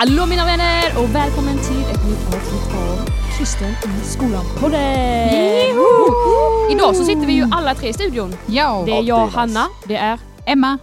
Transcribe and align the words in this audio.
Hallå 0.00 0.26
mina 0.26 0.44
vänner 0.44 0.84
och 1.02 1.14
välkommen 1.14 1.58
till 1.58 1.80
ett 1.80 2.04
nytt 2.06 2.26
avsnitt 2.26 2.74
av 2.74 3.10
Kristen 3.38 3.70
i 3.70 4.04
skolan-podden! 4.04 5.28
Idag 6.70 6.96
så 6.96 7.04
sitter 7.04 7.26
vi 7.26 7.32
ju 7.32 7.46
alla 7.52 7.74
tre 7.74 7.88
i 7.88 7.92
studion. 7.92 8.34
Ja, 8.46 8.82
Det 8.86 8.92
är 8.92 8.96
Ja, 8.96 9.02
jag, 9.02 9.20
är. 9.22 9.26
Hanna, 9.30 9.66
det 9.88 9.96
är... 9.96 10.18
Emma. 10.46 10.78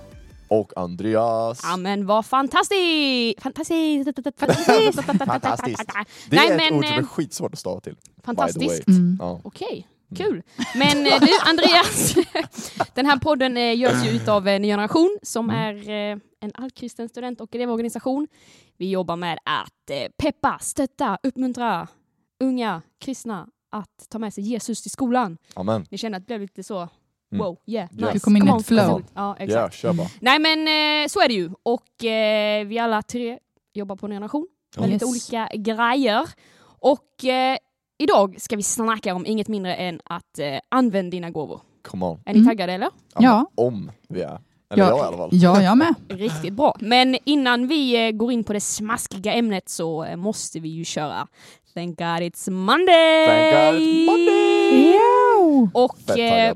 Och 0.48 0.71
Andreas. 0.75 1.60
Ja 1.64 1.78
men 1.78 2.06
vad 2.06 2.25
fantastiskt! 2.25 3.42
Fantastiskt! 3.43 4.10
Fantastiskt! 4.39 5.02
Fantastiskt. 5.25 5.82
Det 6.29 6.36
Nej, 6.36 6.47
är 6.47 6.52
ett 6.52 6.57
men, 6.57 6.74
ord 6.79 6.86
som 6.86 6.93
är 6.96 7.00
eh, 7.00 7.07
skitsvårt 7.07 7.54
att 7.54 7.60
stava 7.60 7.79
till. 7.82 7.93
by 7.93 8.00
the 8.21 8.25
Fantastiskt. 8.25 8.88
Mm. 8.88 9.18
Ja. 9.21 9.39
Okej, 9.43 9.88
kul. 10.18 10.42
Men 10.75 11.07
eh, 11.07 11.14
du 11.21 11.28
Andreas, 11.50 12.16
den 12.93 13.06
här 13.06 13.18
podden 13.18 13.57
eh, 13.57 13.78
görs 13.78 14.06
ju 14.06 14.10
utav 14.10 14.47
en 14.47 14.64
generation 14.64 15.18
som 15.24 15.50
Mm. 15.50 15.61
är 15.89 16.11
eh, 16.11 16.18
en 16.46 16.52
allkristen 16.56 17.10
student 17.10 17.42
och 17.42 17.56
elevorganisation. 17.56 18.28
Vi 18.78 18.90
jobbar 18.90 19.16
med 19.16 19.40
att 19.46 19.90
eh, 19.90 20.08
peppa, 20.18 20.58
stötta, 20.62 21.18
uppmuntra 21.24 21.88
unga 22.40 22.82
kristna 23.00 23.48
att 23.71 24.10
ta 24.10 24.20
med 24.20 24.34
sig 24.34 24.44
Jesus 24.44 24.82
till 24.82 24.92
skolan. 24.92 25.38
Amen. 25.56 25.86
Ni 25.92 25.98
känner 25.98 26.18
att 26.18 26.24
det 26.24 26.26
blev 26.28 26.42
lite 26.42 26.64
så, 26.64 26.90
Mm. 27.32 27.46
wow, 27.46 27.58
yeah, 27.66 27.90
Ja. 27.92 28.06
nice. 28.06 28.14
Du 28.14 28.20
kom 28.20 28.36
in 28.38 28.48
i 28.48 28.58
ett 28.60 28.66
flow. 28.66 29.04
Ja, 29.14 29.36
exakt. 29.40 29.76
Kör 29.76 29.94
bara. 29.94 30.08
Nej 30.21 30.40
men 30.40 30.60
eh, 30.60 31.08
så 31.08 31.20
är 31.21 31.28
det 31.28 31.34
ju. 31.34 31.52
Och 31.64 32.04
eh, 32.06 32.66
vi 32.68 32.80
alla 32.80 33.02
tre 33.02 33.40
jobbar 33.73 33.96
på 33.96 34.06
en 34.06 34.12
generation 34.12 34.48
med 34.78 34.90
Yes. 34.90 34.94
lite 34.94 35.06
olika 35.06 35.50
grejer. 35.56 36.30
Och 36.80 37.26
eh, 37.26 37.58
idag 37.98 38.42
ska 38.42 38.56
vi 38.56 38.64
snacka 38.64 39.16
om 39.16 39.26
inget 39.26 39.48
mindre 39.48 39.76
än 39.76 40.02
att 40.06 40.40
eh, 40.40 40.59
använd 40.70 41.12
dina 41.12 41.30
gåvor. 41.30 41.62
Come 41.82 42.06
on. 42.06 42.22
Är 42.26 42.34
ni 42.34 42.40
Mm. 42.40 42.48
taggade 42.50 42.74
eller? 42.74 42.90
Ja. 43.20 43.52
Om 43.56 43.92
vi 44.09 44.22
är. 44.22 44.40
Eller 44.78 44.86
Ja. 44.92 44.98
jag 44.98 45.06
i 45.06 45.08
alla 45.08 45.18
fall. 45.18 45.30
Ja, 45.31 45.62
jag 45.62 45.78
med. 45.78 45.95
Riktigt 46.08 46.54
bra. 46.54 46.76
Men 46.80 47.18
innan 47.23 47.68
vi 47.68 48.08
eh, 48.08 48.12
går 48.12 48.31
in 48.31 48.44
på 48.44 48.54
det 48.54 48.59
smaskiga 48.62 49.34
ämnet 49.34 49.70
så 49.70 50.04
eh, 50.04 50.16
måste 50.16 50.59
vi 50.59 50.70
ju 50.70 50.84
köra 50.86 51.28
Thank 51.73 51.98
God 51.98 52.06
It's 52.08 52.50
Monday! 52.52 53.28
Thank 53.28 53.73
God 53.76 53.81
it's 53.81 54.06
Monday! 54.06 54.94
Ja. 54.94 55.70
Och 55.73 56.20
eh. 56.20 56.56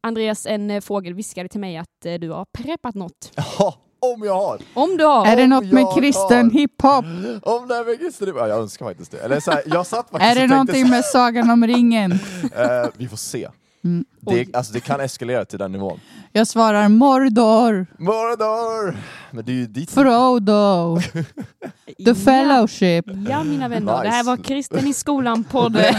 Andreas, 0.00 0.46
en 0.46 0.70
eh, 0.70 0.80
fågel 0.80 1.14
viskade 1.14 1.48
till 1.48 1.60
mig 1.60 1.76
att 1.76 2.06
eh, 2.06 2.14
du 2.14 2.30
har 2.30 2.44
preppat 2.58 2.94
något. 2.94 3.32
Ja, 3.58 3.74
om 4.00 4.22
jag 4.24 4.34
har. 4.34 4.58
Om 4.74 4.96
du 4.96 5.04
har. 5.04 5.26
Är 5.26 5.36
det 5.36 5.46
något 5.46 5.72
med 5.72 5.86
kristen 5.96 6.44
har- 6.44 6.50
hiphop? 6.50 7.04
Om 7.42 7.68
det 7.68 7.74
är 7.76 7.84
med 7.84 7.98
kristen 7.98 8.32
ja, 8.36 8.48
Jag 8.48 8.58
önskar 8.58 8.86
faktiskt 8.86 9.10
det. 9.10 9.18
Eller 9.18 9.40
så 9.40 9.50
här, 9.50 9.62
jag 9.66 9.86
satt 9.86 10.10
faktiskt 10.10 10.36
Är 10.36 10.40
det 10.40 10.46
någonting 10.46 10.90
med 10.90 11.04
Sagan 11.04 11.50
om 11.50 11.66
ringen? 11.66 12.12
eh, 12.56 12.86
Vi 12.96 13.08
får 13.08 13.16
se. 13.16 13.48
Mm. 13.84 14.04
Det, 14.20 14.54
alltså, 14.56 14.72
det 14.72 14.80
kan 14.80 15.00
eskalera 15.00 15.44
till 15.44 15.58
den 15.58 15.72
nivån. 15.72 16.00
Jag 16.32 16.46
svarar 16.46 16.88
Mordor, 16.88 17.86
Mordor! 17.98 18.96
Men 19.30 19.44
det 19.44 19.52
är 19.52 19.54
ju 19.56 19.66
dit... 19.66 19.90
Frodo, 19.90 20.98
The 22.04 22.14
Fellowship. 22.14 23.04
Ja, 23.06 23.14
ja 23.30 23.44
mina 23.44 23.68
vänner, 23.68 24.02
det 24.02 24.08
här 24.08 24.18
Nice. 24.18 24.30
var 24.30 24.36
Kristen 24.36 24.86
i 24.86 24.92
skolan-podden. 24.94 25.82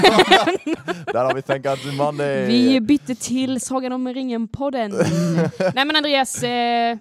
Där 1.13 1.23
har 1.25 1.33
vi 1.33 1.41
Thank 1.41 1.63
God 1.63 1.77
it's 1.77 1.91
Monday! 1.97 2.47
vi 2.47 2.81
bytte 2.81 3.15
till 3.15 3.61
Sagan 3.61 3.91
om 3.91 4.07
ringen-podden. 4.13 4.91
Nej 5.75 5.85
men 5.85 5.95
Andreas, 5.95 6.43
eh, 6.43 6.97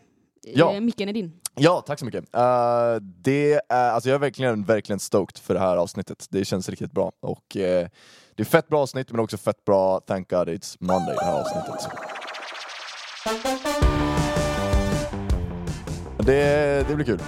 Ja. 0.55 0.75
eh, 0.75 0.81
micken 0.81 1.09
är 1.09 1.13
din. 1.13 1.33
Ja, 1.55 1.85
tack 1.87 1.99
så 1.99 2.05
mycket. 2.05 2.35
Eh, 2.35 2.41
det 3.01 3.61
är, 3.69 3.91
alltså 3.91 4.09
jag 4.09 4.15
är 4.15 4.19
verkligen, 4.21 4.65
verkligen 4.65 5.01
stoked 5.01 5.39
för 5.39 5.55
det 5.55 5.61
här 5.61 5.77
avsnittet. 5.77 6.27
Det 6.31 6.45
känns 6.45 6.69
riktigt 6.69 6.93
bra. 6.93 7.13
Och 7.21 7.57
eh, 7.57 7.89
det 8.39 8.43
är 8.43 8.45
fett 8.45 8.69
bra 8.69 8.83
avsnitt, 8.83 9.11
men 9.11 9.21
också 9.21 9.37
fett 9.37 9.65
bra 9.65 10.01
Thank 10.01 10.31
God 10.31 10.49
It's 10.49 10.77
Monday, 10.81 11.15
det 11.15 11.25
här 11.25 11.41
avsnittet. 11.41 11.89
Det, 16.19 16.89
det 16.89 16.95
blir 16.95 17.05
kul. 17.05 17.21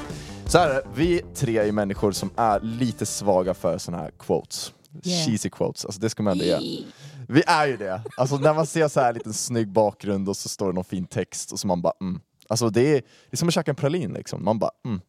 Så 0.46 0.58
här 0.58 0.82
vi 0.94 1.22
tre 1.34 1.58
är 1.58 1.72
människor 1.72 2.12
som 2.12 2.30
är 2.36 2.60
lite 2.60 3.06
svaga 3.06 3.54
för 3.54 3.78
såna 3.78 3.98
här 3.98 4.10
quotes. 4.18 4.72
Yeah. 5.02 5.26
Cheesy 5.26 5.50
quotes, 5.50 5.84
alltså 5.84 6.00
det 6.00 6.10
ska 6.10 6.22
man 6.22 6.32
ändå 6.32 6.44
ge. 6.44 6.84
Vi 7.28 7.42
är 7.46 7.66
ju 7.66 7.76
det. 7.76 8.02
Alltså 8.16 8.36
när 8.36 8.54
man 8.54 8.66
ser 8.66 8.88
så 8.88 9.00
här 9.00 9.12
liten 9.12 9.34
snygg 9.34 9.68
bakgrund 9.68 10.28
och 10.28 10.36
så 10.36 10.48
står 10.48 10.66
det 10.66 10.72
någon 10.72 10.84
fin 10.84 11.06
text 11.06 11.52
och 11.52 11.60
så 11.60 11.66
man 11.66 11.82
bara 11.82 11.94
mm. 12.00 12.20
Alltså 12.48 12.70
det 12.70 12.80
är, 12.80 12.94
det 13.00 13.30
är 13.30 13.36
som 13.36 13.48
att 13.48 13.54
käka 13.54 13.70
en 13.70 13.76
pralin 13.76 14.12
liksom. 14.12 14.44
Man 14.44 14.58
bara 14.58 14.70
mm. 14.84 15.00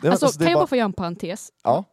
Det, 0.00 0.08
Alltså, 0.08 0.26
alltså, 0.26 0.38
kan 0.38 0.48
jag 0.48 0.56
bara 0.56 0.60
bara, 0.60 0.66
få 0.66 0.76
göra 0.76 0.84
en 0.84 0.92
parentes? 0.92 1.52
ja. 1.64 1.84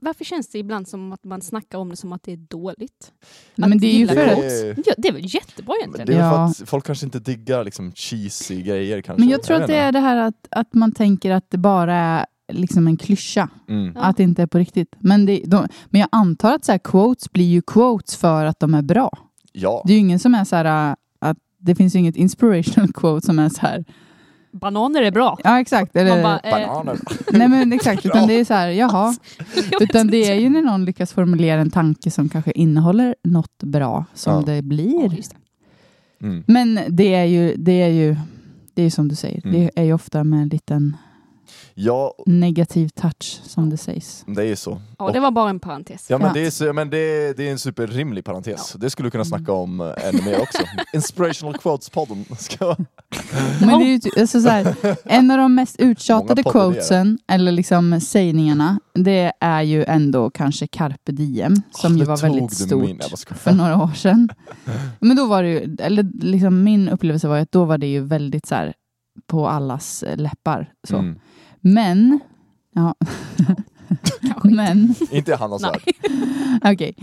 Varför 0.00 0.24
känns 0.24 0.48
det 0.48 0.58
ibland 0.58 0.88
som 0.88 1.12
att 1.12 1.24
man 1.24 1.40
snackar 1.42 1.78
om 1.78 1.88
det 1.88 1.96
som 1.96 2.12
att 2.12 2.22
det 2.22 2.32
är 2.32 2.36
dåligt? 2.36 3.12
Nej, 3.54 3.68
men 3.68 3.78
det 3.78 3.86
är 3.86 3.98
ju 3.98 4.06
för 4.08 4.14
det 4.14 4.32
att... 4.32 4.38
är- 4.38 4.82
Ja, 4.86 4.94
det 4.98 5.08
är 5.08 5.12
väl 5.12 5.34
jättebra 5.34 5.74
Men 5.74 5.80
egentligen? 5.80 6.06
det 6.06 6.14
är 6.14 6.18
Ja. 6.32 6.52
för 6.54 6.62
att 6.64 6.68
folk 6.70 6.86
kanske 6.86 7.06
inte 7.06 7.18
diggar 7.18 7.64
liksom 7.64 7.92
cheesy 7.94 8.62
grejer 8.62 9.02
kanske. 9.02 9.20
Men 9.20 9.28
jag 9.28 9.42
tror 9.42 9.56
att 9.56 9.62
vet 9.62 9.68
det 9.68 9.76
är 9.76 9.92
det 9.92 10.00
här 10.00 10.16
att, 10.16 10.46
att 10.50 10.74
man 10.74 10.92
tänker 10.92 11.30
att 11.30 11.50
det 11.50 11.58
bara 11.58 11.94
är 11.94 12.26
liksom 12.52 12.86
en 12.86 12.96
klyscha. 12.96 13.48
Mm. 13.68 13.96
Att 13.96 14.16
det 14.16 14.22
inte 14.22 14.42
är 14.42 14.46
på 14.46 14.58
riktigt. 14.58 14.94
Men, 14.98 15.26
det, 15.26 15.42
de, 15.46 15.68
men 15.86 16.00
jag 16.00 16.08
antar 16.12 16.54
att 16.54 16.64
så 16.64 16.72
här, 16.72 16.78
quotes 16.78 17.32
blir 17.32 17.44
ju 17.48 17.62
quotes 17.62 18.16
för 18.16 18.44
att 18.44 18.60
de 18.60 18.74
är 18.74 18.82
bra. 18.82 19.18
Ja. 19.52 19.82
Det 19.86 19.92
är 19.92 19.94
ju 19.94 20.00
ingen 20.00 20.18
som 20.18 20.34
är 20.34 20.44
så 20.44 20.56
här 20.56 20.90
äh, 20.90 20.94
att 21.18 21.36
det 21.60 21.74
finns 21.74 21.94
ju 21.94 21.98
inget 21.98 22.16
inspirational 22.16 22.92
quote 22.92 23.26
som 23.26 23.38
är 23.38 23.48
så 23.48 23.60
här. 23.60 23.84
Bananer 24.52 25.02
är 25.02 25.10
bra. 25.10 25.38
Ja 25.44 25.60
exakt. 25.60 25.96
Eller, 25.96 26.22
bara, 26.22 26.38
eh, 26.38 26.50
Bananer. 26.50 26.98
nej 27.32 27.48
men 27.48 27.72
exakt. 27.72 28.06
Utan 28.06 28.26
det 28.28 28.34
är 28.34 28.44
så 28.44 28.54
här, 28.54 28.68
jaha. 28.68 29.14
Utan 29.80 30.06
det 30.06 30.16
är 30.30 30.34
ju 30.34 30.48
när 30.48 30.62
någon 30.62 30.84
lyckas 30.84 31.12
formulera 31.12 31.60
en 31.60 31.70
tanke 31.70 32.10
som 32.10 32.28
kanske 32.28 32.50
innehåller 32.52 33.14
något 33.24 33.62
bra 33.62 34.04
som 34.14 34.34
Ja. 34.34 34.54
det 34.54 34.62
blir. 34.62 35.08
det. 35.08 36.26
Mm. 36.26 36.44
Men 36.46 36.80
det 36.88 37.14
är 37.14 37.24
ju, 37.24 37.54
det 37.56 37.82
är 37.82 37.88
ju, 37.88 38.16
det 38.74 38.82
är 38.82 38.84
ju 38.84 38.90
som 38.90 39.08
du 39.08 39.14
säger. 39.14 39.46
Mm. 39.46 39.60
Det 39.60 39.70
är 39.80 39.84
ju 39.84 39.92
ofta 39.92 40.24
med 40.24 40.42
en 40.42 40.48
liten 40.48 40.96
Ja, 41.74 42.14
negativ 42.26 42.88
touch 42.88 43.40
som 43.44 43.70
det 43.70 43.76
sägs. 43.76 44.24
det 44.26 44.42
är 44.42 44.46
ju 44.46 44.56
så. 44.56 44.80
Ja, 44.98 45.10
det 45.12 45.20
var 45.20 45.30
bara 45.30 45.50
en 45.50 45.60
parentes. 45.60 46.06
Ja 46.10 46.18
men, 46.18 46.26
Ja. 46.26 46.32
Det, 46.32 46.46
är, 46.46 46.50
så, 46.50 46.72
men 46.72 46.90
det, 46.90 47.36
det 47.36 47.48
är 47.48 47.52
en 47.52 47.58
superrimlig 47.58 48.24
parentes. 48.24 48.72
Det 48.72 48.90
skulle 48.90 49.06
vi 49.06 49.10
kunna 49.10 49.24
snacka 49.24 49.52
om 49.52 49.80
eh, 49.80 49.86
ännu 50.08 50.22
mer 50.22 50.40
också. 50.40 50.58
Inspirational 50.94 51.54
quotes-podden. 51.56 52.36
Ska... 52.38 52.76
Men 53.60 53.78
det 53.78 53.84
är 53.84 53.88
ju 53.88 53.98
ty- 53.98 54.20
alltså 54.20 54.40
så 54.40 54.48
här, 54.48 54.74
en 55.04 55.30
av 55.30 55.38
de 55.38 55.54
mest 55.54 55.76
uttjatade 55.80 56.42
Många 56.44 56.52
poddidéer. 56.52 56.72
quotesen, 56.72 57.18
eller 57.28 57.52
liksom 57.52 58.00
sägningarna, 58.00 58.80
det 58.94 59.32
är 59.40 59.62
ju 59.62 59.84
ändå 59.84 60.30
kanske 60.30 60.66
carpe 60.66 61.12
diem, 61.12 61.54
som 61.70 61.98
ju 61.98 62.04
var 62.04 62.16
tog 62.16 62.22
väldigt 62.30 62.48
du 62.50 62.54
stort 62.66 62.80
min, 62.82 62.98
jag 63.00 63.10
bara 63.10 63.16
skojar. 63.16 63.38
för 63.38 63.52
några 63.52 63.82
år 63.82 63.90
sedan. 63.94 64.28
Men 65.00 65.16
då 65.16 65.26
var 65.26 65.42
det 65.42 65.48
ju, 65.48 65.76
eller 65.80 66.06
liksom 66.22 66.62
min 66.64 66.88
upplevelse 66.88 67.28
var 67.28 67.36
ju 67.36 67.42
att 67.42 67.52
då 67.52 67.64
var 67.64 67.78
det 67.78 67.86
ju 67.86 68.00
väldigt 68.00 68.46
så 68.46 68.54
här 68.54 68.74
på 69.26 69.48
allas 69.48 70.02
eh, 70.02 70.16
läppar. 70.16 70.72
Så. 70.88 70.96
Mm. 70.96 71.18
Men, 71.60 72.20
ja. 72.74 72.94
Men, 74.44 74.94
Inte 75.10 75.38
Nej. 75.40 75.58
värld. 75.62 75.82
okej. 76.74 76.94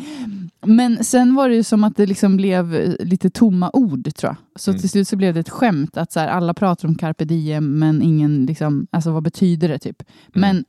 Men 0.66 1.04
sen 1.04 1.36
var 1.36 1.50
det 1.50 1.56
ju 1.56 1.64
som 1.64 1.84
att 1.84 1.96
det 1.98 2.06
liksom 2.06 2.38
blev 2.38 2.76
eh, 2.76 3.06
lite 3.06 3.30
tomma 3.30 3.70
ord 3.74 4.16
tror 4.16 4.30
jag. 4.30 4.62
Så 4.62 4.72
Mm. 4.72 4.82
till 4.82 4.90
slut 4.90 5.08
så 5.08 5.16
blev 5.16 5.34
det 5.34 5.40
ett 5.40 5.50
skämt 5.50 5.98
att 5.98 6.12
så 6.12 6.20
här, 6.20 6.28
alla 6.28 6.54
pratar 6.54 6.88
om 6.88 6.96
carpe 6.96 7.26
diem 7.26 7.80
men 7.80 8.02
ingen 8.02 8.46
liksom, 8.46 8.88
alltså 8.92 9.12
vad 9.12 9.24
betyder 9.24 9.68
det 9.68 9.80
typ? 9.80 10.04
Mm. 10.36 10.42
Men 10.50 10.66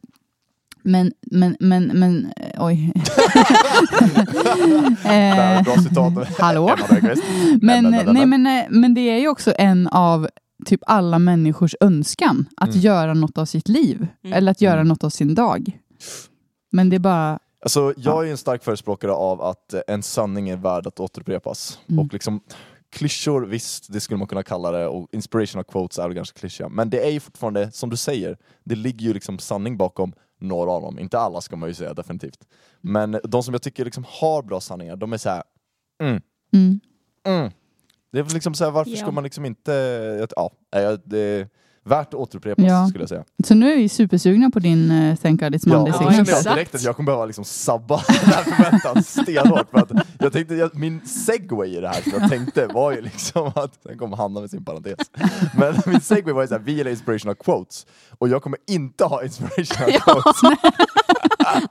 men, 0.89 1.13
men, 1.31 1.57
men, 1.61 1.85
men, 1.95 2.33
eh, 2.37 2.65
oj. 2.67 2.93
Eh, 5.05 5.63
bra 5.63 5.77
citat. 5.83 6.13
hallå? 6.39 6.77
Men, 7.61 7.85
nej, 7.85 8.07
men. 8.07 8.31
men, 8.31 8.47
eh, 8.47 8.65
men 8.71 8.95
det 8.95 9.01
är 9.01 9.19
ju 9.19 9.29
också 9.29 9.53
en 9.59 9.89
av 9.89 10.29
typ 10.65 10.81
alla 10.87 11.19
människors 11.19 11.75
önskan 11.81 12.47
att 12.57 12.69
Mm. 12.69 12.81
göra 12.81 13.15
något 13.15 13.39
av 13.39 13.45
sitt 13.45 13.69
liv. 13.69 14.07
Mm. 14.25 14.37
Eller 14.37 14.51
att 14.51 14.61
göra 14.61 14.75
Mm. 14.81 14.89
något 14.89 15.05
av 15.05 15.11
sin 15.11 15.35
dag. 15.35 15.81
Men 16.73 16.91
det 16.91 16.97
är 16.97 17.01
bara, 17.01 17.39
Alltså, 17.63 17.95
jag 17.97 18.21
är 18.21 18.25
ju 18.25 18.31
en 18.31 18.37
stark 18.37 18.65
förespråkare 18.65 19.13
av 19.13 19.43
att 19.43 19.75
eh, 19.75 19.81
en 19.89 20.03
sanning 20.03 20.49
är 20.49 20.57
värd 20.57 20.87
att 20.87 21.01
återupprepas. 21.01 21.79
Mm. 21.89 22.05
Och 22.07 22.13
liksom, 22.13 22.41
klyschor, 22.91 23.47
visst, 23.47 23.93
det 23.93 24.01
skulle 24.01 24.19
man 24.19 24.27
kunna 24.29 24.43
kalla 24.43 24.71
det, 24.71 24.87
och 24.87 25.09
inspirational 25.13 25.65
quotes 25.65 25.99
är 25.99 26.03
väl 26.03 26.15
ganska 26.15 26.39
klyschiga. 26.41 26.69
Men 26.69 26.91
det 26.91 27.07
är 27.07 27.11
ju 27.11 27.21
fortfarande, 27.21 27.71
som 27.73 27.91
du 27.91 27.97
säger, 27.97 28.37
det 28.65 28.75
ligger 28.75 29.07
ju 29.07 29.15
liksom 29.15 29.39
sanning 29.39 29.77
bakom 29.77 30.13
några 30.41 30.71
av 30.71 30.83
dem. 30.83 30.99
Inte 30.99 31.19
alla 31.19 31.41
ska 31.41 31.57
man 31.57 31.69
ju 31.69 31.75
säga, 31.75 31.95
definitivt. 31.95 32.39
Men 32.81 33.21
de 33.25 33.43
som 33.43 33.55
jag 33.55 33.63
tycker 33.63 33.85
liksom 33.85 34.05
har 34.09 34.43
bra 34.43 34.61
sanningar, 34.61 34.97
de 34.97 35.13
är 35.13 35.19
så 35.19 35.29
här. 35.29 35.43
Mm, 36.03 36.21
mm. 36.55 36.81
Det 38.17 38.21
är 38.21 38.25
väl 38.25 38.35
liksom 38.35 38.55
så 38.55 38.65
här, 38.65 38.71
varför 38.71 38.91
Ja. 38.91 38.97
ska 38.97 39.11
man 39.11 39.25
liksom 39.25 39.45
inte... 39.45 39.73
Ja, 40.37 40.51
nej, 40.75 40.99
det 41.05 41.19
är 41.19 41.49
värt 41.85 42.09
att 42.09 42.15
återupprepas 42.15 42.65
Ja. 42.65 42.87
skulle 42.89 43.03
jag 43.03 43.09
säga. 43.09 43.25
Så 43.45 43.55
nu 43.55 43.73
är 43.73 43.77
vi 43.77 43.89
supersugna 43.89 44.51
på 44.51 44.59
din 44.59 44.91
uh, 44.91 45.17
Thank 45.17 45.41
God 45.41 45.55
It's 45.55 45.69
Monday 45.69 45.93
Ja, 45.97 46.05
då 46.05 46.11
känner 46.11 46.17
jag 46.29 46.39
exakt. 46.39 46.45
direkt 46.57 46.75
att 46.75 46.83
jag 46.83 46.97
kommer 46.97 47.07
behöva 47.07 47.27
liksom 47.27 47.45
sabba 47.45 47.97
den 48.09 48.17
här 48.33 48.43
förväntan 48.43 49.03
stenhårt. 49.03 49.71
För 49.71 49.79
att 49.79 49.91
jag 50.19 50.33
tänkte, 50.33 50.55
jag, 50.55 50.75
min 50.75 51.01
segway 51.07 51.77
i 51.77 51.81
det 51.81 51.89
här 51.89 52.03
som 52.03 52.13
jag 52.21 52.31
tänkte 52.31 52.67
var 52.67 52.93
ju 52.93 53.01
liksom 53.01 53.47
att, 53.55 53.79
sen 53.83 53.99
kommer 53.99 54.17
Hanna 54.17 54.41
med 54.41 54.51
sin 54.51 54.65
parentes. 54.65 54.99
Men 55.59 55.75
min 55.87 56.01
segway 56.01 56.35
var 56.35 56.43
ju 56.43 56.49
såhär, 56.49 56.61
vi 56.63 56.73
gillar 56.73 56.91
inspirational 56.91 57.35
quotes. 57.37 57.87
Och 58.19 58.29
jag 58.29 58.43
kommer 58.43 58.59
inte 58.67 59.05
ha 59.05 59.23
inspirational 59.25 59.93
Ja. 59.95 60.01
quotes. 60.01 60.43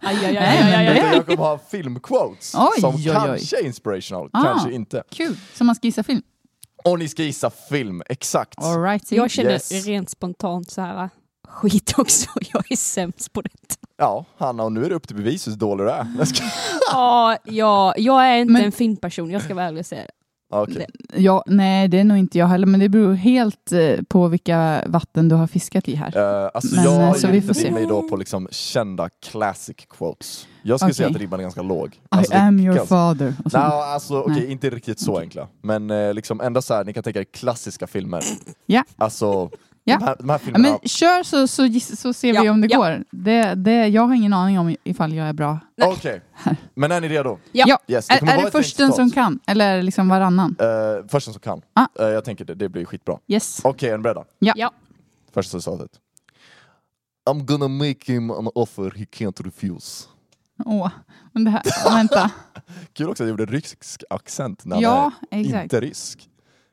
Aj, 0.01 0.25
aj, 0.25 0.25
aj, 0.25 0.37
aj, 0.37 0.73
aj, 0.75 0.97
Utan 0.97 1.07
aj. 1.09 1.15
jag 1.15 1.25
kommer 1.25 1.37
ha 1.37 1.57
filmquotes 1.69 2.55
Oj, 2.55 2.81
som 2.81 2.95
oj, 2.95 3.09
oj. 3.09 3.13
kanske 3.13 3.59
är 3.59 3.65
inspirational, 3.65 4.29
Ah. 4.33 4.43
kanske 4.43 4.71
inte. 4.71 5.03
Kul, 5.11 5.35
som 5.53 5.67
man 5.67 5.75
ska 5.75 5.87
gissa 5.87 6.03
film. 6.03 6.21
Och 6.85 6.99
ni 6.99 7.07
ska 7.07 7.23
gissa 7.23 7.49
film, 7.49 8.01
exakt. 8.09 8.63
All 8.63 8.81
right, 8.83 9.11
Jag 9.11 9.31
känner 9.31 9.51
Yes. 9.51 9.85
rent 9.85 10.09
spontant 10.09 10.71
så 10.71 10.81
här 10.81 11.09
skit 11.47 11.93
också. 11.97 12.29
Jag 12.53 12.71
är 12.71 12.75
sämst 12.75 13.33
på 13.33 13.41
detta. 13.41 13.75
Ja, 13.97 14.25
Hanna, 14.37 14.63
och 14.63 14.71
nu 14.71 14.85
är 14.85 14.89
det 14.89 14.95
upp 14.95 15.07
till 15.07 15.15
bevis 15.15 15.47
hur 15.47 15.51
dålig 15.51 15.85
du 15.85 15.91
är. 15.91 16.07
Jag 16.17 16.27
ska... 16.27 16.43
Ja, 16.91 17.37
ja, 17.45 17.93
jag 17.97 18.27
är 18.27 18.37
inte 18.37 18.53
Men- 18.53 18.63
en 18.65 18.71
filmperson, 18.71 19.31
jag 19.31 19.41
ska 19.43 19.53
vara 19.55 19.65
ärlig 19.65 19.79
och 19.79 19.85
säga 19.85 20.01
det. 20.01 20.11
Okej. 20.61 20.85
Ja, 21.15 21.43
nej, 21.47 21.87
det 21.87 21.99
är 21.99 22.03
nog 22.03 22.17
inte 22.17 22.37
jag 22.37 22.47
heller, 22.47 22.67
men 22.67 22.79
det 22.79 22.89
beror 22.89 23.13
helt 23.13 23.71
eh, 23.71 24.01
på 24.07 24.27
vilka 24.27 24.83
vatten 24.87 25.29
du 25.29 25.35
har 25.35 25.47
fiskat 25.47 25.87
i 25.89 25.95
här. 25.95 26.17
Eh, 26.43 26.49
alltså 26.53 26.75
Men, 26.75 26.83
jag 26.83 27.01
eh, 27.07 27.13
så 27.13 27.27
vi 27.27 27.41
får 27.41 27.53
se. 27.53 27.71
mig 27.71 27.85
då 27.85 28.09
på 28.09 28.15
liksom 28.17 28.47
kända 28.51 29.09
classic 29.25 29.75
quotes. 29.89 30.47
Jag 30.63 30.79
skulle 30.79 30.93
säga 30.93 31.07
Okej. 31.07 31.15
att 31.15 31.21
ribban 31.21 31.39
är 31.39 31.43
ganska 31.43 31.61
låg. 31.61 31.87
I 31.93 31.97
Alltså, 32.09 32.33
am 32.33 32.59
your 32.59 32.75
kan- 32.77 32.87
father. 32.87 33.33
Sånt. 33.43 33.55
alltså 33.55 34.19
okej, 34.21 34.35
Nej. 34.35 34.51
inte 34.51 34.69
riktigt 34.69 34.99
så 34.99 35.19
enkla. 35.19 35.47
Men 35.61 35.91
eh, 35.91 36.13
liksom 36.13 36.41
ändå 36.41 36.61
så 36.61 36.73
här, 36.73 36.83
ni 36.85 36.93
kan 36.93 37.03
tänka 37.03 37.19
er 37.19 37.23
klassiska 37.23 37.87
filmer. 37.87 38.23
Ja. 38.65 38.83
Alltså, 38.97 39.49
Ja. 39.87 39.97
de, 39.97 40.05
här, 40.05 40.15
de 40.19 40.29
här 40.29 40.35
Ja, 40.35 40.39
filmerna. 40.39 40.69
men 40.69 40.89
kör 40.89 41.23
så, 41.23 41.47
så, 41.47 41.65
giss- 41.65 41.95
så 41.95 42.13
ser 42.13 42.27
vi 42.39 42.45
Ja, 42.45 42.51
om 42.51 42.61
det 42.61 42.67
ja. 42.71 42.77
går. 42.77 43.03
Det, 43.11 43.53
det, 43.55 43.87
jag 43.87 44.01
har 44.07 44.13
ingen 44.15 44.33
aning 44.33 44.59
om 44.59 44.75
ifall 44.83 45.13
jag 45.13 45.27
är 45.27 45.33
bra. 45.33 45.59
Okej, 45.81 46.21
men 46.75 46.91
är 46.91 47.01
ni 47.01 47.09
redo? 47.09 47.39
Ja. 47.51 47.79
Yes, 47.87 48.09
Är, 48.09 48.17
kommer 48.17 48.31
är 48.31 48.35
vara 48.35 48.43
det 48.43 48.47
ett 48.47 48.65
försten 48.65 48.93
som 48.93 49.11
kan? 49.11 49.39
Eller 49.47 49.73
är 49.73 49.77
det 49.77 49.83
liksom 49.83 50.09
varannan? 50.09 50.55
Eh, 50.59 51.07
försten 51.07 51.33
som 51.33 51.39
kan. 51.41 51.61
Ah. 51.73 51.87
Eh, 51.99 52.05
jag 52.07 52.25
tänker 52.25 52.45
det, 52.45 52.55
det 52.55 52.69
blir 52.69 52.85
skitbra. 52.85 53.17
Yes. 53.27 53.59
Okej, 53.63 53.89
är 53.89 53.97
ni 53.97 54.03
beredda? 54.03 54.23
Ja. 54.39 54.53
Ja. 54.55 54.71
Första 55.33 55.59
citatet. 55.61 55.91
I'm 57.29 57.45
gonna 57.45 57.67
make 57.67 58.13
him 58.13 58.31
an 58.31 58.49
offer 58.55 58.91
he 58.97 59.05
can't 59.05 59.43
refuse. 59.43 60.07
Åh, 60.65 60.89
men 61.31 61.43
det 61.43 61.51
här, 61.51 61.61
vänta. 61.97 62.31
Kul 62.93 63.09
också 63.09 63.23
att 63.23 63.29
jag 63.29 63.39
gjorde 63.39 63.53
rysk 63.53 64.03
accent 64.09 64.65
när 64.65 64.75
han 64.75 64.83
Ja, 64.83 65.11
är 65.31 65.39
exakt. 65.41 65.63
inte 65.63 65.81
rysk. 65.81 66.29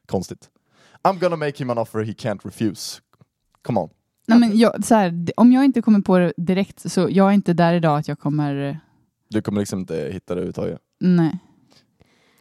Konstigt. 0.06 0.48
I'm 1.04 1.19
gonna 1.19 1.37
make 1.37 1.58
him 1.58 1.70
an 1.70 1.78
offer 1.78 2.02
he 2.02 2.12
can't 2.12 2.40
refuse. 2.44 3.00
Come 3.62 3.81
on. 3.81 3.90
Nej, 4.26 4.38
men 4.38 4.58
jag, 4.58 4.84
så 4.84 4.94
här, 4.94 5.25
om 5.37 5.52
jag 5.52 5.64
inte 5.64 5.82
kommer 5.82 6.00
på 6.00 6.19
det 6.19 6.32
direkt 6.37 6.93
så 6.93 7.08
jag 7.10 7.28
är 7.28 7.32
inte 7.32 7.52
där 7.52 7.75
idag 7.75 7.99
att 7.99 8.08
jag 8.08 8.19
kommer... 8.19 8.69
eh, 8.69 8.76
Du 9.28 9.43
kommer 9.43 9.60
liksom 9.60 9.78
inte 9.78 9.94
hitta 9.96 10.34
det 10.34 10.40
överhuvudtaget. 10.40 10.78
Nej. 11.00 11.38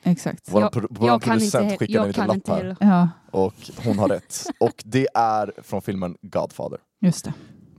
Exakt. 0.03 0.49
Vår, 0.51 0.61
Jag- 0.61 0.71
pro- 0.71 0.87
vår 0.89 1.07
Jag 1.09 1.21
producent 1.21 1.79
skickade 1.79 1.99
en 1.99 2.07
liten 2.07 2.27
lapp 2.27 2.47
här. 2.47 2.75
Ja, 2.79 3.09
och 3.31 3.53
hon 3.85 3.99
har 3.99 4.07
rätt. 4.07 4.45
Och 4.59 4.83
det 4.85 5.07
är 5.13 5.53
från 5.63 5.81
filmen 5.81 6.17
Godfather. 6.21 6.79
just 7.01 7.25
det. 7.25 7.33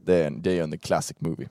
Det 0.04 0.14
är, 0.22 0.26
en, 0.26 0.42
det 0.42 0.58
är 0.58 0.62
en 0.64 0.78
classic 0.78 1.16
movie. 1.20 1.48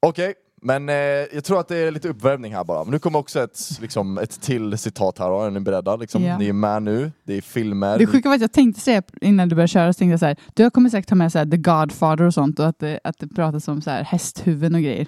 Okej, 0.00 0.34
men 0.64 0.88
eh, 0.88 0.94
jag 0.94 1.44
tror 1.44 1.60
att 1.60 1.68
det 1.68 1.76
är 1.76 1.90
lite 1.90 2.08
uppvärmning 2.08 2.54
här 2.54 2.64
bara. 2.64 2.84
Men 2.84 2.90
nu 2.92 2.98
kommer 2.98 3.18
också 3.18 3.40
ett, 3.40 3.58
liksom, 3.80 4.18
ett 4.18 4.40
till 4.40 4.78
citat 4.78 5.18
här. 5.18 5.46
Är 5.46 5.50
ni 5.50 5.60
beredda? 5.60 5.96
Liksom? 5.96 6.22
Ja. 6.24 6.38
Ni 6.38 6.48
är 6.48 6.52
med 6.52 6.82
nu, 6.82 7.12
det 7.24 7.34
är 7.36 7.40
filmer. 7.40 7.98
Det 7.98 8.06
sjuka 8.06 8.28
var 8.28 8.36
att 8.36 8.40
jag 8.40 8.52
tänkte 8.52 8.80
säga 8.80 9.02
innan 9.20 9.48
du 9.48 9.54
började 9.54 9.68
köra, 9.68 9.92
så 9.92 9.98
tänkte 9.98 10.12
jag 10.12 10.20
så 10.20 10.26
här, 10.26 10.36
du 10.54 10.70
kommer 10.70 10.90
säkert 10.90 11.08
ta 11.08 11.14
med 11.14 11.32
så 11.32 11.38
här, 11.38 11.46
The 11.46 11.56
Godfather 11.56 12.22
och 12.24 12.34
sånt 12.34 12.58
och 12.58 12.66
att 12.66 12.78
det, 12.78 13.00
att 13.04 13.18
det 13.18 13.28
pratas 13.28 13.68
om 13.68 13.82
så 13.82 13.90
här, 13.90 14.04
hästhuvuden 14.04 14.74
och 14.74 14.80
grejer. 14.80 15.06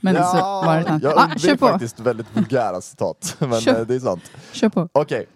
Men 0.00 0.14
så 0.14 0.20
var 0.40 0.76
det 0.76 1.00
jag 1.02 1.18
Ah, 1.18 1.56
på, 1.58 1.66
faktiskt 1.68 2.00
väldigt 2.00 2.36
vulgära 2.36 2.80
citat. 2.80 3.36
Men 3.48 3.60
Kör. 3.60 3.80
eh, 3.80 3.86
det 3.86 3.94
är 3.94 4.00
sant. 4.00 4.30
kör 4.52 4.68
på. 4.68 4.88
Okej. 4.92 5.26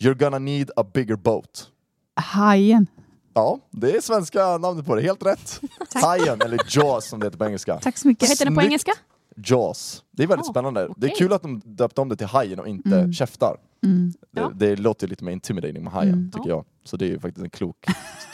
You're 0.00 0.14
gonna 0.14 0.38
need 0.38 0.70
a 0.76 0.84
bigger 0.94 1.16
boat. 1.16 1.68
Hajen. 2.16 2.86
Ja, 3.34 3.58
det 3.70 3.90
är 3.96 4.00
svenska 4.00 4.58
namnet 4.58 4.86
på 4.86 4.94
det. 4.94 5.02
Helt 5.02 5.26
rätt. 5.26 5.60
Hajen, 5.94 6.42
eller 6.42 6.58
Jaws 6.68 7.04
som 7.08 7.20
det 7.20 7.26
heter 7.26 7.38
på 7.38 7.44
engelska. 7.44 7.78
Tack 7.82 7.98
så 7.98 8.08
mycket. 8.08 8.22
Vad 8.22 8.30
heter 8.30 8.44
den 8.44 8.54
på 8.54 8.60
Snyggt. 8.60 8.70
engelska? 8.70 8.92
Jaws. 9.36 10.02
Det 10.10 10.22
är 10.22 10.26
väldigt 10.26 10.46
Ah, 10.48 10.50
spännande. 10.52 10.80
Det 10.80 10.86
är 11.06 11.10
okej. 11.10 11.14
kul 11.18 11.32
att 11.32 11.42
de 11.42 11.60
döpte 11.64 12.00
om 12.00 12.08
det 12.08 12.16
till 12.16 12.26
hajen 12.26 12.58
och 12.60 12.68
inte 12.68 12.96
Mm. 12.98 13.12
käftar. 13.12 13.56
Mm. 13.84 14.12
Det, 14.30 14.40
Ja. 14.40 14.50
det 14.54 14.76
låter 14.76 15.08
lite 15.08 15.24
mer 15.24 15.32
intimidating 15.32 15.82
med 15.84 15.92
hajen, 15.92 16.12
Mm. 16.14 16.30
tycker 16.30 16.48
jag. 16.48 16.64
Så 16.84 16.96
det 16.96 17.04
är 17.04 17.08
ju 17.08 17.18
faktiskt 17.20 17.44
en 17.44 17.50
klok 17.50 17.86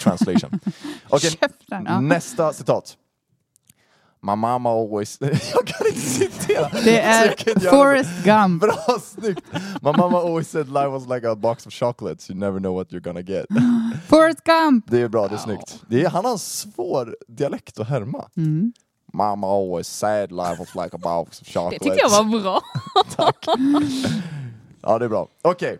translation. 0.02 0.60
Okej, 1.08 1.30
Käften. 1.30 1.84
Ja. 1.86 2.00
nästa 2.00 2.52
citat. 2.52 2.96
My 4.22 4.34
mama 4.36 4.68
always... 4.70 5.18
jag 5.54 5.66
kan 5.66 5.86
inte 5.86 6.00
citera! 6.00 6.68
Det 6.84 7.00
är 7.00 7.34
Forrest 7.70 8.24
Gump. 8.24 8.60
Bra, 8.62 8.98
snyggt! 9.02 9.40
My 9.82 9.92
mama 9.96 10.18
always 10.18 10.48
said 10.50 10.68
life 10.68 10.88
was 10.88 11.06
like 11.08 11.28
a 11.28 11.34
box 11.34 11.66
of 11.66 11.72
chocolates, 11.72 12.30
you 12.30 12.38
never 12.38 12.58
know 12.60 12.74
what 12.74 12.88
you're 12.92 13.00
gonna 13.00 13.22
get. 13.22 13.46
Forrest 14.08 14.44
Gump! 14.44 14.84
Det 14.88 15.00
är 15.00 15.08
bra, 15.08 15.28
det 15.28 15.34
är 15.34 15.38
snyggt. 15.38 15.82
Det 15.88 16.04
är, 16.04 16.08
han 16.08 16.24
har 16.24 16.32
en 16.32 16.38
svår 16.38 17.16
dialekt 17.28 17.80
att 17.80 17.88
härma. 17.88 18.28
Mm. 18.36 18.72
Mama 19.12 19.46
always 19.46 19.88
said 19.88 20.32
life 20.32 20.56
was 20.58 20.74
like 20.74 20.96
a 20.96 20.98
box 21.02 21.40
of 21.40 21.46
Det 21.46 21.52
chocolates. 21.52 21.78
tyckte 21.82 21.98
jag 22.00 22.10
var 22.24 22.40
bra. 22.42 22.60
Ja, 24.82 24.98
det 24.98 25.04
är 25.04 25.08
bra. 25.08 25.28
Okej, 25.42 25.78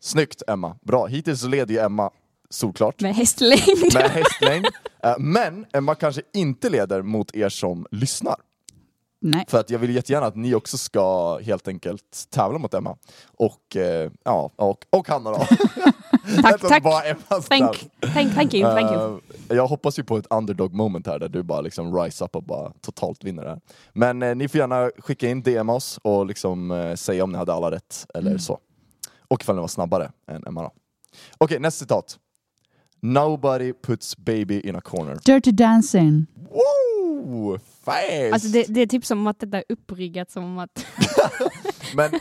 snyggt 0.00 0.42
Emma. 0.46 0.76
Bra, 0.82 1.06
hittills 1.06 1.40
så 1.40 1.48
leder 1.48 1.74
ju 1.74 1.80
Emma 1.80 2.10
solklart. 2.50 3.00
Med 3.00 3.14
hästlängd. 3.14 3.94
med 3.94 4.10
hästlängd. 4.10 4.66
Eh, 5.02 5.14
Men 5.18 5.66
Emma 5.72 5.94
kanske 5.94 6.22
inte 6.34 6.70
leder 6.70 7.02
mot 7.02 7.34
er 7.36 7.48
som 7.48 7.86
lyssnar. 7.90 8.34
Nej. 9.20 9.44
För 9.48 9.58
att 9.60 9.70
jag 9.70 9.78
vill 9.78 9.94
jättegärna 9.94 10.26
att 10.26 10.36
ni 10.36 10.54
också 10.54 10.78
ska 10.78 11.38
helt 11.38 11.68
enkelt 11.68 12.26
tävla 12.30 12.58
mot 12.58 12.74
Emma. 12.74 12.96
Och, 13.26 13.76
eh, 13.76 14.10
ja, 14.24 14.50
och, 14.56 14.84
och 14.90 15.08
Hanna 15.08 15.30
då. 15.30 15.36
Tack, 16.42 16.60
tack. 16.60 16.84
var 16.84 17.02
Emmas 17.04 17.48
Thank, 17.48 17.76
thank, 18.14 18.34
thank 18.34 18.54
you, 18.54 18.64
thank 18.74 18.90
you. 18.92 19.20
Eh, 19.48 19.56
jag 19.56 19.66
hoppas 19.66 19.98
ju 19.98 20.04
på 20.04 20.16
ett 20.16 20.26
underdog 20.30 20.74
moment 20.74 21.06
här 21.06 21.18
där 21.18 21.28
du 21.28 21.42
bara 21.42 21.60
liksom 21.60 21.96
rise 21.98 22.24
up 22.24 22.36
och 22.36 22.42
bara 22.42 22.72
totalt 22.80 23.24
vinner 23.24 23.42
det 23.44 23.50
här. 23.50 23.60
Men 23.92 24.22
eh, 24.22 24.34
ni 24.34 24.48
får 24.48 24.58
gärna 24.58 24.90
skicka 24.98 25.28
in 25.28 25.42
DM 25.42 25.68
oss 25.70 25.98
och 26.02 26.26
liksom 26.26 26.70
eh, 26.70 26.94
säga 26.94 27.24
om 27.24 27.32
ni 27.32 27.38
hade 27.38 27.52
alla 27.52 27.70
rätt 27.70 28.06
eller 28.14 28.30
Mm. 28.30 28.38
så. 28.38 28.58
Och 29.28 29.42
ifall 29.42 29.54
ni 29.54 29.60
var 29.60 29.68
snabbare 29.68 30.10
än 30.30 30.46
Emma 30.46 30.62
då. 30.62 30.70
Okej, 31.38 31.58
nästa 31.60 31.78
citat. 31.84 32.18
Nobody 33.12 33.72
puts 33.72 34.16
baby 34.16 34.60
in 34.60 34.76
a 34.76 34.80
corner. 34.84 35.18
Dirty 35.24 35.50
Dancing. 35.52 36.26
Woo! 36.50 37.58
Fast! 37.84 37.98
Alltså 38.32 38.48
det, 38.48 38.64
det 38.68 38.80
är 38.80 38.86
typ 38.86 39.04
som 39.06 39.26
att 39.26 39.40
detta 39.40 39.56
är 39.58 39.64
uppriggat 39.68 40.30
som 40.30 40.58
att... 40.58 40.86
Men, 41.96 42.10
Men- 42.10 42.20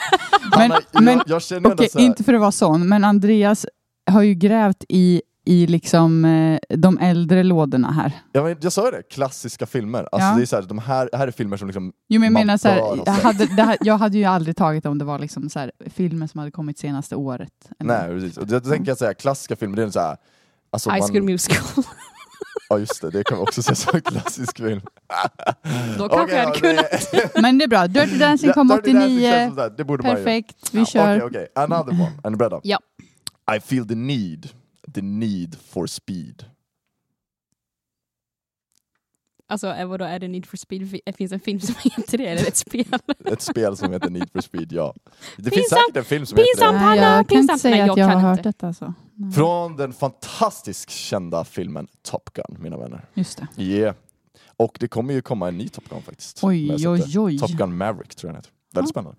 Hanna, 0.51 0.79
men- 0.93 1.05
jag, 1.17 1.23
jag 1.27 1.41
känner 1.41 1.69
ändå 1.71 1.83
så 1.91 1.99
här, 1.99 2.05
inte 2.05 2.23
för 2.23 2.33
att 2.33 2.41
vara 2.41 2.51
sån, 2.51 2.87
men 2.87 3.03
Andreas 3.03 3.65
har 4.11 4.21
ju 4.21 4.33
grävt 4.33 4.83
i, 4.89 5.21
i 5.45 5.67
liksom, 5.67 6.25
eh, 6.25 6.59
de 6.77 6.97
äldre 6.99 7.43
lådorna 7.43 7.91
här. 7.91 8.11
ja, 8.31 8.43
men 8.43 8.57
jag 8.61 8.71
sa 8.73 8.85
ju 8.85 8.91
det, 8.91 9.03
klassiska 9.03 9.65
filmer. 9.65 10.07
Alltså 10.11 10.27
Ja. 10.29 10.35
det 10.35 10.41
är 10.41 10.45
så 10.45 10.55
här, 10.55 10.63
de 10.63 10.79
här, 10.79 11.09
här 11.13 11.27
är 11.27 11.31
filmer 11.31 11.57
som 11.57 11.67
liksom 11.67 11.93
Jo, 12.09 12.19
men 12.19 12.23
jag 12.25 12.33
menar 12.33 12.57
så 12.57 12.67
här, 12.67 12.77
jag, 13.05 13.13
hade, 13.13 13.45
det 13.55 13.61
här, 13.63 13.77
jag 13.81 13.97
hade 13.97 14.17
ju 14.17 14.23
aldrig 14.23 14.55
tagit 14.57 14.85
om 14.85 14.97
det 14.97 15.05
var 15.05 15.19
liksom 15.19 15.49
så 15.49 15.59
här, 15.59 15.71
filmer 15.89 16.27
som 16.27 16.39
hade 16.39 16.51
kommit 16.51 16.77
senaste 16.79 17.15
året. 17.15 17.51
eller- 17.79 17.97
Nej 18.07 18.09
precis, 18.21 18.37
och 18.37 18.47
då 18.47 18.59
tänker 18.59 18.91
jag 18.91 18.97
säga 18.97 19.13
klassiska 19.13 19.55
filmer, 19.55 19.75
det 19.77 19.83
är 19.83 19.89
så 19.89 19.99
här, 19.99 20.17
alltså 20.75 20.89
High 20.89 20.99
man- 21.01 21.09
School 21.09 21.23
Musical. 21.23 21.83
Ja 22.69 22.79
just 22.79 23.01
det, 23.01 23.09
det 23.11 23.23
kan 23.23 23.37
vi 23.37 23.43
också 23.43 23.63
se 23.63 23.75
som 23.75 23.95
en 23.95 24.01
klassisk 24.01 24.57
film. 24.57 24.81
Då 25.97 26.09
kanske 26.09 26.23
Okej, 26.23 26.35
jag 26.35 26.45
hade 26.45 26.59
kunnat. 26.59 27.11
det- 27.11 27.31
Men 27.41 27.57
det 27.57 27.65
är 27.65 27.67
bra. 27.67 27.87
Dirty 27.87 28.17
Dancing 28.17 28.53
kom 28.53 28.67
Dirty 28.67 28.93
Dancing 28.93 29.05
89. 29.17 29.31
känns 29.31 29.49
som 29.49 29.55
där, 29.55 29.69
Det 29.77 29.83
borde 29.83 30.03
man. 30.07 30.15
Perfekt, 30.15 30.55
vi 30.71 30.79
Ja, 30.79 30.85
kör. 30.85 31.15
Okej, 31.15 31.23
okej. 31.27 31.47
Another 31.55 31.91
one. 31.91 32.11
Är 32.23 32.29
ni 32.29 32.37
beredda? 32.37 32.59
Ja. 32.63 32.79
I 33.57 33.59
feel 33.59 33.87
the 33.87 33.95
need, 33.95 34.49
the 34.95 35.01
need 35.01 35.57
for 35.71 35.87
speed. 35.87 36.45
Alltså 39.47 39.67
är 39.67 39.85
vadå, 39.85 40.05
är 40.05 40.19
det 40.19 40.27
Need 40.27 40.45
for 40.45 40.57
Speed? 40.57 40.81
Fi- 40.91 41.13
Finns 41.17 41.29
det 41.29 41.35
en 41.35 41.39
film 41.39 41.59
som 41.59 41.75
heter 41.83 42.17
det? 42.17 42.25
Eller 42.27 42.47
ett 42.47 42.55
spel? 42.55 42.85
Ett 43.25 43.41
spel 43.41 43.77
som 43.77 43.91
heter 43.93 44.09
Need 44.09 44.29
for 44.33 44.41
speed, 44.41 44.71
ja. 44.71 44.93
Det 45.37 45.43
finns 45.43 45.55
Pinsamt, 45.55 45.81
säkert 45.87 45.97
en 45.97 46.03
film 46.05 46.25
som 46.25 46.37
heter 46.37 46.51
pinsamt. 46.55 46.73
det. 46.73 46.77
Hanna, 46.79 46.95
jag 47.01 47.11
kan 47.11 47.19
inte 47.19 47.33
pinsamt. 47.35 47.61
säga 47.61 47.75
Nej, 47.75 47.89
att 47.89 47.97
jag 47.97 48.05
har 48.07 48.19
hört 48.19 48.37
inte. 48.37 48.49
detta. 48.49 48.73
Så. 48.73 48.93
Nej. 49.13 49.31
Från 49.31 49.75
den 49.77 49.93
fantastiskt 49.93 50.89
kända 50.89 51.43
filmen 51.43 51.87
Top 52.01 52.29
Gun, 52.33 52.57
mina 52.63 52.77
vänner. 52.77 53.05
Just 53.13 53.41
det. 53.55 53.63
Yeah. 53.63 53.95
Och 54.57 54.77
det 54.79 54.87
kommer 54.87 55.13
ju 55.13 55.21
komma 55.21 55.47
en 55.47 55.57
ny 55.57 55.67
Top 55.69 55.89
Gun 55.89 56.01
faktiskt. 56.01 56.43
Oj, 56.43 56.87
oj, 56.87 57.19
oj. 57.19 57.39
Top 57.39 57.51
Gun 57.51 57.77
Maverick 57.77 58.15
tror 58.15 58.29
jag 58.29 58.33
den 58.33 58.37
heter. 58.39 58.51
Väldigt 58.73 58.89
spännande. 58.89 59.17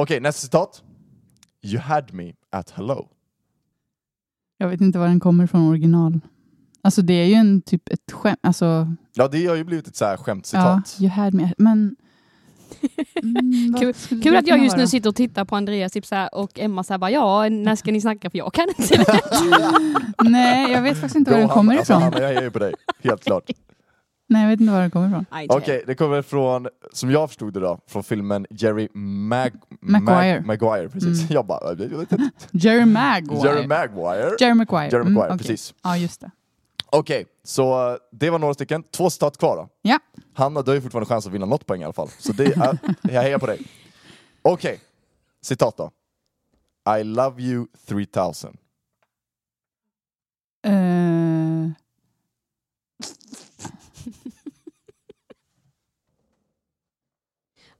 Okej, 0.00 0.20
nästa 0.20 0.40
citat. 0.40 0.82
You 1.62 1.80
had 1.80 2.12
me 2.14 2.32
at 2.50 2.70
hello. 2.70 3.08
Jag 4.58 4.68
vet 4.68 4.80
inte 4.80 4.98
var 4.98 5.06
den 5.08 5.20
kommer 5.20 5.46
från 5.46 5.68
original. 5.68 6.20
Alltså 6.88 7.02
det 7.02 7.14
är 7.14 7.26
ju 7.26 7.34
en 7.34 7.62
typ 7.62 7.88
ett 7.88 8.12
skämt. 8.12 8.38
Alltså, 8.42 8.94
Ja, 9.14 9.28
det 9.28 9.46
har 9.46 9.56
ju 9.56 9.64
blivit 9.64 9.86
ett 9.88 9.96
så 9.96 10.04
här 10.04 10.12
ja, 10.12 10.16
skämtcitat. 10.16 10.96
you 11.00 11.10
had 11.10 11.34
me. 11.34 11.52
Men... 11.58 11.96
Mm, 13.22 13.74
Kul- 13.80 14.22
Kul 14.22 14.36
att 14.36 14.46
jag 14.46 14.58
just 14.64 14.76
nu 14.76 14.86
sitter 14.86 15.08
och 15.08 15.16
tittar 15.16 15.44
på 15.44 15.56
Andreas 15.56 15.92
typ 15.92 16.06
så 16.06 16.14
här, 16.14 16.34
och 16.34 16.58
Emma 16.58 16.84
så 16.84 16.92
här 16.92 16.98
bara 16.98 17.10
ja, 17.10 17.48
när 17.48 17.76
ska 17.76 17.92
ni 17.92 18.00
snacka 18.00 18.30
för 18.30 18.38
jag 18.38 18.52
kan 18.52 18.66
inte. 18.78 19.04
Nej, 20.24 20.72
jag 20.72 20.82
vet 20.82 20.94
faktiskt 20.94 21.16
inte 21.16 21.30
var 21.30 21.38
den 21.38 21.48
kommer. 21.48 21.76
Alltså, 21.76 21.92
ifrån. 21.92 22.02
Hanna, 22.02 22.20
jag 22.20 22.28
hejar 22.28 22.42
ju 22.42 22.50
på 22.50 22.58
dig. 22.58 22.74
Helt 23.04 23.24
klart. 23.24 23.50
Nej, 24.28 24.42
jag 24.42 24.50
vet 24.50 24.60
inte 24.60 24.72
var 24.72 24.80
den 24.80 24.90
kommer 24.90 25.08
ifrån. 25.08 25.24
Okej, 25.48 25.84
det 25.86 25.94
kommer 25.94 26.22
från, 26.22 26.68
som 26.92 27.10
jag 27.10 27.28
förstod 27.30 27.54
det 27.54 27.60
då, 27.60 27.78
från 27.88 28.02
filmen 28.04 28.46
Jerry 28.50 28.88
Mag 28.94 29.52
Maguire. 29.80 30.40
Mag 30.40 30.46
Maguire. 30.46 30.88
Precis. 30.88 31.20
Mm. 31.20 31.32
Jag 31.32 31.46
bara. 31.46 31.74
Jerry 32.52 32.84
Maguire. 32.84 33.42
Jerry 33.44 33.66
Maguire. 33.66 34.36
Jerry 34.40 34.54
Maguire. 34.54 34.86
Jerry 34.90 35.00
Mm, 35.00 35.12
Maguire, 35.14 35.34
okej. 35.34 35.38
precis. 35.38 35.74
Ja, 35.84 35.96
just 35.96 36.20
det. 36.20 36.30
Okej, 36.90 37.22
okay, 37.22 37.32
så 37.44 37.98
det 38.10 38.30
var 38.30 38.38
några 38.38 38.54
stycken. 38.54 38.82
Två 38.82 39.10
citat 39.10 39.38
kvar 39.38 39.56
då. 39.56 39.68
Ja. 39.82 39.98
Hanna, 40.34 40.62
du 40.62 40.70
har 40.70 40.74
ju 40.74 40.80
fortfarande 40.80 41.08
chans 41.08 41.26
att 41.26 41.32
vinna 41.32 41.46
något 41.46 41.66
poäng 41.66 41.80
i 41.80 41.84
alla 41.84 41.92
fall. 41.92 42.08
Så 42.18 42.32
det 42.32 42.44
är, 42.44 42.78
jag 43.02 43.22
hejar 43.22 43.38
på 43.38 43.46
dig. 43.46 43.66
Okej, 44.42 44.74
okay. 44.74 44.78
citat 45.42 45.76
då. 45.76 45.90
I 46.98 47.04
love 47.04 47.42
you 47.42 47.66
3000. 47.86 48.56
Uh... 50.66 50.72
Eh. 50.72 51.70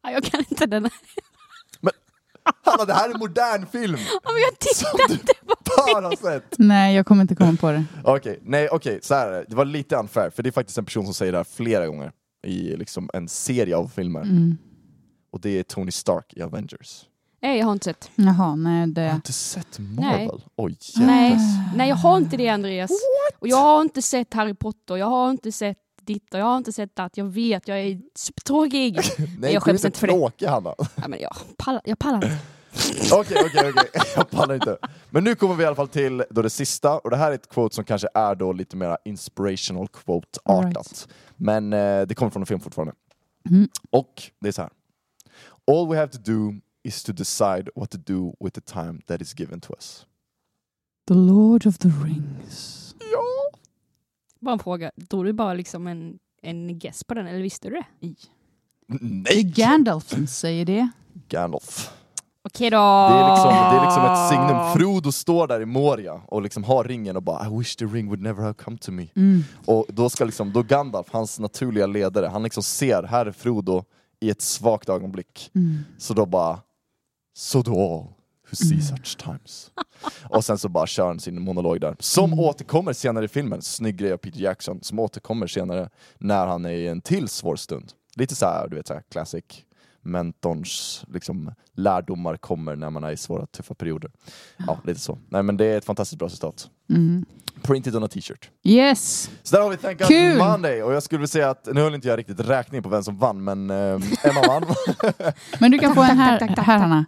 jag 0.12 0.24
kan 0.24 0.40
inte 0.40 0.66
den 0.66 0.84
här. 0.84 0.92
Men 1.80 1.92
Hanna, 2.64 2.84
det 2.84 2.94
här 2.94 3.08
är 3.08 3.14
en 3.14 3.18
modern 3.18 3.66
film! 3.66 3.98
Ja, 4.24 4.32
men 4.32 4.42
jag 4.42 4.58
tittade 4.58 5.08
som 5.08 5.16
du... 5.16 5.18
på 5.46 5.57
bara 5.94 6.06
har 6.08 6.16
sett! 6.32 6.54
Nej, 6.58 6.96
jag 6.96 7.06
kommer 7.06 7.22
inte 7.22 7.34
komma 7.34 7.56
på 7.60 7.70
det. 7.72 7.84
Okej, 8.04 8.38
nej 8.42 8.68
okej, 8.68 8.98
så 9.02 9.14
här 9.14 9.28
är 9.28 9.32
det. 9.32 9.44
Det 9.48 9.56
var 9.56 9.64
lite 9.64 9.96
unfair, 9.96 10.30
för 10.30 10.42
det 10.42 10.48
är 10.48 10.52
faktiskt 10.52 10.78
en 10.78 10.84
person 10.84 11.04
som 11.04 11.14
säger 11.14 11.32
det 11.32 11.38
här 11.38 11.44
flera 11.44 11.87
gånger 11.87 12.12
i 12.46 12.76
liksom 12.76 13.10
en 13.14 13.28
serie 13.28 13.76
av 13.76 13.88
filmer. 13.88 14.20
Mm. 14.22 14.58
Och 15.32 15.40
det 15.40 15.50
är 15.58 15.62
Tony 15.62 15.90
Stark 15.90 16.32
i 16.37 16.42
Avengers. 16.42 17.04
Nej, 17.42 17.58
jag 17.58 17.64
har 17.66 17.72
inte 17.72 17.84
sett. 17.84 18.10
Jaha, 18.14 18.56
nej 18.56 18.80
Har 18.80 18.87
du 18.87 18.92
det... 18.92 19.10
inte 19.14 19.32
sett 19.32 19.78
Marvel? 19.78 20.42
Oj 20.56 20.76
Nej, 20.96 21.30
jävlar. 21.30 21.76
nej, 21.76 21.88
jag 21.88 21.96
har 21.96 22.16
inte 22.16 22.37
det 22.37 22.48
Andreas. 22.48 22.90
Och 23.38 23.48
jag 23.48 23.56
har 23.56 23.80
inte 23.82 24.02
sett 24.02 24.34
Harry 24.34 24.54
Potter, 24.54 24.96
jag 24.96 25.06
har 25.06 25.30
inte 25.30 25.52
sett 25.52 25.78
ditt 26.02 26.34
och 26.34 26.40
jag 26.40 26.44
har 26.44 26.56
inte 26.58 26.72
sett 26.72 26.98
att 26.98 27.16
Jag 27.16 27.25
vet, 27.25 27.68
jag 27.68 27.78
är 27.80 28.00
supertråkig. 28.14 28.94
Nej, 29.18 29.26
jag 29.40 29.40
du 29.52 29.56
är 29.56 29.60
skäms 29.60 29.84
inte 29.84 29.87
inte 29.88 29.98
för 29.98 30.06
det. 30.06 30.12
tråkig 30.12 30.46
Hanna. 30.46 30.75
ja, 30.78 31.08
men 31.08 31.20
jag, 31.20 31.37
pallar, 31.56 31.82
jag 31.84 31.98
pallar 31.98 32.16
inte. 32.16 32.37
Okej, 33.12 33.37
okej, 33.47 33.73
okej. 33.75 33.90
Jag 34.16 34.30
pallar 34.30 34.54
inte. 34.54 34.78
Men 35.11 35.25
nu 35.25 35.35
kommer 35.35 35.54
vi 35.54 35.62
i 35.62 35.66
alla 35.66 35.76
fall 35.76 35.88
till 35.88 36.25
då 36.30 36.42
det 36.42 36.50
sista, 36.50 36.99
och 36.99 37.11
det 37.11 37.16
här 37.16 37.30
är 37.30 37.35
ett 37.35 37.49
quote 37.49 37.75
som 37.75 37.85
kanske 37.85 38.08
är 38.14 38.35
då 38.35 38.52
lite 38.52 38.76
mer 38.76 38.99
inspirational 39.04 39.88
quote-artat. 39.88 40.47
Alright. 40.47 41.08
Men 41.37 41.73
eh, 41.73 42.02
det 42.02 42.14
kommer 42.14 42.30
från 42.30 42.42
en 42.42 42.47
film 42.47 42.61
fortfarande. 42.61 42.94
Mm. 43.50 43.68
Och 43.90 44.23
det 44.40 44.49
är 44.49 44.52
så 44.52 44.62
här. 44.62 44.70
All 45.70 45.88
we 45.88 45.97
have 45.97 46.12
to 46.12 46.18
do 46.18 46.54
is 46.82 47.02
to 47.02 47.12
decide 47.12 47.68
what 47.75 47.90
to 47.90 47.99
do 47.99 48.35
with 48.40 48.54
the 48.54 48.73
time 48.73 49.00
that 49.06 49.20
is 49.20 49.40
given 49.40 49.61
to 49.61 49.73
us. 49.73 50.06
The 51.08 51.14
Lord 51.14 51.66
of 51.66 51.78
the 51.78 51.88
Rings. 51.88 52.94
Ja! 53.12 53.58
Bara 54.40 54.52
en 54.52 54.58
fråga, 54.58 54.90
drog 54.97 55.25
du 55.25 55.32
bara 55.32 55.54
liksom 55.54 55.87
en, 55.87 56.18
en 56.42 56.78
guess 56.78 57.04
på 57.04 57.14
den 57.14 57.26
eller 57.26 57.42
visste 57.42 57.68
du 57.68 57.75
det? 57.75 57.87
Det 58.00 58.06
är 58.06 58.99
Nej! 59.00 59.42
Gandalf 59.42 60.08
som 60.08 60.26
säger 60.26 60.64
det. 60.64 60.88
Gandalf. 61.28 61.90
Okej 62.54 62.70
då. 62.70 62.76
Det 62.76 63.14
är, 63.14 63.30
liksom, 63.30 63.48
det 63.50 63.76
är 63.78 63.84
liksom 63.84 64.04
ett 64.04 64.28
signum. 64.28 64.72
Frodo 64.76 65.12
står 65.12 65.46
där 65.46 65.60
i 65.60 65.66
Moria 65.66 66.20
och 66.26 66.42
liksom 66.42 66.64
har 66.64 66.84
ringen 66.84 67.16
och 67.16 67.22
bara 67.22 67.46
I 67.46 67.58
wish 67.58 67.76
the 67.76 67.84
ring 67.84 68.06
would 68.06 68.22
never 68.22 68.42
have 68.42 68.54
come 68.54 68.78
to 68.78 68.92
me. 68.92 69.06
Mm. 69.16 69.44
Och 69.66 69.86
då 69.88 70.10
ska 70.10 70.24
liksom, 70.24 70.52
då 70.52 70.62
Gandalf, 70.62 71.06
hans 71.10 71.38
naturliga 71.38 71.86
ledare, 71.86 72.26
han 72.26 72.42
liksom 72.42 72.62
ser, 72.62 73.02
här 73.02 73.26
är 73.26 73.32
Frodo 73.32 73.84
i 74.20 74.30
ett 74.30 74.42
svagt 74.42 74.88
ögonblick. 74.88 75.50
Mm. 75.54 75.78
Så 75.98 76.14
då 76.14 76.26
bara, 76.26 76.58
so 77.36 77.62
do 77.62 77.72
all 77.72 78.04
who 78.50 78.56
see 78.56 78.80
such 78.82 79.16
times. 79.16 79.70
och 80.30 80.44
sen 80.44 80.58
så 80.58 80.68
bara 80.68 80.86
kör 80.86 81.06
han 81.06 81.20
sin 81.20 81.42
monolog 81.42 81.80
där. 81.80 81.96
Som 81.98 82.24
Mm. 82.32 82.38
återkommer 82.44 82.92
senare 82.92 83.24
i 83.24 83.28
filmen, 83.28 83.62
snygg 83.62 83.96
grej 83.96 84.12
av 84.12 84.16
Peter 84.16 84.40
Jackson, 84.40 84.78
som 84.82 84.98
återkommer 84.98 85.46
senare 85.46 85.88
när 86.18 86.46
han 86.46 86.64
är 86.64 86.70
i 86.70 86.88
en 86.88 87.00
till 87.00 87.28
svår 87.28 87.56
stund. 87.56 87.92
Lite 88.14 88.34
så 88.34 88.46
här, 88.46 88.68
du 88.68 88.76
vet 88.76 88.86
så 88.86 88.94
här, 88.94 89.02
classic 89.10 89.44
mentorns 90.02 91.04
liksom, 91.08 91.52
lärdomar 91.72 92.36
kommer 92.36 92.76
när 92.76 92.90
man 92.90 93.04
är 93.04 93.10
i 93.10 93.16
svåra 93.16 93.46
tuffa 93.46 93.74
perioder. 93.74 94.10
Ja, 94.66 94.78
lite 94.84 95.00
så. 95.00 95.18
Nej 95.28 95.42
men 95.42 95.56
det 95.56 95.64
är 95.64 95.78
ett 95.78 95.84
fantastiskt 95.84 96.18
bra 96.18 96.28
citat. 96.28 96.68
Mm. 96.90 97.24
Printed 97.62 97.96
on 97.96 98.04
a 98.04 98.08
t-shirt. 98.08 98.50
Yes! 98.62 99.30
Så 99.42 99.56
där 99.56 99.62
har 99.62 99.70
vi 99.70 99.76
Thank 99.76 99.98
God 99.98 100.08
Kul! 100.08 100.38
Monday, 100.38 100.82
och 100.82 100.94
jag 100.94 101.02
skulle 101.02 101.18
vilja 101.18 101.28
säga 101.28 101.50
att, 101.50 101.68
nu 101.72 101.80
höll 101.80 101.94
inte 101.94 102.08
jag 102.08 102.18
riktigt 102.18 102.40
räkning 102.40 102.82
på 102.82 102.88
vem 102.88 103.02
som 103.02 103.18
vann, 103.18 103.44
men 103.44 103.70
eh, 103.70 104.00
Emma 104.22 104.42
vann. 104.46 104.64
Men 105.60 105.70
du 105.70 105.78
kan 105.78 105.94
få 105.94 106.02
en 106.02 106.18
här, 106.18 106.40
här 106.40 106.62
Hanna. 106.62 107.04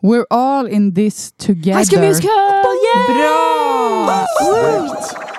We're 0.00 0.24
all 0.30 0.68
in 0.68 0.94
this 0.94 1.32
together. 1.32 1.78
High 1.78 1.84
School 1.90 2.00
Musical! 2.00 2.30
Yeah! 2.30 3.16
Bra! 3.16 4.26
Snyggt! 4.40 5.35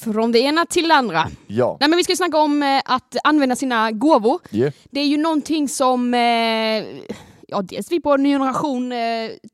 Från 0.00 0.32
det 0.32 0.38
ena 0.38 0.66
till 0.66 0.88
det 0.88 0.94
andra. 0.94 1.28
Ja, 1.46 1.76
Nej, 1.80 1.88
men 1.88 1.96
vi 1.96 2.04
ska 2.04 2.16
snacka 2.16 2.38
om 2.38 2.62
eh, 2.62 2.82
att 2.84 3.16
använda 3.24 3.56
sina 3.56 3.92
gåvor. 3.92 4.40
yeah. 4.50 4.72
Det 4.90 5.00
är 5.00 5.06
ju 5.06 5.16
någonting 5.16 5.68
som 5.68 6.14
eh, 6.14 6.20
ja, 7.48 7.62
dels 7.62 7.92
vi 7.92 8.00
på 8.00 8.16
ny 8.16 8.32
generation 8.32 8.92
eh, 8.92 8.98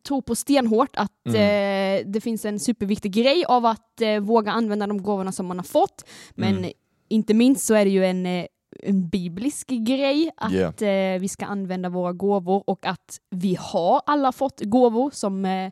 tror 0.06 0.22
på 0.22 0.34
stenhårt 0.34 0.96
att 0.96 1.26
eh, 1.26 1.32
det 2.06 2.20
finns 2.22 2.44
en 2.44 2.60
superviktig 2.60 3.12
grej 3.12 3.44
av 3.44 3.66
att 3.66 4.00
eh, 4.00 4.20
våga 4.20 4.52
använda 4.52 4.86
de 4.86 5.02
gåvorna 5.02 5.32
som 5.32 5.46
man 5.46 5.58
har 5.58 5.64
fått. 5.64 6.04
Men 6.34 6.58
Mm. 6.58 6.70
inte 7.08 7.34
minst 7.34 7.66
så 7.66 7.74
är 7.74 7.84
det 7.84 7.90
ju 7.90 8.04
en, 8.04 8.26
eh, 8.26 8.46
en 8.82 9.08
biblisk 9.08 9.68
grej 9.68 10.30
att 10.36 10.52
Yeah. 10.82 11.20
vi 11.20 11.28
ska 11.28 11.44
använda 11.46 11.88
våra 11.88 12.12
gåvor 12.12 12.64
och 12.66 12.86
att 12.86 13.18
vi 13.30 13.56
har 13.60 14.02
alla 14.06 14.32
fått 14.32 14.60
gåvor 14.60 15.10
som, 15.14 15.70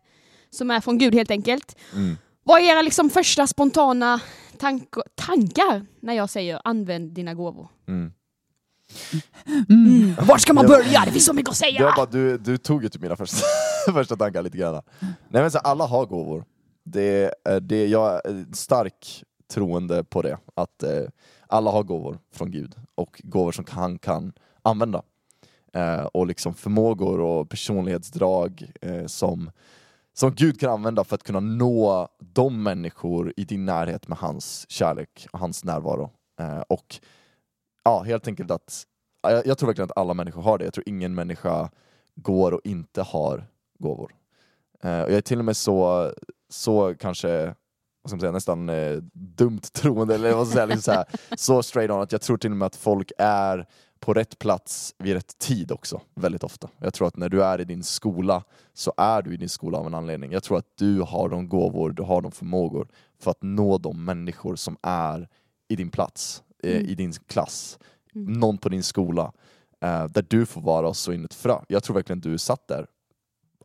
som 0.50 0.70
är 0.70 0.80
från 0.80 0.98
Gud 0.98 1.14
helt 1.14 1.30
enkelt. 1.30 1.76
Mm. 1.94 2.16
Vad 2.44 2.60
är 2.60 2.64
era 2.64 2.82
liksom 2.82 3.10
första 3.10 3.46
spontana 3.46 4.20
tank 4.58 4.88
tankar 5.14 5.86
när 6.00 6.14
jag 6.14 6.30
säger 6.30 6.60
använd 6.64 7.12
dina 7.12 7.34
gåvor? 7.34 7.68
Mm. 7.88 8.12
Mm. 9.68 10.14
Var 10.26 10.38
ska 10.38 10.52
man 10.52 10.64
Ja. 10.64 10.68
börja? 10.76 11.02
Det 11.04 11.12
finns 11.12 11.24
så 11.26 11.32
mycket 11.32 11.50
att 11.50 11.56
säga! 11.56 11.82
Var 11.84 11.96
bara, 11.96 12.06
du, 12.06 12.38
du 12.38 12.56
tog 12.58 12.82
ju 12.82 12.88
typ 12.88 13.02
mina 13.02 13.16
första, 13.16 13.36
första 13.92 14.16
tankar 14.16 14.42
lite 14.42 14.58
grann. 14.58 14.82
Nej 15.00 15.42
men 15.42 15.50
så 15.50 15.58
alla 15.58 15.86
har 15.86 16.06
gåvor. 16.06 16.44
Det, 16.84 17.34
är- 17.44 17.60
det, 17.60 17.86
jag 17.86 18.14
är 18.26 18.54
stark 18.54 19.24
troende 19.52 20.04
på 20.04 20.22
det, 20.22 20.38
att 20.54 20.82
eh, 20.82 20.90
alla 21.46 21.70
har 21.70 21.82
gåvor 21.82 22.18
från 22.34 22.50
Gud 22.50 22.74
och 22.94 23.20
gåvor 23.24 23.52
som 23.52 23.64
han 23.68 23.98
kan 23.98 24.32
använda. 24.62 25.02
Eh, 25.74 26.02
och 26.04 26.26
liksom 26.26 26.54
förmågor 26.54 27.20
och 27.20 27.48
personlighetsdrag 27.50 28.72
eh, 28.82 29.06
som, 29.06 29.50
som 30.14 30.34
Gud 30.34 30.60
kan 30.60 30.70
använda 30.70 31.04
för 31.04 31.14
att 31.14 31.22
kunna 31.22 31.40
nå 31.40 32.08
de 32.18 32.62
människor 32.62 33.32
i 33.36 33.44
din 33.44 33.64
närhet 33.64 34.08
med 34.08 34.18
hans 34.18 34.66
kärlek 34.70 35.26
och 35.32 35.38
hans 35.38 35.64
närvaro. 35.64 36.10
Eh, 36.40 36.60
och 36.60 37.00
ja, 37.84 38.02
helt 38.02 38.26
enkelt 38.28 38.50
att 38.50 38.86
Jag, 39.22 39.46
jag 39.46 39.58
tror 39.58 39.66
verkligen 39.66 39.90
att 39.90 39.98
alla 39.98 40.14
människor 40.14 40.42
har 40.42 40.58
det. 40.58 40.64
Jag 40.64 40.74
tror 40.74 40.88
ingen 40.88 41.14
människa 41.14 41.70
går 42.14 42.52
och 42.52 42.60
inte 42.64 43.02
har 43.02 43.46
gåvor. 43.78 44.14
Eh, 44.82 45.00
och 45.02 45.10
jag 45.10 45.16
är 45.16 45.20
till 45.20 45.38
och 45.38 45.44
med 45.44 45.56
så, 45.56 46.12
så 46.48 46.94
kanske 46.94 47.54
vad 48.02 48.10
ska 48.10 48.16
man 48.16 48.20
säga, 48.20 48.32
nästan 48.32 48.68
eh, 48.68 48.96
dumt 49.12 49.60
troende, 49.72 50.14
eller 50.14 50.34
vad 50.34 50.48
ska 50.48 50.66
man 50.66 50.66
säga, 50.66 50.66
liksom 50.66 50.82
så, 50.82 50.92
här, 50.92 51.36
så 51.36 51.62
straight 51.62 51.90
on 51.90 52.00
att 52.00 52.12
jag 52.12 52.20
tror 52.20 52.36
till 52.36 52.50
och 52.50 52.56
med 52.56 52.66
att 52.66 52.76
folk 52.76 53.12
är 53.18 53.66
på 54.02 54.14
rätt 54.14 54.38
plats 54.38 54.94
vid 54.98 55.12
rätt 55.14 55.38
tid 55.38 55.72
också, 55.72 56.00
väldigt 56.14 56.44
ofta. 56.44 56.68
Jag 56.78 56.94
tror 56.94 57.08
att 57.08 57.16
när 57.16 57.28
du 57.28 57.44
är 57.44 57.60
i 57.60 57.64
din 57.64 57.82
skola 57.82 58.44
så 58.74 58.92
är 58.96 59.22
du 59.22 59.34
i 59.34 59.36
din 59.36 59.48
skola 59.48 59.78
av 59.78 59.86
en 59.86 59.94
anledning. 59.94 60.32
Jag 60.32 60.42
tror 60.42 60.58
att 60.58 60.76
du 60.76 61.00
har 61.00 61.28
de 61.28 61.48
gåvor, 61.48 61.90
du 61.90 62.02
har 62.02 62.20
de 62.22 62.32
förmågor 62.32 62.88
för 63.18 63.30
att 63.30 63.42
nå 63.42 63.78
de 63.78 64.04
människor 64.04 64.56
som 64.56 64.76
är 64.82 65.28
i 65.68 65.76
din 65.76 65.90
plats, 65.90 66.42
eh, 66.62 66.76
Mm. 66.76 66.86
i 66.88 66.94
din 66.94 67.12
klass, 67.12 67.78
Mm. 68.14 68.32
någon 68.32 68.58
på 68.58 68.68
din 68.68 68.82
skola, 68.82 69.32
eh, 69.80 70.04
där 70.06 70.26
du 70.28 70.46
får 70.46 70.60
vara 70.60 70.88
och 70.88 70.96
så 70.96 71.12
in 71.12 71.24
ett 71.24 71.34
frö. 71.34 71.58
Jag 71.68 71.82
tror 71.82 71.94
verkligen 71.94 72.18
att 72.18 72.22
du 72.22 72.32
är 72.34 72.38
satt 72.38 72.68
där 72.68 72.86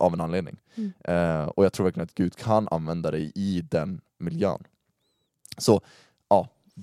av 0.00 0.12
en 0.12 0.20
anledning. 0.20 0.56
Mm. 0.74 0.92
Eh, 1.04 1.44
och 1.48 1.64
jag 1.64 1.72
tror 1.72 1.84
verkligen 1.84 2.04
att 2.04 2.14
Gud 2.14 2.36
kan 2.36 2.68
använda 2.70 3.10
dig 3.10 3.32
i 3.34 3.60
den 3.70 4.00
miljön. 4.18 4.62
Så 5.58 5.80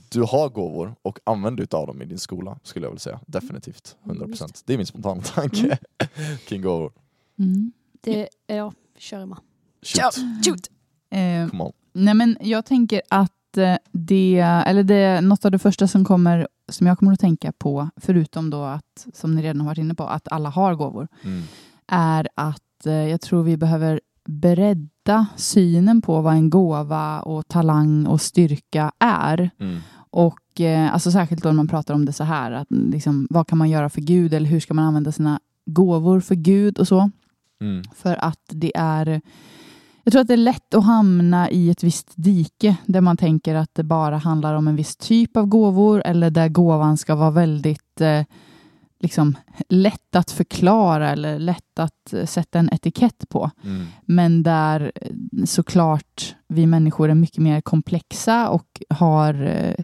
du 0.09 0.21
har 0.21 0.49
gåvor 0.49 0.95
och 1.01 1.19
använd 1.23 1.59
utav 1.59 1.87
dem 1.87 2.01
i 2.01 2.05
din 2.05 2.17
skola, 2.19 2.59
skulle 2.63 2.85
jag 2.85 2.91
vilja 2.91 2.99
säga. 2.99 3.19
Definitivt, 3.27 3.95
Mm, 4.05 4.17
100%. 4.17 4.29
visst. 4.51 4.65
Det 4.67 4.73
är 4.73 4.77
min 4.77 4.85
spontana 4.85 5.21
tanke 5.21 5.77
kring 6.47 6.61
gåvor. 6.61 6.91
Mm. 7.39 7.71
Det, 8.01 8.29
ja, 8.47 8.73
kör 8.97 9.19
Emma. 9.21 9.37
Shoot, 9.81 10.15
Shoot! 10.45 10.69
Eh, 11.09 11.49
come 11.49 11.63
on. 11.63 11.71
nej 11.93 12.13
men 12.13 12.37
jag 12.41 12.65
tänker 12.65 13.01
att 13.09 13.57
eh, 13.57 13.75
det, 13.91 14.39
eller 14.39 14.83
det, 14.83 15.21
något 15.21 15.45
av 15.45 15.51
det 15.51 15.59
första 15.59 15.87
som 15.87 16.05
kommer 16.05 16.47
som 16.69 16.87
jag 16.87 16.99
kommer 16.99 17.13
att 17.13 17.19
tänka 17.19 17.51
på, 17.51 17.89
förutom 17.97 18.49
då 18.49 18.63
att, 18.63 19.07
som 19.13 19.35
ni 19.35 19.41
redan 19.41 19.59
har 19.61 19.67
varit 19.67 19.77
inne 19.77 19.95
på, 19.95 20.03
att 20.03 20.27
alla 20.31 20.49
har 20.49 20.75
gåvor, 20.75 21.07
Mm. 21.23 21.43
är 21.87 22.27
att 22.35 22.85
eh, 22.85 22.93
jag 22.93 23.21
tror 23.21 23.43
vi 23.43 23.57
behöver 23.57 24.01
bredda 24.27 25.25
synen 25.35 26.01
på 26.01 26.21
vad 26.21 26.33
en 26.33 26.49
gåva 26.49 27.21
och 27.21 27.47
talang 27.47 28.05
och 28.05 28.21
styrka 28.21 28.91
är. 28.99 29.49
Mm. 29.59 29.77
Och 30.09 30.61
eh, 30.61 30.93
alltså 30.93 31.11
särskilt 31.11 31.43
då 31.43 31.49
när 31.49 31.55
man 31.55 31.67
pratar 31.67 31.93
om 31.93 32.05
det 32.05 32.13
så 32.13 32.23
här, 32.23 32.51
att 32.51 32.67
liksom, 32.69 33.27
vad 33.29 33.47
kan 33.47 33.57
man 33.57 33.69
göra 33.69 33.89
för 33.89 34.01
Gud 34.01 34.33
eller 34.33 34.49
hur 34.49 34.59
ska 34.59 34.73
man 34.73 34.85
använda 34.85 35.11
sina 35.11 35.39
gåvor 35.65 36.19
för 36.19 36.35
Gud 36.35 36.79
och 36.79 36.87
så. 36.87 37.09
Mm. 37.61 37.83
För 37.95 38.15
att 38.25 38.43
det 38.47 38.71
är 38.75 39.21
jag 40.03 40.11
tror 40.11 40.21
att 40.21 40.27
det 40.27 40.33
är 40.33 40.37
lätt 40.37 40.73
att 40.73 40.85
hamna 40.85 41.49
i 41.49 41.69
ett 41.69 41.83
visst 41.83 42.11
dike 42.15 42.77
där 42.85 43.01
man 43.01 43.17
tänker 43.17 43.55
att 43.55 43.75
det 43.75 43.83
bara 43.83 44.17
handlar 44.17 44.55
om 44.55 44.67
en 44.67 44.75
viss 44.75 44.95
typ 44.95 45.37
av 45.37 45.45
gåvor 45.45 46.01
eller 46.05 46.29
där 46.29 46.49
gåvan 46.49 46.97
ska 46.97 47.15
vara 47.15 47.31
väldigt 47.31 48.01
eh, 48.01 48.21
liksom, 49.05 49.35
lätt 49.69 50.15
att 50.15 50.31
förklara 50.31 51.09
eller 51.09 51.39
lätt 51.39 51.79
att 51.79 52.13
eh, 52.13 52.25
sätta 52.25 52.59
en 52.59 52.69
etikett 52.73 53.29
på. 53.29 53.51
Mm. 53.63 53.87
Men 54.05 54.43
där 54.43 54.91
eh, 54.95 55.45
såklart 55.45 56.35
vi 56.47 56.65
människor 56.65 57.09
är 57.09 57.15
mycket 57.15 57.37
mer 57.37 57.61
komplexa 57.61 58.49
och 58.49 58.81
har 58.89 59.43
eh, 59.43 59.75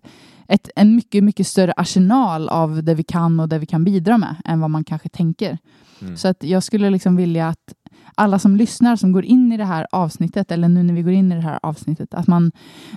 ett, 0.47 0.69
en 0.75 0.95
mycket, 0.95 1.23
mycket 1.23 1.47
större 1.47 1.73
arsenal 1.77 2.49
av 2.49 2.83
det 2.83 2.93
vi 2.93 3.03
kan 3.03 3.39
och 3.39 3.49
det 3.49 3.59
vi 3.59 3.65
kan 3.65 3.83
bidra 3.83 4.17
med 4.17 4.35
än 4.45 4.59
vad 4.59 4.69
man 4.69 4.83
kanske 4.83 5.09
tänker. 5.09 5.57
Mm. 6.01 6.17
Så 6.17 6.27
att 6.27 6.43
jag 6.43 6.63
skulle 6.63 6.89
liksom 6.89 7.15
vilja 7.15 7.47
att 7.47 7.73
alla 8.15 8.39
som 8.39 8.55
lyssnar 8.55 8.95
som 8.95 9.11
går 9.11 9.25
in 9.25 9.51
i 9.51 9.57
det 9.57 9.65
här 9.65 9.87
avsnittet, 9.91 10.51
eller 10.51 10.69
nu 10.69 10.83
när 10.83 10.93
vi 10.93 11.01
går 11.01 11.13
in 11.13 11.31
i 11.31 11.35
det 11.35 11.41
här 11.41 11.59
avsnittet, 11.63 12.13
att 12.13 12.27
man 12.27 12.51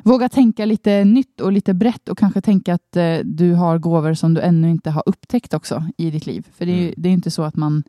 vågar 0.04 0.28
tänka 0.28 0.64
lite 0.64 1.04
nytt 1.04 1.40
och 1.40 1.52
lite 1.52 1.74
brett 1.74 2.08
och 2.08 2.18
kanske 2.18 2.40
tänka 2.40 2.74
att 2.74 2.96
eh, 2.96 3.16
du 3.24 3.54
har 3.54 3.78
gåvor 3.78 4.14
som 4.14 4.34
du 4.34 4.40
ännu 4.40 4.70
inte 4.70 4.90
har 4.90 5.02
upptäckt 5.06 5.54
också 5.54 5.84
i 5.96 6.10
ditt 6.10 6.26
liv. 6.26 6.46
För 6.56 6.66
det 6.66 6.72
är, 6.72 6.82
Mm. 6.82 6.94
det 6.96 7.08
är 7.08 7.12
inte 7.12 7.30
så 7.30 7.42
att 7.42 7.56
man 7.56 7.82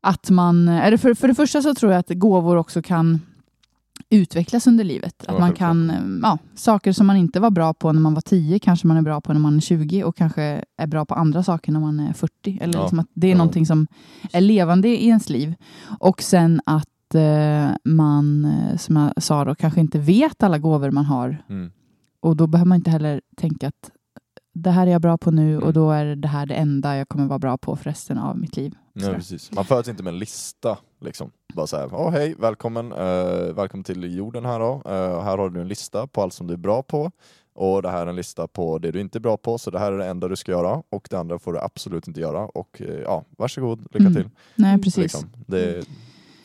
att 0.00 0.30
man, 0.30 0.68
eller 0.68 0.96
för, 0.96 1.14
för 1.14 1.28
det 1.28 1.34
första 1.34 1.62
så 1.62 1.74
tror 1.74 1.92
jag 1.92 1.98
att 1.98 2.08
gåvor 2.08 2.56
också 2.56 2.82
kan 2.82 3.20
utvecklas 4.10 4.66
under 4.66 4.84
livet. 4.84 5.24
Att 5.28 5.38
man 5.38 5.52
kan, 5.52 5.90
eh, 5.90 5.96
ja, 6.22 6.38
saker 6.54 6.92
som 6.92 7.06
man 7.06 7.16
inte 7.16 7.40
var 7.40 7.50
bra 7.50 7.74
på 7.74 7.92
när 7.92 8.00
man 8.00 8.14
var 8.14 8.20
10 8.20 8.58
kanske 8.58 8.86
man 8.86 8.96
är 8.96 9.02
bra 9.02 9.20
på 9.20 9.32
när 9.32 9.40
man 9.40 9.56
är 9.56 9.60
20 9.60 10.04
och 10.04 10.16
kanske 10.16 10.64
är 10.76 10.86
bra 10.86 11.04
på 11.04 11.14
andra 11.14 11.42
saker 11.42 11.72
när 11.72 11.80
man 11.80 12.00
är 12.00 12.12
40. 12.12 12.58
Eller 12.62 12.74
Ja. 12.74 12.82
liksom 12.82 12.98
att 12.98 13.06
det 13.14 13.26
är 13.26 13.30
Ja. 13.30 13.36
någonting 13.38 13.66
som 13.66 13.86
är 14.32 14.40
levande 14.40 14.88
i 14.88 15.06
ens 15.08 15.28
liv. 15.30 15.54
Och 16.00 16.22
sen 16.22 16.60
att 16.66 17.14
eh, 17.14 17.68
man, 17.84 18.44
eh, 18.44 18.76
som 18.76 18.96
jag 18.96 19.22
sa 19.22 19.44
då, 19.44 19.54
kanske 19.54 19.80
inte 19.80 19.98
vet 19.98 20.42
alla 20.42 20.58
gåvor 20.58 20.90
man 20.90 21.04
har. 21.04 21.44
Mm. 21.48 21.70
Och 22.20 22.36
då 22.36 22.46
behöver 22.46 22.68
man 22.68 22.76
inte 22.76 22.90
heller 22.90 23.20
tänka 23.36 23.68
att 23.68 23.90
det 24.62 24.70
här 24.70 24.86
är 24.86 24.90
jag 24.90 25.00
bra 25.00 25.18
på 25.18 25.30
nu 25.30 25.52
Mm. 25.52 25.62
och 25.66 25.72
då 25.72 25.90
är 25.90 26.04
det 26.16 26.28
här 26.28 26.46
det 26.46 26.54
enda 26.54 26.96
jag 26.96 27.08
kommer 27.08 27.26
vara 27.26 27.38
bra 27.38 27.56
på 27.58 27.76
för 27.76 27.84
resten 27.84 28.18
av 28.18 28.38
mitt 28.38 28.56
liv. 28.56 28.74
Ja, 28.92 29.12
precis. 29.14 29.52
Man 29.52 29.64
föds 29.64 29.88
inte 29.88 30.02
med 30.02 30.12
en 30.12 30.18
lista. 30.18 30.78
Liksom. 31.00 31.30
Bara 31.54 31.66
så 31.66 31.76
här, 31.76 31.86
oh, 31.86 32.10
hej, 32.10 32.34
välkommen, 32.38 32.92
eh, 32.92 33.54
välkommen 33.54 33.84
till 33.84 34.16
jorden 34.16 34.44
här 34.44 34.58
då. 34.60 34.82
Eh, 34.84 35.22
här 35.22 35.38
har 35.38 35.50
du 35.50 35.60
en 35.60 35.68
lista 35.68 36.06
på 36.06 36.22
allt 36.22 36.32
som 36.34 36.46
du 36.46 36.52
är 36.52 36.58
bra 36.58 36.82
på. 36.82 37.10
Och 37.54 37.82
det 37.82 37.88
här 37.90 38.02
är 38.02 38.06
en 38.06 38.16
lista 38.16 38.46
på 38.48 38.78
det 38.78 38.90
du 38.90 39.00
inte 39.00 39.18
är 39.18 39.20
bra 39.20 39.36
på, 39.36 39.58
så 39.58 39.70
det 39.70 39.78
här 39.78 39.92
är 39.92 39.98
det 39.98 40.06
enda 40.06 40.28
du 40.28 40.36
ska 40.36 40.52
göra. 40.52 40.82
Och 40.90 41.06
det 41.10 41.16
andra 41.18 41.38
får 41.38 41.52
du 41.52 41.58
absolut 41.60 42.08
inte 42.08 42.20
göra. 42.20 42.46
Och 42.46 42.82
eh, 42.82 42.94
ja, 43.00 43.24
varsågod, 43.38 43.80
lycka 43.80 43.98
Mm. 43.98 44.14
till. 44.14 44.30
Nej, 44.54 44.68
Mm. 44.70 44.82
precis. 44.82 45.02
Liksom. 45.02 45.30
Det 45.46 45.86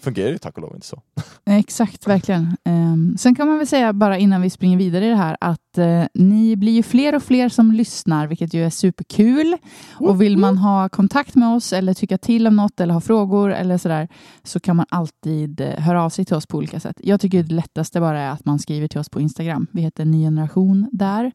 fungerar 0.04 0.30
ju 0.30 0.38
tack 0.38 0.56
och 0.56 0.62
lov 0.62 0.72
inte 0.76 0.88
så. 0.88 1.02
Exakt, 1.46 2.08
verkligen. 2.08 2.58
Ehm, 2.66 3.18
sen 3.18 3.36
kan 3.36 3.48
man 3.48 3.58
väl 3.58 3.68
säga 3.68 3.94
bara 3.94 4.18
innan 4.18 4.42
vi 4.42 4.50
springer 4.50 4.78
vidare 4.78 5.06
i 5.06 5.10
det 5.10 5.16
här 5.16 5.38
att 5.42 5.78
eh, 5.78 6.04
ni 6.14 6.56
blir 6.56 6.72
ju 6.72 6.84
fler 6.84 7.16
och 7.16 7.24
fler 7.24 7.50
som 7.50 7.72
lyssnar, 7.72 8.28
vilket 8.28 8.54
ju 8.54 8.66
är 8.66 8.70
superkul. 8.70 9.58
Och 9.94 10.22
vill 10.22 10.38
man 10.38 10.58
ha 10.58 10.90
kontakt 10.90 11.36
med 11.36 11.50
oss 11.56 11.74
eller 11.74 11.94
tycka 11.94 12.18
till 12.18 12.48
om 12.48 12.56
något 12.56 12.80
eller 12.80 12.94
ha 12.94 13.02
frågor 13.02 13.54
eller 13.54 13.78
sådär 13.78 14.08
så 14.44 14.60
kan 14.60 14.76
man 14.76 14.86
alltid 14.90 15.62
eh, 15.62 15.68
höra 15.70 16.04
av 16.04 16.10
sig 16.10 16.26
till 16.26 16.36
oss 16.36 16.48
på 16.48 16.58
olika 16.58 16.80
sätt. 16.80 16.96
Jag 17.04 17.22
tycker 17.22 17.44
det 17.44 17.54
lättaste 17.54 18.00
bara 18.00 18.20
är 18.20 18.30
att 18.30 18.46
man 18.46 18.60
skriver 18.60 18.88
till 18.88 19.00
oss 19.00 19.10
på 19.10 19.22
Instagram. 19.22 19.68
Vi 19.72 19.82
heter 19.82 20.06
Ny 20.06 20.24
Generation 20.26 20.90
där. 20.92 21.32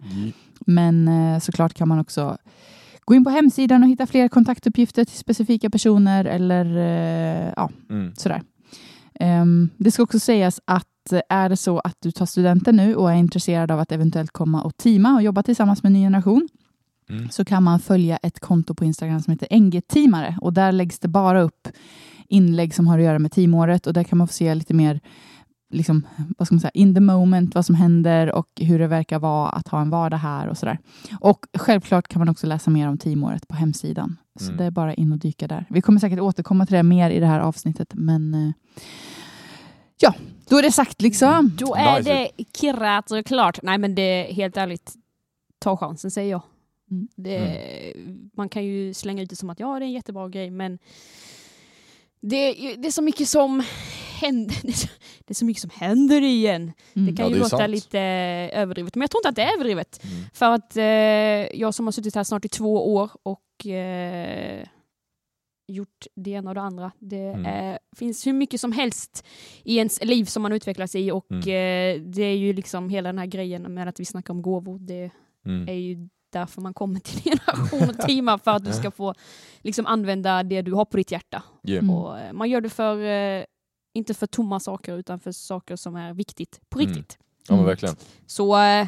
Men 0.66 1.08
eh, 1.08 1.38
såklart 1.40 1.75
kan 1.75 1.88
man 1.88 1.98
också 1.98 2.37
gå 3.04 3.14
in 3.14 3.25
på 3.25 3.30
hemsidan 3.30 3.82
och 3.82 3.88
hitta 3.88 4.06
fler 4.06 4.28
kontaktuppgifter 4.28 5.04
till 5.04 5.18
specifika 5.18 5.70
personer 5.70 6.25
eller 6.25 6.64
ja, 7.56 7.70
Mm. 7.90 8.14
sådär. 8.14 8.42
Ehm, 9.20 9.70
det 9.76 9.90
ska 9.90 10.02
också 10.02 10.18
sägas 10.18 10.60
att 10.64 11.12
eh, 11.12 11.20
är 11.28 11.48
det 11.48 11.56
så 11.56 11.78
att 11.78 11.96
du 12.00 12.10
tar 12.10 12.26
studenten 12.26 12.76
nu 12.76 12.94
och 12.94 13.12
är 13.12 13.16
intresserad 13.16 13.70
av 13.70 13.80
att 13.80 13.92
eventuellt 13.92 14.30
komma 14.30 14.62
och 14.62 14.76
teama 14.76 15.14
och 15.14 15.22
jobba 15.22 15.42
tillsammans 15.42 15.82
med 15.82 15.92
Ny 15.92 16.00
Generation 16.00 16.48
Mm. 17.10 17.30
så 17.30 17.44
kan 17.44 17.62
man 17.62 17.80
följa 17.80 18.16
ett 18.16 18.40
konto 18.40 18.75
på 18.75 18.84
Instagram 18.84 19.20
som 19.20 19.30
heter 19.30 19.48
NG-teamare 19.60 20.38
och 20.40 20.52
där 20.52 20.72
läggs 20.72 20.98
det 20.98 21.08
bara 21.08 21.40
upp 21.40 21.68
inlägg 22.28 22.75
som 22.75 22.87
har 22.87 22.98
att 22.98 23.04
göra 23.04 23.18
med 23.18 23.32
teamåret 23.32 23.87
och 23.87 23.92
där 23.92 24.04
kan 24.04 24.18
man 24.18 24.28
få 24.28 24.34
se 24.34 24.54
lite 24.54 24.75
mer 24.75 25.00
liksom, 25.70 26.06
vad 26.38 26.46
ska 26.48 26.54
man 26.54 26.60
säga, 26.60 26.70
in 26.75 26.94
the 26.94 27.00
moment, 27.00 27.54
vad 27.54 27.66
som 27.66 27.75
händer 27.75 28.32
och 28.32 28.48
hur 28.60 28.78
det 28.78 28.87
verkar 28.87 29.18
vara 29.18 29.48
att 29.48 29.68
ha 29.68 29.80
en 29.80 29.90
vardag 29.90 30.16
här 30.18 30.48
och 30.48 30.58
sådär. 30.58 30.78
Och 31.20 31.46
självklart 31.54 32.08
kan 32.08 32.18
man 32.20 32.28
också 32.28 32.46
läsa 32.46 32.70
mer 32.70 32.88
om 32.88 32.98
teamåret 32.98 33.48
på 33.48 33.54
hemsidan. 33.54 34.16
Så 34.40 34.44
Mm. 34.44 34.56
det 34.56 34.64
är 34.64 34.70
bara 34.70 34.94
in 34.94 35.12
och 35.12 35.18
dyka 35.18 35.48
där. 35.48 35.66
Vi 35.70 35.80
kommer 35.82 36.00
säkert 36.00 36.20
återkomma 36.20 36.66
till 36.66 36.76
det 36.76 36.82
mer 36.82 37.10
i 37.10 37.20
det 37.20 37.26
här 37.26 37.40
avsnittet, 37.40 37.88
men 37.94 38.34
eh, 38.34 38.50
ja, 40.00 40.14
då 40.48 40.56
är 40.58 40.62
det 40.62 40.72
sagt 40.72 41.02
liksom. 41.02 41.57
Då 41.59 41.74
är 41.74 41.98
Nice. 41.98 42.11
det 42.37 42.44
kirrat 42.61 43.11
och 43.11 43.26
klart. 43.26 43.59
Nej 43.62 43.78
men 43.78 43.94
det 43.94 44.02
är 44.02 44.33
helt 44.35 44.57
ärligt, 44.57 44.94
ta 45.59 45.76
chansen 45.76 46.11
säger 46.11 46.31
jag. 46.31 46.42
Mm. 46.90 47.09
Det, 47.16 47.94
Man 48.37 48.48
kan 48.48 48.64
ju 48.64 48.94
slänga 48.94 49.22
ut 49.22 49.31
det 49.31 49.37
som 49.37 49.50
att 49.50 49.61
ja 49.61 49.66
det 49.78 49.85
är 49.85 49.87
en 49.87 49.92
jättebra 49.92 50.28
grej 50.28 50.50
men 50.50 50.78
det, 52.20 52.52
det 52.78 52.88
är 52.88 52.90
så 52.92 53.02
mycket 53.02 53.28
som 53.28 53.62
händer. 54.20 54.57
Det 54.62 54.68
är 54.68 54.72
så, 54.72 54.88
det 55.24 55.33
är 55.33 55.35
så 55.35 55.44
mycket 55.44 55.61
som 55.61 55.70
händer 55.74 56.22
igen. 56.22 56.72
Mm. 56.94 57.07
Det 57.07 57.16
kan 57.16 57.24
Ja, 57.26 57.28
ju 57.28 57.35
det 57.35 57.40
låta 57.40 57.57
sant. 57.59 57.70
lite 57.70 57.98
överdrivet 58.52 58.94
men 58.94 59.00
jag 59.00 59.11
tror 59.11 59.18
inte 59.20 59.28
att 59.28 59.37
det 59.37 59.42
är 59.42 59.54
överdrivet. 59.54 60.00
Mm. 60.04 60.24
För 60.35 60.50
att 60.54 60.76
eh, 60.76 61.61
jag 61.61 61.74
som 61.74 61.87
har 61.87 61.92
suttit 61.92 62.14
här 62.14 62.24
snart 62.24 62.44
i 62.44 62.48
två 62.48 62.94
år 62.94 63.11
och 63.22 63.66
eh, 63.66 64.66
gjort 65.72 66.07
det 66.16 66.31
ena 66.31 66.50
och 66.50 66.54
det 66.54 66.61
andra. 66.61 66.92
Det 66.98 67.16
Mm. 67.28 67.46
är, 67.46 67.78
finns 67.96 68.26
hur 68.26 68.33
mycket 68.33 68.61
som 68.61 68.72
helst 68.72 69.26
i 69.64 69.76
ens 69.76 70.04
liv 70.04 70.24
som 70.24 70.42
man 70.42 70.52
utvecklas 70.52 70.94
i 70.94 71.11
och 71.11 71.26
Mm. 71.31 71.40
eh, 71.40 72.02
det 72.02 72.22
är 72.22 72.37
ju 72.37 72.52
liksom 72.52 72.88
hela 72.88 73.09
den 73.09 73.18
här 73.18 73.26
grejen 73.26 73.62
med 73.74 73.88
att 73.88 74.00
vi 74.00 74.04
snackar 74.04 74.35
om 74.35 74.42
gåvor. 74.42 74.78
Det 74.78 75.11
Mm. 75.46 75.68
är 75.68 75.72
ju 75.72 76.09
därför 76.33 76.61
man 76.61 76.74
kommer 76.74 77.00
till 77.00 77.20
generation 77.22 77.90
och 77.90 78.07
teamar 78.07 78.38
för 78.38 78.50
att 78.50 78.64
du 78.64 78.72
ska 78.72 78.90
få 79.00 79.14
liksom 79.62 79.87
använda 79.87 80.42
det 80.42 80.62
du 80.62 80.72
har 80.72 80.85
på 80.85 80.96
ditt 80.96 81.12
hjärta. 81.12 81.42
Yeah. 81.68 81.85
Mm. 81.85 81.94
Och 81.96 82.18
eh, 82.18 82.33
man 82.33 82.50
gör 82.50 82.61
det 82.61 82.68
för, 82.70 82.98
eh, 83.04 83.44
inte 83.94 84.14
för 84.14 84.27
tomma 84.27 84.61
saker 84.61 84.96
utan 84.98 85.20
för 85.20 85.33
saker 85.33 85.77
som 85.77 85.96
är 85.96 86.14
viktigt 86.14 86.61
på 86.68 86.79
Mm. 86.79 86.88
riktigt. 86.94 87.18
Ja 87.20 87.24
men 87.55 87.59
Mm. 87.59 87.66
verkligen. 87.66 87.96
Så 88.27 88.59
eh, 88.59 88.87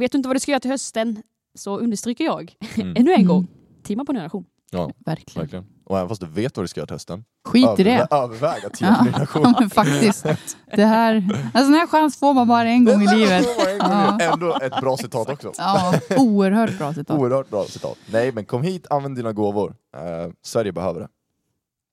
vet 0.00 0.12
du 0.12 0.18
inte 0.18 0.28
vad 0.28 0.36
du 0.36 0.40
ska 0.40 0.50
göra 0.50 0.60
till 0.60 0.70
hösten 0.70 1.22
så 1.58 1.78
understryker 1.78 2.24
jag 2.24 2.56
Mm. 2.76 2.96
ännu 2.96 3.10
en 3.12 3.14
Mm. 3.20 3.26
gång, 3.28 3.46
teama 3.82 4.04
på 4.04 4.12
en 4.12 4.16
relation. 4.16 4.44
Ja, 4.70 4.90
Verkligen. 4.98 5.42
verkligen. 5.42 5.64
Och 5.84 5.96
även 5.98 6.08
fast 6.08 6.20
du 6.20 6.26
vet 6.26 6.56
vad 6.56 6.64
du 6.64 6.68
ska 6.68 6.80
göra 6.80 6.86
till 6.86 6.94
hösten, 6.94 7.24
Skit 7.44 7.68
i 7.78 7.82
det. 7.84 7.90
övervä- 7.98 8.06
överväg 8.24 8.64
att 8.64 8.80
ge 8.80 8.86
en 8.86 8.94
relation. 9.12 9.42
Ja, 9.44 9.54
men 9.60 9.70
faktiskt. 9.70 10.22
Det 10.76 10.84
här, 10.84 11.14
alltså 11.54 11.70
den 11.70 11.74
här 11.80 11.86
chans 11.86 12.16
får 12.18 12.34
man 12.34 12.48
bara 12.48 12.68
en 12.68 12.84
gång 12.84 13.02
i 13.02 13.06
livet. 13.16 13.46
Ja. 13.78 14.18
Ändå 14.20 14.58
ett 14.62 14.80
bra 14.80 14.96
citat 14.96 15.28
också. 15.28 15.52
Ja, 15.58 15.94
oerhört 16.18 16.78
bra 16.78 16.94
citat. 16.94 17.18
Oerhört 17.18 17.50
bra 17.50 17.64
citat. 17.64 17.98
Nej 18.12 18.32
men 18.32 18.44
kom 18.44 18.62
hit, 18.62 18.86
använd 18.90 19.16
dina 19.16 19.32
gåvor. 19.32 19.76
Eh, 19.96 20.32
Sverige 20.42 20.72
behöver 20.72 21.00
det. 21.00 21.08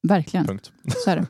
Verkligen, 0.03 0.47
Punkt. 0.47 0.71
så 1.05 1.09
är 1.09 1.15
det. 1.15 1.25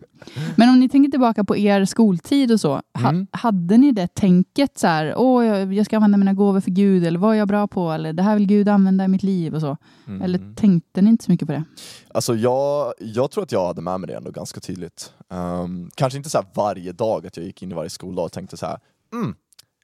Men 0.58 0.70
om 0.70 0.80
ni 0.80 0.90
tänker 0.90 1.12
tillbaka 1.12 1.44
på 1.44 1.58
er 1.58 1.86
skoltid 1.86 2.52
och 2.52 2.60
så, 2.60 2.70
ha, 2.94 3.10
Mm. 3.10 3.28
hade 3.32 3.78
ni 3.78 3.92
det 3.92 4.08
tänket 4.16 4.78
så 4.80 4.88
här, 4.88 5.14
åh, 5.18 5.46
jag, 5.46 5.74
jag 5.74 5.86
ska 5.86 5.96
använda 5.96 6.18
mina 6.18 6.34
gåvor 6.34 6.62
för 6.62 6.72
Gud, 6.72 7.06
eller 7.06 7.20
vad 7.20 7.34
är 7.36 7.40
jag 7.40 7.48
bra 7.48 7.68
på, 7.68 7.92
eller 7.92 8.14
det 8.14 8.24
här 8.24 8.36
vill 8.36 8.48
Gud 8.48 8.70
använda 8.70 9.06
i 9.06 9.08
mitt 9.08 9.24
liv 9.24 9.56
och 9.56 9.62
så? 9.62 9.78
Mm. 10.08 10.22
Eller 10.22 10.56
tänkte 10.56 11.02
ni 11.02 11.10
inte 11.10 11.24
så 11.26 11.32
mycket 11.32 11.48
på 11.48 11.54
det? 11.54 11.64
Alltså 12.14 12.36
jag, 12.36 12.94
jag 13.00 13.32
tror 13.32 13.44
att 13.44 13.52
jag 13.52 13.68
hade 13.68 13.82
med 13.82 14.00
mig 14.00 14.08
det 14.08 14.16
ändå 14.18 14.32
ganska 14.32 14.60
tydligt. 14.60 15.14
Ehm, 15.30 15.90
kanske 15.96 16.18
inte 16.18 16.30
så 16.30 16.38
här 16.38 16.48
varje 16.56 16.92
dag 16.92 17.28
att 17.28 17.38
jag 17.38 17.46
gick 17.46 17.64
in 17.64 17.72
i 17.72 17.76
varje 17.76 17.90
skoldag 17.90 18.26
och 18.26 18.32
tänkte 18.32 18.58
så 18.58 18.66
här, 18.66 18.80
mm, 19.14 19.36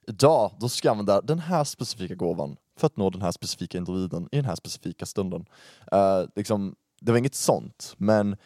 idag 0.06 0.50
då 0.60 0.68
ska 0.68 0.88
jag 0.88 0.92
använda 0.92 1.20
den 1.20 1.38
här 1.38 1.64
specifika 1.64 2.14
gåvan 2.14 2.56
för 2.78 2.86
att 2.86 2.96
nå 2.96 3.10
den 3.10 3.22
här 3.22 3.32
specifika 3.32 3.78
individen 3.78 4.28
i 4.32 4.36
den 4.36 4.44
här 4.44 4.54
specifika 4.54 5.06
stunden. 5.06 5.44
Eh, 5.92 6.22
liksom, 6.36 6.74
det 7.00 7.12
var 7.12 7.18
inget 7.18 7.34
sånt, 7.34 7.94
men 7.98 8.36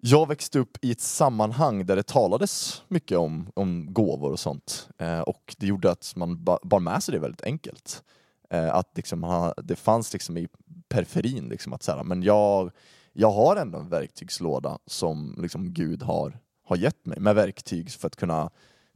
jag 0.00 0.28
växte 0.28 0.58
upp 0.58 0.84
i 0.84 0.90
ett 0.92 1.00
sammanhang 1.00 1.86
där 1.86 1.96
det 1.96 2.02
talades 2.02 2.82
mycket 2.88 3.18
om, 3.18 3.50
om 3.54 3.86
gåvor 3.92 4.32
och 4.32 4.40
sånt. 4.40 4.88
Eh, 4.98 5.20
och 5.20 5.54
det 5.58 5.66
gjorde 5.66 5.90
att 5.90 6.12
man 6.16 6.44
ba, 6.44 6.58
bar 6.62 6.80
med 6.80 7.02
sig 7.02 7.14
det 7.14 7.20
väldigt 7.20 7.42
enkelt. 7.42 8.02
Eh, 8.50 8.74
att 8.74 8.96
liksom, 8.96 9.22
ha, 9.22 9.54
det 9.56 9.76
fanns 9.76 10.12
liksom 10.12 10.36
i 10.36 10.48
periferin, 10.88 11.48
liksom, 11.48 11.72
att 11.72 11.82
så 11.82 11.92
här, 11.92 12.04
men 12.04 12.22
jag, 12.22 12.70
jag 13.12 13.30
har 13.30 13.56
ändå 13.56 13.78
en 13.78 13.88
verktygslåda 13.88 14.78
som 14.86 15.34
liksom, 15.38 15.72
Gud 15.72 16.02
har, 16.02 16.38
har 16.64 16.76
gett 16.76 17.06
mig, 17.06 17.20
med 17.20 17.34
verktyg 17.34 17.90
för 17.90 18.06
att 18.06 18.16
kunna 18.16 18.50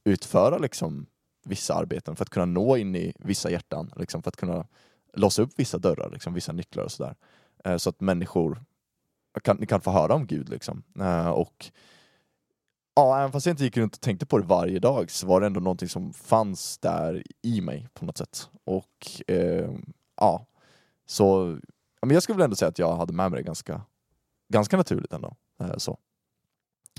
utföra 0.05 0.59
liksom, 0.59 1.07
vissa 1.45 1.75
arbeten, 1.75 2.17
för 2.17 2.25
att 2.25 2.31
kunna 2.31 2.47
nå 2.47 2.77
in 2.77 2.97
i 2.97 3.13
vissa 3.19 3.51
hjärtan, 3.51 3.93
liksom, 3.97 4.23
för 4.23 4.29
att 4.29 4.37
kunna 4.37 4.67
låsa 5.15 5.43
upp 5.43 5.53
vissa 5.57 5.79
dörrar, 5.79 6.11
liksom, 6.11 6.35
vissa 6.35 6.53
nycklar 6.53 6.85
och 6.85 6.93
sådär. 6.93 7.15
Eh, 7.65 7.77
så 7.77 7.91
att 7.91 8.01
människor 8.01 8.65
kan, 9.41 9.57
ni 9.57 9.67
kan 9.67 9.81
få 9.81 9.91
höra 9.91 10.15
om 10.15 10.27
Gud. 10.27 10.49
Liksom. 10.49 10.83
Eh, 11.01 11.29
och 11.29 11.71
ja, 12.95 13.19
Även 13.19 13.33
fast 13.33 13.47
jag 13.47 13.53
inte 13.53 13.65
gick 13.65 13.77
runt 13.77 13.95
och 13.95 14.01
tänkte 14.01 14.27
på 14.27 14.39
det 14.39 14.47
varje 14.47 14.79
dag 14.79 15.11
så 15.11 15.27
var 15.27 15.41
det 15.41 15.47
ändå 15.47 15.61
någonting 15.61 15.89
som 15.89 16.13
fanns 16.13 16.79
där 16.79 17.23
i 17.43 17.61
mig 17.61 17.89
på 17.95 18.05
något 18.05 18.19
sätt. 18.19 18.49
Och 18.65 19.31
eh, 19.31 19.71
ja, 20.17 20.47
så 21.07 21.59
ja, 22.01 22.07
men 22.07 22.15
jag 22.15 22.23
skulle 22.23 22.37
väl 22.37 22.45
ändå 22.45 22.57
säga 22.57 22.69
att 22.69 22.79
jag 22.79 22.97
hade 22.97 23.13
med 23.13 23.31
mig 23.31 23.41
det 23.41 23.47
ganska, 23.47 23.83
ganska 24.49 24.77
naturligt 24.77 25.13
ändå. 25.13 25.37
Eh, 25.61 25.77
så. 25.77 25.99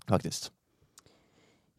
Faktiskt. 0.08 0.52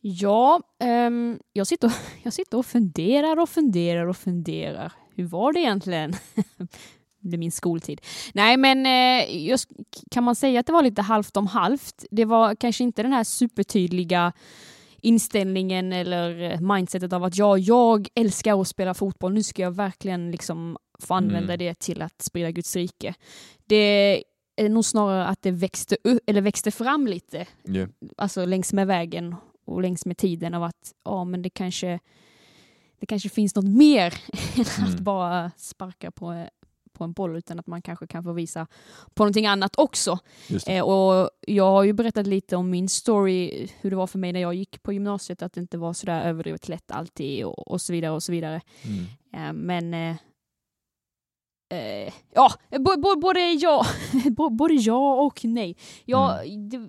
Ja, 0.00 0.60
um, 0.84 1.38
jag, 1.52 1.66
sitter, 1.66 1.94
jag 2.22 2.32
sitter 2.32 2.58
och 2.58 2.66
funderar 2.66 3.38
och 3.38 3.48
funderar 3.48 4.06
och 4.06 4.16
funderar. 4.16 4.92
Hur 5.14 5.24
var 5.24 5.52
det 5.52 5.60
egentligen? 5.60 6.12
är 7.32 7.38
min 7.38 7.52
skoltid. 7.52 8.00
Nej, 8.34 8.56
men 8.56 8.86
eh, 8.86 9.46
just, 9.46 9.68
kan 10.10 10.24
man 10.24 10.34
säga 10.34 10.60
att 10.60 10.66
det 10.66 10.72
var 10.72 10.82
lite 10.82 11.02
halvt 11.02 11.36
om 11.36 11.46
halvt? 11.46 12.04
Det 12.10 12.24
var 12.24 12.54
kanske 12.54 12.84
inte 12.84 13.02
den 13.02 13.12
här 13.12 13.24
supertydliga 13.24 14.32
inställningen 15.00 15.92
eller 15.92 16.52
eh, 16.52 16.60
mindsetet 16.60 17.12
av 17.12 17.24
att 17.24 17.36
ja, 17.36 17.58
jag 17.58 18.08
älskar 18.14 18.60
att 18.60 18.68
spela 18.68 18.94
fotboll. 18.94 19.32
Nu 19.34 19.42
ska 19.42 19.62
jag 19.62 19.70
verkligen 19.76 20.30
liksom 20.30 20.76
få 20.98 21.14
använda 21.14 21.54
Mm. 21.54 21.58
det 21.58 21.78
till 21.78 22.02
att 22.02 22.22
sprida 22.22 22.50
Guds 22.50 22.76
rike. 22.76 23.14
Det, 23.64 24.24
är 24.56 24.68
nog 24.68 24.84
snarare 24.84 25.26
att 25.26 25.42
det 25.42 25.50
växte, 25.50 25.96
eller 26.26 26.40
växte 26.40 26.70
fram 26.70 27.06
lite, 27.06 27.46
Ja. 27.62 27.86
alltså 28.16 28.44
längs 28.44 28.72
med 28.72 28.86
vägen 28.86 29.34
och 29.66 29.82
längs 29.82 30.06
med 30.06 30.16
tiden 30.16 30.54
av 30.54 30.62
att 30.62 30.92
ja, 31.04 31.24
men 31.24 31.42
det 31.42 31.50
kanske, 31.50 31.98
det 33.00 33.06
kanske 33.06 33.28
finns 33.28 33.54
något 33.54 33.68
mer 33.68 34.14
än 34.56 34.60
att 34.62 34.78
Mm. 34.78 35.04
bara 35.04 35.50
sparka 35.56 36.10
på, 36.10 36.46
på 36.94 37.04
en 37.04 37.12
boll, 37.12 37.36
utan 37.36 37.58
att 37.58 37.66
man 37.66 37.82
kanske 37.82 38.06
kan 38.06 38.24
få 38.24 38.32
visa 38.32 38.66
på 39.14 39.22
någonting 39.22 39.46
annat 39.46 39.78
också. 39.78 40.18
Eh, 40.66 40.84
och 40.84 41.30
jag 41.46 41.70
har 41.70 41.84
ju 41.84 41.92
berättat 41.92 42.26
lite 42.26 42.56
om 42.56 42.70
min 42.70 42.88
story, 42.88 43.68
hur 43.80 43.90
det 43.90 43.96
var 43.96 44.06
för 44.06 44.18
mig 44.18 44.32
när 44.32 44.40
jag 44.40 44.54
gick 44.54 44.82
på 44.82 44.92
gymnasiet, 44.92 45.42
att 45.42 45.52
det 45.52 45.60
inte 45.60 45.78
var 45.78 45.92
sådär 45.92 46.22
överdrivet 46.28 46.68
lätt 46.68 46.90
alltid 46.90 47.44
och, 47.44 47.68
och 47.68 47.80
så 47.80 47.92
vidare 47.92 48.12
och 48.12 48.22
så 48.22 48.32
vidare. 48.32 48.60
Mm. 48.84 49.04
Eh, 49.48 49.52
men 49.64 49.94
eh, 49.94 50.16
eh, 51.78 52.12
ja, 52.34 52.52
både, 53.20 53.40
ja, 53.40 53.86
både 54.50 54.74
ja 54.74 55.14
och 55.14 55.44
nej. 55.44 55.76
Jag, 56.04 56.38
det, 56.70 56.88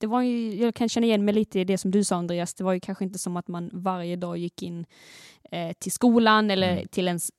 det 0.00 0.06
var 0.06 0.22
ju, 0.22 0.54
jag 0.54 0.74
kan 0.74 0.88
känna 0.88 1.06
igen 1.06 1.24
mig 1.24 1.34
lite 1.34 1.60
i 1.60 1.64
det 1.64 1.78
som 1.78 1.90
du 1.90 2.04
sa 2.04 2.16
Andreas, 2.16 2.54
det 2.54 2.64
var 2.64 2.72
ju 2.72 2.80
kanske 2.80 3.04
inte 3.04 3.18
som 3.18 3.36
att 3.36 3.48
man 3.48 3.70
varje 3.72 4.16
dag 4.16 4.36
gick 4.38 4.62
in 4.62 4.86
eh, 5.50 5.72
till 5.72 5.92
skolan 5.92 6.50
eller 6.50 6.72
Mm. 6.72 6.88
till, 6.88 7.06
ens, 7.06 7.30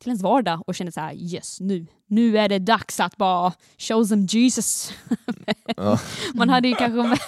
till 0.00 0.08
ens 0.08 0.22
vardag 0.22 0.62
och 0.66 0.74
kände 0.74 0.92
så 0.92 1.00
här 1.00 1.14
yes, 1.14 1.60
nu, 1.60 1.86
nu 2.06 2.38
är 2.38 2.48
det 2.48 2.58
dags 2.58 3.00
att 3.00 3.16
bara 3.16 3.52
show 3.78 4.04
some 4.04 4.26
Jesus. 4.30 4.92
Ja. 5.76 5.98
Man 6.34 6.48
hade 6.48 6.68
ju 6.68 6.74
kanske 6.74 7.08
med, 7.08 7.18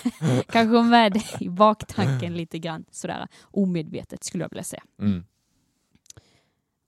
kanske 0.52 0.82
med 0.82 1.12
det 1.12 1.24
i 1.44 1.48
baktanken 1.48 2.34
lite 2.36 2.58
grann, 2.58 2.84
sådär 2.90 3.28
omedvetet 3.42 4.24
skulle 4.24 4.44
jag 4.44 4.50
vilja 4.50 4.64
säga. 4.64 4.82
Mm. 5.02 5.24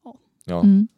Ja. 0.04 0.14
Ja. 0.44 0.60
Mm. 0.62 0.88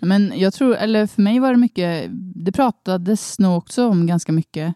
Men 0.00 0.32
jag 0.36 0.54
tror, 0.54 0.74
eller 0.76 1.06
för 1.06 1.22
mig 1.22 1.38
var 1.38 1.50
det 1.52 1.58
mycket, 1.58 2.08
det 2.44 2.52
pratades 2.52 3.38
nog 3.38 3.58
också 3.58 3.88
om 3.88 4.06
ganska 4.06 4.32
mycket. 4.32 4.74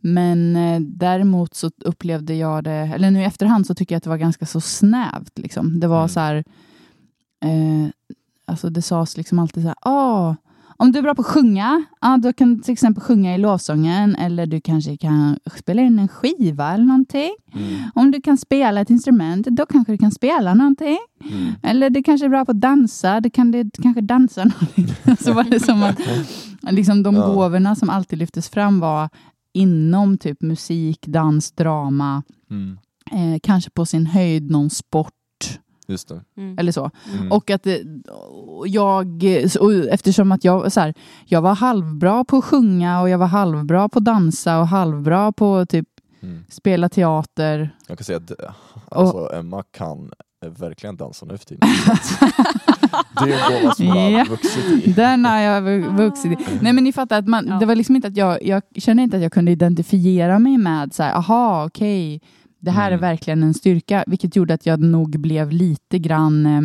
Men 0.00 0.56
eh, 0.56 0.80
däremot 0.80 1.54
så 1.54 1.70
upplevde 1.78 2.34
jag 2.34 2.64
det, 2.64 2.72
eller 2.72 3.10
nu 3.10 3.20
i 3.20 3.24
efterhand 3.24 3.66
så 3.66 3.74
tycker 3.74 3.94
jag 3.94 3.96
att 3.98 4.04
det 4.04 4.10
var 4.10 4.16
ganska 4.16 4.46
så 4.46 4.60
snävt. 4.60 5.38
Liksom. 5.38 5.80
Det 5.80 5.86
var 5.86 5.98
Mm. 5.98 6.08
så 6.08 6.20
här, 6.20 6.44
eh, 7.44 7.88
alltså 8.52 8.70
det 8.70 8.82
sades 8.82 9.16
liksom 9.16 9.38
alltid 9.38 9.62
så 9.62 9.68
här, 9.68 9.76
ah, 9.80 10.34
om 10.76 10.92
du 10.92 10.98
är 10.98 11.02
bra 11.02 11.14
på 11.14 11.20
att 11.20 11.26
sjunga, 11.26 11.84
ah, 12.00 12.16
då 12.16 12.32
kan 12.32 12.54
du 12.54 12.62
till 12.62 12.72
exempel 12.72 13.02
sjunga 13.02 13.34
i 13.34 13.38
lovsången 13.38 14.16
eller 14.16 14.46
du 14.46 14.60
kanske 14.60 14.96
kan 14.96 15.38
spela 15.58 15.82
in 15.82 15.98
en 15.98 16.08
skiva 16.08 16.72
eller 16.74 16.84
någonting. 16.84 17.30
Mm. 17.54 17.80
Om 17.94 18.10
du 18.10 18.20
kan 18.20 18.38
spela 18.38 18.80
ett 18.80 18.90
instrument, 18.90 19.46
då 19.46 19.66
kanske 19.66 19.92
du 19.92 19.98
kan 19.98 20.10
spela 20.12 20.54
någonting. 20.54 20.98
Mm. 21.30 21.52
Eller 21.62 21.90
du 21.90 22.02
kanske 22.02 22.26
är 22.26 22.28
bra 22.30 22.44
på 22.44 22.50
att 22.50 22.60
dansa, 22.60 23.20
du 23.20 23.30
kan 23.30 23.50
du 23.50 23.70
kanske 23.82 24.00
dansa 24.00 24.44
någonting. 24.44 25.16
Så 25.20 25.32
var 25.32 25.44
det 25.44 25.60
som 25.60 25.82
att 25.82 25.98
liksom 26.72 27.02
de 27.02 27.14
Ja. 27.14 27.26
gåvorna 27.26 27.74
som 27.76 27.90
alltid 27.90 28.18
lyftes 28.18 28.48
fram 28.48 28.80
var 28.80 29.08
inom 29.54 30.18
typ 30.18 30.42
musik, 30.42 31.06
dans, 31.06 31.52
drama, 31.52 32.22
Mm. 32.50 32.78
eh, 33.12 33.38
kanske 33.42 33.70
på 33.70 33.86
sin 33.86 34.06
höjd 34.06 34.50
någon 34.50 34.70
sport 34.70 35.12
Just 35.86 36.08
det. 36.08 36.20
Mm. 36.36 36.58
eller 36.58 36.72
så. 36.72 36.90
Mm. 37.18 37.32
Och 37.32 37.50
att 37.50 37.66
och 38.46 38.68
jag, 38.68 39.24
och 39.60 39.72
eftersom 39.74 40.32
att 40.32 40.44
jag, 40.44 40.72
så 40.72 40.80
här, 40.80 40.94
jag 41.26 41.42
var 41.42 41.54
halvbra 41.54 42.24
på 42.24 42.36
att 42.36 42.44
sjunga 42.44 43.00
och 43.00 43.08
jag 43.08 43.18
var 43.18 43.26
halvbra 43.26 43.88
på 43.88 43.98
att 43.98 44.04
dansa 44.04 44.58
och 44.60 44.68
halvbra 44.68 45.32
på 45.32 45.66
typ 45.66 45.88
Mm. 46.22 46.44
spela 46.48 46.88
teater. 46.88 47.76
Jag 47.88 47.98
kan 47.98 48.04
säga 48.04 48.18
att 48.18 48.30
eh, 48.30 48.50
alltså, 48.90 49.30
Emma 49.34 49.62
kan 49.62 50.10
eh, 50.44 50.50
verkligen 50.50 50.96
dansa 50.96 51.26
nu 51.26 51.38
för 51.38 51.44
tiden. 51.46 51.68
det 53.14 53.32
är 53.32 53.56
en 53.56 53.60
gåva 53.62 53.74
som 53.74 53.86
Ja. 53.86 53.94
har 53.94 54.24
vuxit 54.28 54.64
i. 54.86 54.92
Den 54.92 55.24
har 55.24 55.38
jag 55.38 55.62
vu- 55.62 55.88
vuxit 55.88 56.40
i. 56.40 56.44
Nej 56.60 56.72
men 56.72 56.84
ni 56.84 56.92
fattar 56.92 57.18
att 57.18 57.28
man, 57.28 57.46
Ja. 57.48 57.54
det 57.58 57.66
var 57.66 57.74
liksom 57.74 57.96
inte 57.96 58.08
att 58.08 58.16
jag, 58.16 58.38
jag 58.42 58.62
kände 58.76 59.02
inte 59.02 59.16
att 59.16 59.22
jag 59.22 59.32
kunde 59.32 59.50
identifiera 59.52 60.38
mig 60.38 60.58
med 60.58 60.94
så 60.94 61.02
här, 61.02 61.14
aha 61.14 61.64
okej, 61.66 62.20
det 62.62 62.70
här 62.70 62.86
Mm. 62.92 62.98
är 62.98 63.00
verkligen 63.00 63.42
en 63.42 63.54
styrka, 63.54 64.04
vilket 64.06 64.36
gjorde 64.36 64.54
att 64.54 64.66
jag 64.66 64.80
nog 64.80 65.20
blev 65.20 65.50
lite 65.52 65.98
grann, 65.98 66.46
eh, 66.46 66.62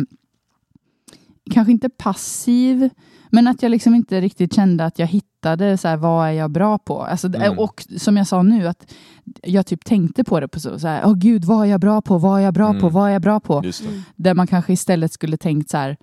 kanske 1.50 1.72
inte 1.72 1.88
passiv, 1.88 2.90
men 3.30 3.48
att 3.48 3.62
jag 3.62 3.70
liksom 3.70 3.94
inte 3.94 4.20
riktigt 4.20 4.54
kände 4.54 4.84
att 4.84 4.98
jag 4.98 5.06
hittade 5.06 5.78
så 5.78 5.88
här, 5.88 5.96
vad 5.96 6.28
är 6.28 6.32
jag 6.32 6.50
bra 6.50 6.78
på? 6.78 7.02
Alltså, 7.02 7.26
Mm. 7.28 7.58
Och 7.58 7.84
som 7.96 8.16
jag 8.16 8.26
sa 8.26 8.42
nu, 8.42 8.66
att 8.68 8.94
jag 9.42 9.66
typ 9.66 9.84
tänkte 9.84 10.24
på 10.24 10.40
det 10.40 10.48
på 10.48 10.60
så, 10.60 10.78
så 10.78 10.88
här, 10.88 11.02
åh 11.06 11.14
gud, 11.14 11.44
vad 11.44 11.66
är 11.66 11.70
jag 11.70 11.80
bra 11.80 12.02
på? 12.02 12.18
Vad 12.18 12.40
är 12.40 12.44
jag 12.44 12.54
bra 12.54 12.72
på? 12.72 12.78
Mm. 12.78 12.92
Vad 12.92 13.08
är 13.08 13.12
jag 13.12 13.22
bra 13.22 13.40
på? 13.40 13.62
Där 14.16 14.34
man 14.34 14.46
kanske 14.46 14.72
istället 14.72 15.12
skulle 15.12 15.36
tänkt 15.36 15.70
så 15.70 15.76
här, 15.76 15.96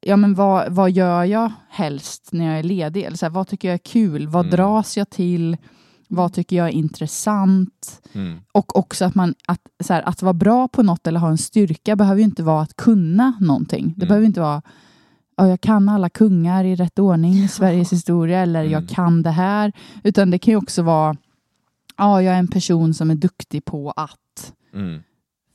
ja 0.00 0.16
men 0.16 0.34
vad, 0.34 0.72
vad 0.72 0.90
gör 0.90 1.24
jag 1.24 1.52
helst 1.70 2.28
när 2.32 2.44
jag 2.46 2.58
är 2.58 2.62
ledig? 2.62 3.02
Eller 3.02 3.16
så 3.16 3.26
här, 3.26 3.30
vad 3.30 3.48
tycker 3.48 3.68
jag 3.68 3.74
är 3.74 3.78
kul? 3.78 4.26
Vad 4.28 4.44
Mm. 4.46 4.56
dras 4.56 4.96
jag 4.96 5.10
till? 5.10 5.56
Vad 6.14 6.32
tycker 6.32 6.56
jag 6.56 6.66
är 6.68 6.72
intressant? 6.72 8.02
Mm. 8.12 8.38
Och 8.52 8.76
också 8.76 9.04
att 9.04 9.14
man, 9.14 9.34
att, 9.46 9.60
så 9.84 9.92
här, 9.92 10.02
att 10.02 10.22
vara 10.22 10.32
bra 10.34 10.68
på 10.68 10.82
något 10.82 11.06
eller 11.06 11.20
ha 11.20 11.28
en 11.28 11.38
styrka 11.38 11.96
behöver 11.96 12.18
ju 12.18 12.24
inte 12.24 12.42
vara 12.42 12.62
att 12.62 12.76
kunna 12.76 13.32
någonting. 13.40 13.84
Det 13.96 14.02
Mm. 14.04 14.08
behöver 14.08 14.26
inte 14.26 14.40
vara, 14.40 14.62
ja, 15.36 15.48
jag 15.48 15.60
kan 15.60 15.88
alla 15.88 16.08
kungar 16.10 16.64
i 16.64 16.74
rätt 16.76 16.98
ordning 16.98 17.32
i 17.34 17.48
Sveriges 17.58 17.92
historia 17.92 18.40
eller 18.40 18.60
Mm. 18.60 18.72
jag 18.72 18.88
kan 18.88 19.22
det 19.22 19.30
här. 19.30 19.72
Utan 20.04 20.30
det 20.30 20.38
kan 20.38 20.52
ju 20.52 20.58
också 20.58 20.82
vara, 20.82 21.16
ja, 21.98 22.22
jag 22.22 22.34
är 22.34 22.38
en 22.38 22.48
person 22.48 22.94
som 22.94 23.10
är 23.10 23.14
duktig 23.14 23.64
på 23.64 23.90
att 23.90 24.52
Mm. 24.74 25.00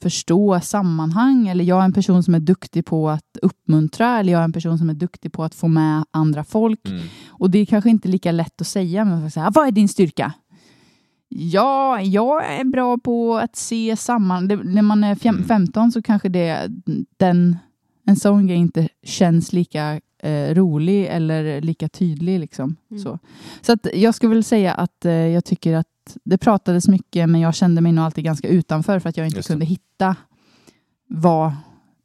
förstå 0.01 0.59
sammanhang 0.59 1.47
eller 1.47 1.63
jag 1.65 1.81
är 1.81 1.85
en 1.85 1.93
person 1.93 2.23
som 2.23 2.35
är 2.35 2.39
duktig 2.39 2.85
på 2.85 3.09
att 3.09 3.37
uppmuntra 3.41 4.19
eller 4.19 4.33
jag 4.33 4.39
är 4.39 4.43
en 4.45 4.53
person 4.53 4.77
som 4.77 4.89
är 4.89 4.93
duktig 4.93 5.31
på 5.33 5.43
att 5.43 5.55
få 5.55 5.67
med 5.67 6.03
andra 6.11 6.43
folk. 6.43 6.87
Mm. 6.87 7.01
Och 7.29 7.51
det 7.51 7.59
är 7.59 7.65
kanske 7.65 7.89
inte 7.89 8.07
lika 8.07 8.31
lätt 8.31 8.61
att 8.61 8.67
säga, 8.67 9.05
men 9.05 9.31
säga, 9.31 9.51
vad 9.55 9.67
är 9.67 9.71
din 9.71 9.89
styrka? 9.89 10.33
Ja, 11.29 12.01
jag 12.01 12.45
är 12.45 12.63
bra 12.63 12.97
på 12.97 13.37
att 13.37 13.55
se 13.55 13.95
samman. 13.95 14.47
Det, 14.47 14.55
när 14.55 14.81
man 14.81 15.03
är 15.03 15.15
fem, 15.15 15.35
Mm. 15.35 15.47
15 15.47 15.91
så 15.91 16.01
kanske 16.01 16.29
det, 16.29 16.67
den, 17.17 17.57
en 18.05 18.15
sån 18.15 18.47
grej 18.47 18.57
inte 18.57 18.89
känns 19.03 19.53
lika 19.53 20.01
eh, 20.23 20.55
rolig 20.55 21.05
eller 21.05 21.61
lika 21.61 21.89
tydlig. 21.89 22.39
Liksom. 22.39 22.75
Mm. 22.91 23.03
Så, 23.03 23.19
så 23.61 23.71
att 23.73 23.87
jag 23.93 24.15
skulle 24.15 24.33
väl 24.33 24.43
säga 24.43 24.73
att 24.73 25.05
eh, 25.05 25.11
jag 25.11 25.45
tycker 25.45 25.73
att 25.73 25.87
det 26.23 26.37
pratades 26.37 26.87
mycket, 26.87 27.29
men 27.29 27.41
jag 27.41 27.55
kände 27.55 27.81
mig 27.81 27.91
nog 27.91 28.05
alltid 28.05 28.23
ganska 28.23 28.47
utanför 28.47 28.99
för 28.99 29.09
att 29.09 29.17
jag 29.17 29.27
inte 29.27 29.41
kunde 29.41 29.65
hitta 29.65 30.15
vad 31.07 31.51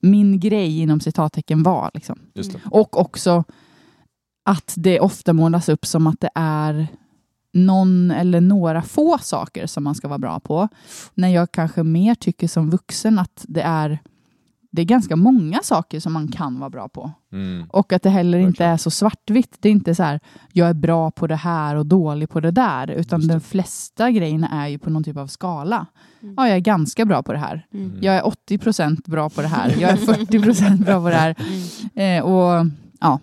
min 0.01 0.41
grej 0.41 0.81
inom 0.81 1.01
citattecken 1.01 1.63
var. 1.63 1.91
Liksom. 1.95 2.19
Och 2.65 3.01
också 3.01 3.45
att 4.45 4.75
det 4.77 5.01
ofta 5.01 5.33
målas 5.33 5.69
upp 5.69 5.87
som 5.87 6.07
att 6.07 6.21
det 6.21 6.31
är 6.35 6.87
någon 7.53 8.11
eller 8.11 8.41
några 8.41 8.83
få 8.83 9.19
saker 9.19 9.67
som 9.67 9.85
man 9.85 9.95
ska 9.95 10.09
vara 10.09 10.19
bra 10.19 10.41
på. 10.41 10.69
När 11.15 11.29
jag 11.29 11.53
kanske 11.53 11.83
mer 11.83 12.15
tycker 12.15 12.49
som 12.49 12.71
vuxen 12.71 13.19
att 13.19 13.45
det 13.49 13.63
är, 13.63 13.99
det 14.71 14.83
är 14.83 14.87
ganska 14.87 15.17
många 15.17 15.61
saker 15.63 16.01
som 16.01 16.13
man 16.13 16.29
kan 16.29 16.61
vara 16.61 16.71
bra 16.71 16.89
på. 16.89 17.11
Mm. 17.33 17.67
Och 17.71 17.93
att 17.93 18.03
det 18.03 18.11
heller 18.11 18.39
inte 18.39 18.65
är 18.65 18.77
så 18.77 18.91
svartvitt. 18.91 19.57
Det 19.61 19.69
är 19.69 19.73
inte 19.73 19.95
så 19.95 20.03
här, 20.03 20.21
jag 20.53 20.69
är 20.69 20.75
bra 20.75 21.11
på 21.11 21.27
det 21.27 21.37
här 21.37 21.77
och 21.77 21.87
dålig 21.87 22.31
på 22.31 22.41
det 22.41 22.51
där. 22.51 22.91
Utan 22.91 23.21
Just 23.21 23.29
det. 23.29 23.35
de 23.35 23.41
flesta 23.41 24.11
grejerna 24.11 24.49
är 24.49 24.69
ju 24.69 24.79
på 24.79 24.91
någon 24.91 25.05
typ 25.05 25.17
av 25.17 25.27
skala. 25.27 25.87
Mm. 26.23 26.35
Ja, 26.37 26.49
jag 26.49 26.57
är 26.57 26.61
ganska 26.61 27.05
bra 27.05 27.23
på 27.23 27.33
det 27.33 27.39
här. 27.39 27.67
Mm. 27.75 27.99
Jag 28.01 28.15
är 28.15 28.27
80 28.27 28.59
procent 28.59 29.07
bra 29.07 29.31
på 29.31 29.43
det 29.43 29.49
här. 29.49 29.77
Jag 29.81 29.91
är 29.91 29.97
40 29.97 30.43
procent 30.43 30.87
bra 30.87 31.01
på 31.01 31.09
det 31.09 31.17
här. 31.17 31.37
Mm. 31.95 32.19
Eh, 32.19 32.25
och 32.25 32.67
ja, 33.01 33.21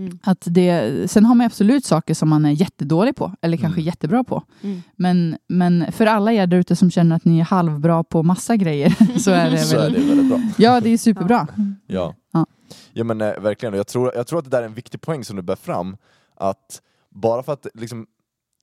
Mm. 0.00 0.18
att 0.22 0.42
det, 0.50 1.10
sen 1.10 1.24
har 1.24 1.34
man 1.34 1.46
absolut 1.46 1.84
saker 1.84 2.14
som 2.14 2.28
man 2.28 2.44
är 2.44 2.50
jättedålig 2.50 3.16
på, 3.16 3.32
eller 3.40 3.56
kanske 3.56 3.80
Mm. 3.80 3.86
jättebra 3.86 4.24
på. 4.24 4.42
Mm. 4.62 4.82
Men, 4.96 5.36
men 5.48 5.92
för 5.92 6.06
alla 6.06 6.32
er 6.32 6.46
där 6.46 6.56
ute 6.56 6.76
som 6.76 6.90
känner 6.90 7.16
att 7.16 7.24
ni 7.24 7.40
är 7.40 7.44
halvbra 7.44 8.04
på 8.04 8.22
massa 8.22 8.56
grejer, 8.56 9.18
så 9.18 9.30
är 9.30 9.50
det 9.50 9.58
Så 9.58 9.76
är 9.76 9.80
väl... 9.80 9.92
det 9.92 10.00
väldigt 10.00 10.28
bra. 10.28 10.42
Ja, 10.58 10.80
det 10.80 10.90
är 10.90 10.98
superbra. 10.98 11.46
Ja. 11.86 12.14
Ja. 12.32 12.46
Ja 12.92 13.04
men 13.04 13.20
eh, 13.20 13.40
verkligen, 13.40 13.72
Och 13.74 13.78
jag 13.78 13.86
tror, 13.86 14.12
jag 14.14 14.26
tror 14.26 14.38
att 14.38 14.44
det 14.44 14.50
där 14.50 14.62
är 14.62 14.66
en 14.66 14.74
viktig 14.74 15.00
poäng 15.00 15.24
som 15.24 15.36
du 15.36 15.42
bär 15.42 15.56
fram, 15.56 15.96
att 16.36 16.82
bara 17.10 17.42
för 17.42 17.52
att 17.52 17.66
liksom, 17.74 18.06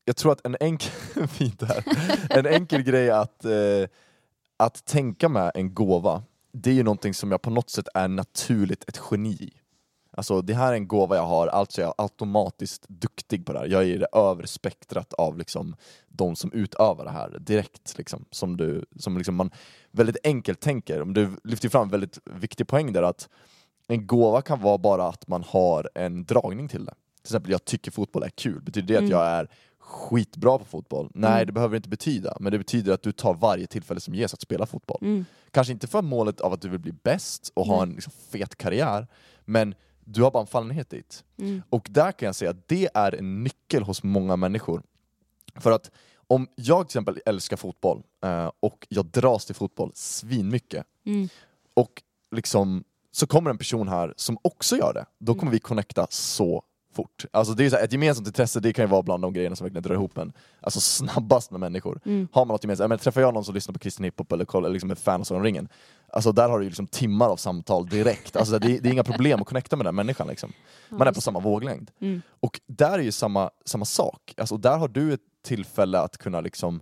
jag 0.06 0.16
tror 0.16 0.32
att 0.32 0.46
en 0.46 0.56
enkel, 0.60 0.92
fint 1.28 1.62
här, 1.62 1.84
en 2.30 2.46
enkel 2.46 2.82
grej 2.84 3.10
att, 3.12 3.46
eh, 3.46 3.52
att 4.60 4.86
tänka 4.86 5.30
med 5.30 5.52
en 5.56 5.74
gåva, 5.74 6.24
det 6.54 6.70
är 6.70 6.74
ju 6.74 6.84
någonting 6.84 7.14
som 7.14 7.32
jag 7.32 7.42
på 7.42 7.50
något 7.50 7.70
sätt 7.70 7.88
är 7.94 8.08
naturligt 8.08 8.84
ett 8.88 9.02
geni 9.12 9.30
i. 9.30 9.54
Alltså 10.18 10.42
det 10.42 10.54
här 10.54 10.72
är 10.72 10.76
en 10.76 10.88
gåva 10.88 11.16
jag 11.16 11.26
har, 11.26 11.48
alltså 11.48 11.82
jag 11.82 11.88
är 11.98 12.04
automatiskt 12.04 12.86
duktig 12.88 13.46
på 13.46 13.54
det 13.54 13.60
här. 13.60 13.66
Jag 13.68 13.82
är 13.82 13.86
i 13.88 13.98
det 13.98 14.08
övre 14.14 14.48
spektrat 14.48 15.14
av 15.14 15.38
liksom 15.38 15.76
de 16.08 16.36
som 16.36 16.52
utövar 16.52 17.06
det 17.06 17.12
här 17.12 17.38
direkt. 17.40 17.98
Liksom, 17.98 18.26
som 18.32 18.58
du, 18.58 18.86
som 18.96 19.18
liksom 19.18 19.36
man 19.36 19.52
väldigt 19.92 20.18
enkelt 20.24 20.60
tänker. 20.60 21.02
Om 21.02 21.14
Du 21.14 21.38
lyfter 21.44 21.70
fram 21.70 21.84
en 21.84 21.90
väldigt 21.90 22.20
viktig 22.26 22.68
poäng 22.68 22.94
där 22.94 23.04
att 23.04 23.30
en 23.88 24.08
gåva 24.08 24.42
kan 24.42 24.62
vara 24.62 24.78
bara 24.78 25.08
att 25.08 25.28
man 25.28 25.44
har 25.48 25.90
en 25.96 26.26
dragning 26.26 26.68
till 26.68 26.86
det. 26.86 26.94
Till 27.22 27.30
exempel, 27.32 27.52
jag 27.52 27.66
tycker 27.66 27.92
fotboll 27.92 28.24
är 28.24 28.30
kul. 28.30 28.62
Betyder 28.62 28.88
det 28.88 28.96
att 28.96 29.00
Mm. 29.00 29.12
jag 29.12 29.26
är 29.28 29.48
skitbra 29.80 30.58
på 30.60 30.66
fotboll? 30.66 31.12
Nej, 31.14 31.32
Mm. 31.32 31.46
det 31.46 31.52
behöver 31.52 31.72
det 31.72 31.78
inte 31.78 31.90
betyda. 31.90 32.38
Men 32.40 32.52
det 32.52 32.58
betyder 32.58 32.94
att 32.94 33.02
du 33.04 33.12
tar 33.12 33.34
varje 33.34 33.68
tillfälle 33.68 34.00
som 34.00 34.16
ges 34.16 34.34
att 34.34 34.42
spela 34.42 34.66
fotboll. 34.66 34.98
Mm. 35.02 35.26
Kanske 35.52 35.74
inte 35.74 35.88
för 35.88 36.02
målet 36.02 36.42
av 36.42 36.54
att 36.54 36.62
du 36.62 36.70
vill 36.70 36.80
bli 36.80 36.92
bäst 36.92 37.52
och 37.54 37.66
ha 37.66 37.84
en 37.84 37.90
liksom, 37.90 38.14
fet 38.32 38.56
karriär, 38.56 39.08
men 39.46 39.76
du 40.08 40.24
har 40.24 40.32
bara 40.32 40.42
en 40.42 40.48
fallenhet 40.48 40.90
dit. 40.90 41.24
Mm. 41.40 41.62
Och 41.70 41.88
där 41.92 42.12
kan 42.12 42.26
jag 42.26 42.36
säga 42.36 42.52
att 42.52 42.68
det 42.68 42.90
är 42.94 43.16
en 43.16 43.44
nyckel 43.44 43.84
hos 43.84 44.04
många 44.04 44.36
människor. 44.36 44.84
För 45.56 45.72
att 45.72 45.92
om 46.28 46.48
jag 46.56 46.80
till 46.88 46.98
exempel 46.98 47.20
älskar 47.26 47.58
fotboll 47.58 48.04
eh, 48.24 48.52
och 48.60 48.88
jag 48.90 49.06
dras 49.06 49.46
till 49.46 49.56
fotboll 49.56 49.92
svinmycket 49.94 50.86
Mm. 51.06 51.30
och 51.74 52.04
liksom 52.32 52.84
så 53.12 53.28
kommer 53.28 53.50
en 53.50 53.58
person 53.58 53.88
här 53.88 54.14
som 54.18 54.38
också 54.42 54.78
gör 54.78 54.94
det, 54.94 55.06
då 55.20 55.36
kommer 55.36 55.52
vi 55.52 55.60
connecta 55.60 56.08
så 56.10 56.64
fort. 56.94 57.26
Alltså 57.32 57.54
det 57.54 57.66
är 57.66 57.70
så 57.70 57.76
här, 57.76 57.84
ett 57.84 57.92
gemensamt 57.92 58.28
intresse, 58.28 58.60
det 58.60 58.74
kan 58.74 58.86
ju 58.86 58.90
vara 58.90 59.02
bland 59.02 59.24
de 59.24 59.34
grejerna 59.34 59.56
som 59.56 59.66
verkligen 59.66 59.84
drar 59.84 59.94
ihop 59.94 60.18
en 60.18 60.34
alltså 60.62 60.80
snabbast 60.80 61.52
med 61.52 61.60
människor. 61.60 62.00
Mm. 62.06 62.28
Har 62.32 62.46
man 62.46 62.54
något 62.54 62.64
gemensamt, 62.64 62.90
men 62.90 62.98
träffar 62.98 63.22
jag 63.22 63.34
någon 63.34 63.46
som 63.46 63.56
lyssnar 63.56 63.74
på 63.74 63.80
kristen 63.80 64.06
hiphop 64.06 64.32
eller 64.32 64.46
kollar, 64.46 64.70
liksom 64.70 64.92
är 64.92 64.96
fan 64.96 65.22
av 65.22 65.24
Sagan 65.24 65.44
ringen, 65.44 65.70
alltså 66.12 66.32
där 66.32 66.50
har 66.50 66.60
du 66.60 66.66
liksom 66.66 66.88
timmar 66.88 67.30
av 67.30 67.38
samtal 67.38 67.88
direkt. 67.88 68.36
Alltså 68.36 68.60
det, 68.60 68.80
det 68.80 68.90
är 68.90 68.94
inga 68.94 69.04
problem 69.04 69.42
att 69.42 69.48
connecta 69.48 69.76
med 69.76 69.86
den 69.86 69.96
människan 69.96 70.28
liksom. 70.28 70.52
Man 70.90 71.08
är 71.08 71.12
på 71.12 71.22
samma 71.22 71.40
våglängd. 71.40 71.92
Mm. 72.00 72.22
Och 72.40 72.60
där 72.68 73.00
är 73.00 73.04
ju 73.04 73.12
samma, 73.12 73.50
samma 73.66 73.86
sak, 73.86 74.34
alltså 74.38 74.58
där 74.58 74.78
har 74.78 74.88
du 74.88 75.14
ett 75.14 75.22
tillfälle 75.46 76.00
att 76.00 76.18
kunna 76.18 76.42
liksom 76.42 76.82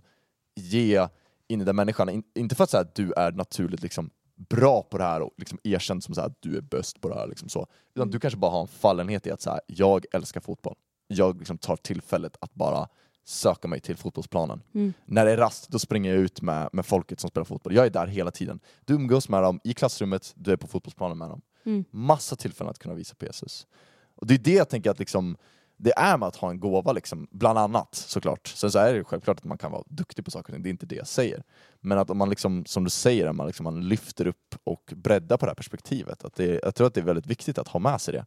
ge 0.56 1.08
in 1.48 1.60
i 1.60 1.64
den 1.64 1.76
människan, 1.76 2.08
In, 2.08 2.22
inte 2.34 2.54
för 2.54 2.64
att 2.64 2.70
säga 2.70 2.80
att 2.80 2.94
du 2.94 3.12
är 3.12 3.32
naturligt 3.32 3.82
liksom 3.82 4.10
bra 4.50 4.82
på 4.82 4.98
det 4.98 5.04
här 5.04 5.20
och 5.22 5.30
liksom 5.36 5.58
erkänd 5.64 6.04
som 6.04 6.14
så 6.14 6.20
här, 6.20 6.28
att 6.28 6.36
du 6.40 6.56
är 6.56 6.60
bäst 6.60 7.00
på 7.00 7.08
det 7.08 7.14
här, 7.14 7.26
liksom 7.26 7.48
så. 7.48 7.66
utan 7.94 8.02
Mm. 8.02 8.10
du 8.10 8.20
kanske 8.20 8.38
bara 8.38 8.50
har 8.50 8.60
en 8.60 8.68
fallenhet 8.68 9.26
i 9.26 9.30
att 9.30 9.40
så 9.40 9.50
här, 9.50 9.60
jag 9.66 10.04
älskar 10.12 10.40
fotboll. 10.40 10.74
Jag 11.08 11.38
liksom 11.38 11.58
tar 11.58 11.76
tillfället 11.76 12.36
att 12.40 12.54
bara 12.54 12.88
söka 13.28 13.68
mig 13.68 13.80
till 13.80 13.96
fotbollsplanen. 13.96 14.62
Mm. 14.74 14.92
När 15.04 15.24
det 15.24 15.32
är 15.32 15.36
rast, 15.36 15.68
då 15.68 15.78
springer 15.78 16.14
jag 16.14 16.20
ut 16.20 16.42
med, 16.42 16.68
med 16.72 16.86
folket 16.86 17.20
som 17.20 17.30
spelar 17.30 17.44
fotboll. 17.44 17.74
Jag 17.74 17.86
är 17.86 17.90
där 17.90 18.06
hela 18.06 18.30
tiden. 18.30 18.60
Du 18.84 18.94
umgås 18.94 19.28
med 19.28 19.42
dem 19.42 19.60
i 19.64 19.74
klassrummet, 19.74 20.32
du 20.36 20.52
är 20.52 20.56
på 20.56 20.66
fotbollsplanen 20.66 21.18
med 21.18 21.28
dem. 21.28 21.40
Mm. 21.64 21.84
Massa 21.90 22.36
tillfällen 22.36 22.70
att 22.70 22.78
kunna 22.78 22.94
visa 22.94 23.14
på 23.14 23.24
Jesus. 23.24 23.66
Och 24.14 24.26
det 24.26 24.34
är 24.34 24.38
det 24.38 24.52
jag 24.52 24.68
tänker 24.68 24.90
att 24.90 24.98
liksom, 24.98 25.36
det 25.76 25.92
är 25.96 26.18
med 26.18 26.28
att 26.28 26.36
ha 26.36 26.50
en 26.50 26.60
gåva, 26.60 26.92
liksom, 26.92 27.28
bland 27.30 27.58
annat 27.58 27.94
såklart. 27.94 28.46
Sen 28.46 28.70
så 28.70 28.78
är 28.78 28.94
det 28.94 29.04
självklart 29.04 29.38
att 29.38 29.44
man 29.44 29.58
kan 29.58 29.72
vara 29.72 29.84
duktig 29.86 30.24
på 30.24 30.30
saker 30.30 30.52
och 30.52 30.54
ting, 30.54 30.62
det 30.62 30.68
är 30.68 30.70
inte 30.70 30.86
det 30.86 30.96
jag 30.96 31.06
säger. 31.06 31.42
Men 31.80 31.98
att 31.98 32.10
om 32.10 32.18
man, 32.18 32.30
liksom, 32.30 32.64
som 32.66 32.84
du 32.84 32.90
säger, 32.90 33.32
man, 33.32 33.46
liksom, 33.46 33.64
man 33.64 33.88
lyfter 33.88 34.26
upp 34.26 34.54
och 34.64 34.92
breddar 34.96 35.36
på 35.36 35.46
det 35.46 35.50
här 35.50 35.54
perspektivet. 35.54 36.24
Att 36.24 36.34
det, 36.34 36.60
jag 36.62 36.74
tror 36.74 36.86
att 36.86 36.94
det 36.94 37.00
är 37.00 37.04
väldigt 37.04 37.26
viktigt 37.26 37.58
att 37.58 37.68
ha 37.68 37.80
med 37.80 38.00
sig 38.00 38.14
det. 38.14 38.26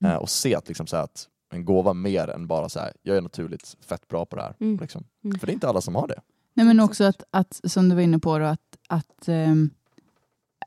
Mm. 0.00 0.12
Eh, 0.12 0.18
och 0.18 0.30
se 0.30 0.54
att, 0.54 0.68
liksom, 0.68 0.86
så 0.86 0.96
här, 0.96 1.04
att 1.04 1.28
en 1.50 1.64
gåva 1.64 1.92
mer 1.92 2.28
än 2.30 2.46
bara 2.46 2.68
så 2.68 2.80
här, 2.80 2.92
jag 3.02 3.16
är 3.16 3.20
naturligt 3.22 3.76
fett 3.80 4.08
bra 4.08 4.26
på 4.26 4.36
det 4.36 4.42
här. 4.42 4.54
Mm. 4.60 4.78
Liksom. 4.80 5.04
Mm. 5.24 5.38
För 5.38 5.46
det 5.46 5.52
är 5.52 5.54
inte 5.54 5.68
alla 5.68 5.80
som 5.80 5.94
har 5.94 6.08
det. 6.08 6.20
Nej, 6.54 6.66
men 6.66 6.80
också 6.80 7.04
att, 7.04 7.22
att, 7.30 7.60
som 7.64 7.88
du 7.88 7.94
var 7.94 8.02
inne 8.02 8.18
på, 8.18 8.38
då, 8.38 8.44
att, 8.44 8.78
att 8.88 9.28
ehm, 9.28 9.70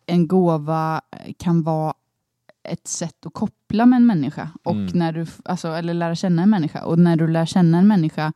en 0.05 0.27
gåva 0.27 1.01
kan 1.37 1.63
vara 1.63 1.93
ett 2.63 2.87
sätt 2.87 3.25
att 3.25 3.33
koppla 3.33 3.85
med 3.85 3.97
en 3.97 4.05
människa, 4.05 4.49
och 4.63 4.71
Mm. 4.75 4.91
när 4.93 5.11
du, 5.13 5.25
alltså, 5.45 5.67
eller 5.67 5.93
lära 5.93 6.15
känna 6.15 6.43
en 6.43 6.49
människa. 6.49 6.85
Och 6.85 6.99
när 6.99 7.15
du 7.15 7.27
lär 7.27 7.45
känna 7.45 7.77
en 7.77 7.87
människa 7.87 8.33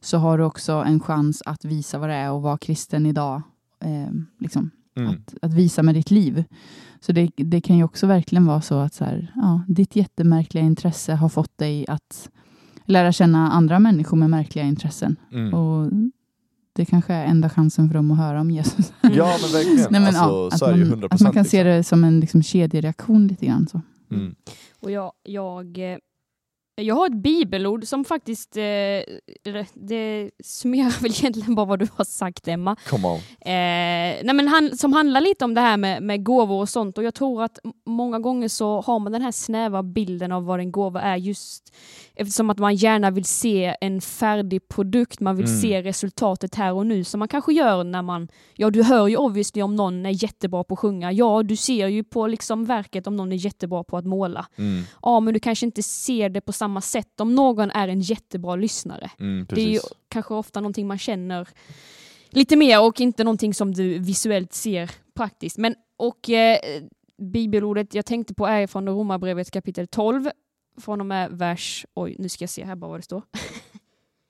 så 0.00 0.18
har 0.18 0.38
du 0.38 0.44
också 0.44 0.72
en 0.72 1.00
chans 1.00 1.42
att 1.46 1.64
visa 1.64 1.98
vad 1.98 2.08
det 2.08 2.14
är 2.14 2.36
att 2.36 2.42
vara 2.42 2.58
kristen 2.58 3.06
idag. 3.06 3.42
ehm, 3.80 4.26
liksom, 4.38 4.70
Mm. 4.98 5.10
att, 5.10 5.34
att 5.42 5.54
visa 5.54 5.82
med 5.82 5.94
ditt 5.94 6.10
liv. 6.10 6.44
Så 7.00 7.12
det, 7.12 7.30
det 7.36 7.60
kan 7.60 7.76
ju 7.76 7.84
också 7.84 8.06
verkligen 8.06 8.46
vara 8.46 8.60
så 8.60 8.78
att 8.78 8.94
så 8.94 9.04
här, 9.04 9.32
ja, 9.34 9.62
ditt 9.68 9.96
jättemärkliga 9.96 10.64
intresse 10.64 11.14
har 11.14 11.28
fått 11.28 11.58
dig 11.58 11.84
att 11.88 12.30
lära 12.84 13.12
känna 13.12 13.52
andra 13.52 13.78
människor 13.78 14.16
med 14.16 14.30
märkliga 14.30 14.64
intressen. 14.64 15.16
Mm. 15.32 15.54
Och 15.54 15.90
det 16.72 16.84
kanske 16.84 17.14
är 17.14 17.24
enda 17.24 17.50
chansen 17.50 17.88
för 17.88 17.94
dem 17.94 18.10
att 18.10 18.18
höra 18.18 18.40
om 18.40 18.50
Jesus. 18.50 18.92
Ja 19.02 19.10
men 19.42 19.52
verkligen, 19.52 19.86
Nej, 19.90 20.00
men, 20.00 20.16
alltså, 20.16 20.64
ja, 20.66 20.72
att, 20.72 20.78
man, 20.78 21.00
100% 21.02 21.08
att 21.10 21.20
man 21.20 21.32
kan 21.32 21.44
se 21.44 21.64
liksom. 21.64 21.76
det 21.76 21.84
som 21.84 22.04
en 22.04 22.20
liksom, 22.20 22.42
kedjereaktion 22.42 23.26
lite 23.26 23.46
grann. 23.46 23.66
Så. 23.68 23.80
Mm. 24.10 24.34
Och 24.80 24.90
jag, 24.90 25.12
jag, 25.22 25.92
eh, 25.92 25.98
jag 26.82 26.94
har 26.94 27.06
ett 27.06 27.22
bibelord 27.22 27.84
som 27.84 28.04
faktiskt, 28.04 28.56
eh, 28.56 28.62
det- 29.74 30.30
summerar 30.44 31.02
väl 31.02 31.10
egentligen 31.10 31.54
bara 31.54 31.66
vad 31.66 31.78
du 31.78 31.88
har 31.96 32.04
sagt 32.04 32.48
Emma. 32.48 32.76
Come 32.88 33.08
on. 33.08 33.14
Eh, 33.40 34.24
nej 34.24 34.34
men 34.34 34.48
han, 34.48 34.76
som 34.76 34.92
handlar 34.92 35.20
lite 35.20 35.44
om 35.44 35.54
det 35.54 35.60
här 35.60 35.76
med, 35.76 36.02
med 36.02 36.24
gåvor 36.24 36.60
och 36.60 36.68
sånt 36.68 36.98
och 36.98 37.04
jag 37.04 37.14
tror 37.14 37.42
att 37.42 37.58
många 37.86 38.18
gånger 38.18 38.48
så 38.48 38.80
har 38.80 38.98
man 38.98 39.12
den 39.12 39.22
här 39.22 39.32
snäva 39.32 39.82
bilden 39.82 40.32
av 40.32 40.44
vad 40.44 40.60
en 40.60 40.72
gåva 40.72 41.00
är 41.00 41.16
just 41.16 41.74
eftersom 42.14 42.50
att 42.50 42.58
man 42.58 42.74
gärna 42.74 43.10
vill 43.10 43.24
se 43.24 43.74
en 43.80 44.00
färdig 44.00 44.68
produkt, 44.68 45.20
man 45.20 45.36
vill 45.36 45.46
Mm. 45.46 45.60
se 45.60 45.82
resultatet 45.82 46.54
här 46.54 46.72
och 46.72 46.86
nu 46.86 47.04
som 47.04 47.18
man 47.18 47.28
kanske 47.28 47.52
gör 47.52 47.84
när 47.84 48.02
man, 48.02 48.28
ja 48.54 48.70
du 48.70 48.82
hör 48.82 49.06
ju 49.08 49.16
obviously 49.16 49.62
om 49.62 49.76
någon 49.76 50.06
är 50.06 50.22
jättebra 50.22 50.64
på 50.64 50.74
att 50.74 50.80
sjunga, 50.80 51.12
ja 51.12 51.42
du 51.42 51.56
ser 51.56 51.86
ju 51.86 52.04
på 52.04 52.26
liksom 52.26 52.64
verket 52.64 53.06
om 53.06 53.16
någon 53.16 53.32
är 53.32 53.36
jättebra 53.36 53.84
på 53.84 53.96
att 53.96 54.06
måla. 54.06 54.46
Mm. 54.56 54.82
Ja 55.02 55.20
men 55.20 55.34
du 55.34 55.40
kanske 55.40 55.66
inte 55.66 55.82
ser 55.82 56.28
det 56.28 56.40
på 56.40 56.52
samma 56.52 56.67
sätt 56.80 57.20
om 57.20 57.34
någon 57.34 57.70
är 57.70 57.88
en 57.88 58.00
jättebra 58.00 58.56
lyssnare. 58.56 59.10
Mm, 59.20 59.46
Det 59.50 59.60
är 59.60 59.68
ju 59.68 59.80
kanske 60.08 60.34
ofta 60.34 60.60
någonting 60.60 60.86
man 60.86 60.98
känner 60.98 61.48
lite 62.30 62.56
mer 62.56 62.82
och 62.82 63.00
inte 63.00 63.24
någonting 63.24 63.54
som 63.54 63.74
du 63.74 63.98
visuellt 63.98 64.52
ser 64.52 64.90
praktiskt. 65.14 65.58
Men, 65.58 65.74
och 65.96 66.30
eh, 66.30 66.58
bibelordet 67.22 67.94
jag 67.94 68.06
tänkte 68.06 68.34
på 68.34 68.46
är 68.46 68.66
från 68.66 68.88
Romarbrevet 68.88 69.50
kapitel 69.50 69.86
12, 69.86 70.30
från 70.80 71.00
och 71.00 71.06
med 71.06 71.30
vers, 71.30 71.86
oj 71.94 72.16
nu 72.18 72.28
ska 72.28 72.42
jag 72.42 72.50
se 72.50 72.64
här 72.64 72.76
bara 72.76 72.90
vad 72.90 72.98
det 72.98 73.02
står. 73.04 73.22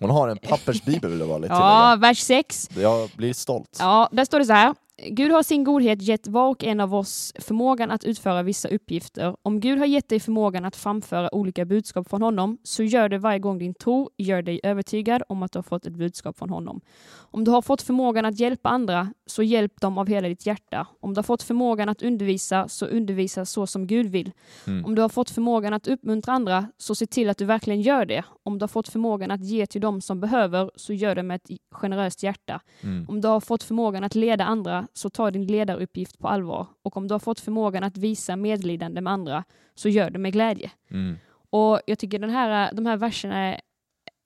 Hon 0.00 0.10
har 0.10 0.28
en 0.28 0.38
pappersbibel 0.38 1.10
vill 1.10 1.20
jag 1.20 1.28
bara 1.28 1.38
lite 1.38 1.54
Ja, 1.54 1.96
vers 2.00 2.18
6. 2.18 2.68
tillägga. 2.68 2.88
Jag 2.90 3.10
blir 3.16 3.32
stolt. 3.32 3.76
Ja, 3.78 4.08
där 4.12 4.24
står 4.24 4.38
det 4.38 4.44
så 4.44 4.52
här. 4.52 4.74
Gud 5.06 5.32
har 5.32 5.42
sin 5.42 5.64
godhet 5.64 6.02
gett 6.02 6.26
var 6.26 6.48
och 6.48 6.64
en 6.64 6.80
av 6.80 6.94
oss 6.94 7.32
förmågan 7.38 7.90
att 7.90 8.04
utföra 8.04 8.42
vissa 8.42 8.68
uppgifter. 8.68 9.36
Om 9.42 9.60
Gud 9.60 9.78
har 9.78 9.86
gett 9.86 10.08
dig 10.08 10.20
förmågan 10.20 10.64
att 10.64 10.76
framföra 10.76 11.34
olika 11.34 11.64
budskap 11.64 12.08
från 12.08 12.22
honom, 12.22 12.58
så 12.62 12.82
gör 12.82 13.08
det 13.08 13.18
varje 13.18 13.38
gång 13.38 13.58
din 13.58 13.74
tro 13.74 14.10
gör 14.16 14.42
dig 14.42 14.60
övertygad 14.62 15.22
om 15.28 15.42
att 15.42 15.52
du 15.52 15.58
har 15.58 15.62
fått 15.62 15.86
ett 15.86 15.92
budskap 15.92 16.38
från 16.38 16.50
honom. 16.50 16.80
Om 17.16 17.44
du 17.44 17.50
har 17.50 17.62
fått 17.62 17.82
förmågan 17.82 18.24
att 18.24 18.40
hjälpa 18.40 18.68
andra, 18.68 19.12
så 19.26 19.42
hjälp 19.42 19.80
dem 19.80 19.98
av 19.98 20.06
hela 20.06 20.28
ditt 20.28 20.46
hjärta. 20.46 20.86
Om 21.00 21.14
du 21.14 21.18
har 21.18 21.22
fått 21.22 21.42
förmågan 21.42 21.88
att 21.88 22.02
undervisa, 22.02 22.68
så 22.68 22.86
undervisa 22.86 23.44
så 23.44 23.66
som 23.66 23.86
Gud 23.86 24.06
vill. 24.06 24.32
Mm. 24.66 24.84
Om 24.84 24.94
du 24.94 25.02
har 25.02 25.08
fått 25.08 25.30
förmågan 25.30 25.72
att 25.72 25.88
uppmuntra 25.88 26.32
andra, 26.32 26.66
så 26.78 26.94
se 26.94 27.06
till 27.06 27.30
att 27.30 27.38
du 27.38 27.44
verkligen 27.44 27.80
gör 27.80 28.04
det. 28.04 28.24
Om 28.42 28.58
du 28.58 28.62
har 28.62 28.68
fått 28.68 28.88
förmågan 28.88 29.30
att 29.30 29.44
ge 29.44 29.66
till 29.66 29.80
dem 29.80 30.00
som 30.00 30.20
behöver, 30.20 30.70
så 30.76 30.92
gör 30.92 31.14
det 31.14 31.22
med 31.22 31.36
ett 31.36 31.50
generöst 31.70 32.22
hjärta. 32.22 32.60
Mm. 32.80 33.06
Om 33.08 33.20
du 33.20 33.28
har 33.28 33.40
fått 33.40 33.62
förmågan 33.62 34.04
att 34.04 34.14
leda 34.14 34.44
andra, 34.44 34.87
så 34.92 35.10
ta 35.10 35.30
din 35.30 35.46
ledaruppgift 35.46 36.18
på 36.18 36.28
allvar. 36.28 36.66
Och 36.82 36.96
om 36.96 37.08
du 37.08 37.14
har 37.14 37.18
fått 37.18 37.40
förmågan 37.40 37.84
att 37.84 37.96
visa 37.96 38.36
medlidande 38.36 39.00
med 39.00 39.12
andra, 39.12 39.44
så 39.74 39.88
gör 39.88 40.10
det 40.10 40.18
med 40.18 40.32
glädje. 40.32 40.70
Mm. 40.90 41.16
Och 41.50 41.80
jag 41.86 41.98
tycker 41.98 42.18
den 42.18 42.30
här, 42.30 42.72
de 42.72 42.86
här 42.86 42.96
verserna 42.96 43.38
är, 43.38 43.60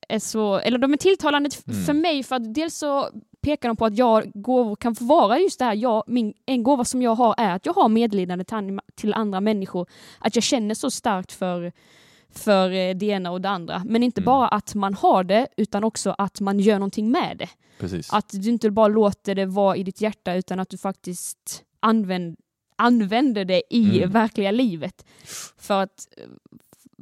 är 0.09 0.19
så, 0.19 0.57
eller 0.59 0.79
de 0.79 0.93
är 0.93 0.97
tilltalande 0.97 1.51
Mm. 1.69 1.85
för 1.85 1.93
mig 1.93 2.23
för 2.23 2.37
att 2.37 2.55
dels 2.55 2.75
så 2.77 3.09
pekar 3.43 3.69
de 3.69 3.77
på 3.77 3.85
att 3.87 3.99
jag 3.99 4.31
gåvor 4.35 4.77
kan 4.77 4.95
få 4.95 5.05
vara 5.05 5.39
just 5.39 5.59
det 5.59 5.65
här, 5.65 5.75
jag, 5.75 6.05
min, 6.07 6.35
en 6.47 6.63
gåva 6.63 6.85
som 6.85 7.03
jag 7.03 7.15
har 7.15 7.35
är 7.39 7.55
att 7.55 7.67
jag 7.67 7.73
har 7.73 7.89
medlidande 7.89 8.45
till, 8.45 8.55
an- 8.57 8.81
till 8.95 9.15
andra 9.15 9.41
människor, 9.41 9.87
att 10.19 10.35
jag 10.37 10.43
känner 10.43 10.75
så 10.75 10.91
starkt 10.91 11.33
för 11.33 11.73
för 12.33 12.71
eh, 12.71 12.95
det 12.95 13.07
ena 13.07 13.31
och 13.31 13.41
det 13.41 13.49
andra. 13.49 13.83
Men 13.87 14.03
inte 14.03 14.21
Mm. 14.21 14.27
bara 14.27 14.49
att 14.49 14.75
man 14.75 14.95
har 14.95 15.25
det, 15.25 15.47
utan 15.57 15.85
också 15.85 16.15
att 16.19 16.41
man 16.41 16.61
gör 16.61 16.75
någonting 16.79 17.11
med 17.11 17.37
det. 17.39 17.49
Precis. 17.79 18.13
Att 18.13 18.29
du 18.33 18.51
inte 18.51 18.71
bara 18.71 18.89
låter 18.89 19.35
det 19.35 19.47
vara 19.47 19.77
i 19.77 19.83
ditt 19.83 20.01
hjärta 20.01 20.35
utan 20.35 20.61
att 20.61 20.69
du 20.71 20.79
faktiskt 20.79 21.63
använd, 21.81 22.37
använder 22.77 23.45
det 23.45 23.63
i 23.71 23.99
Mm. 23.99 24.11
verkliga 24.11 24.51
livet. 24.51 25.05
För 25.59 25.83
att, 25.83 26.09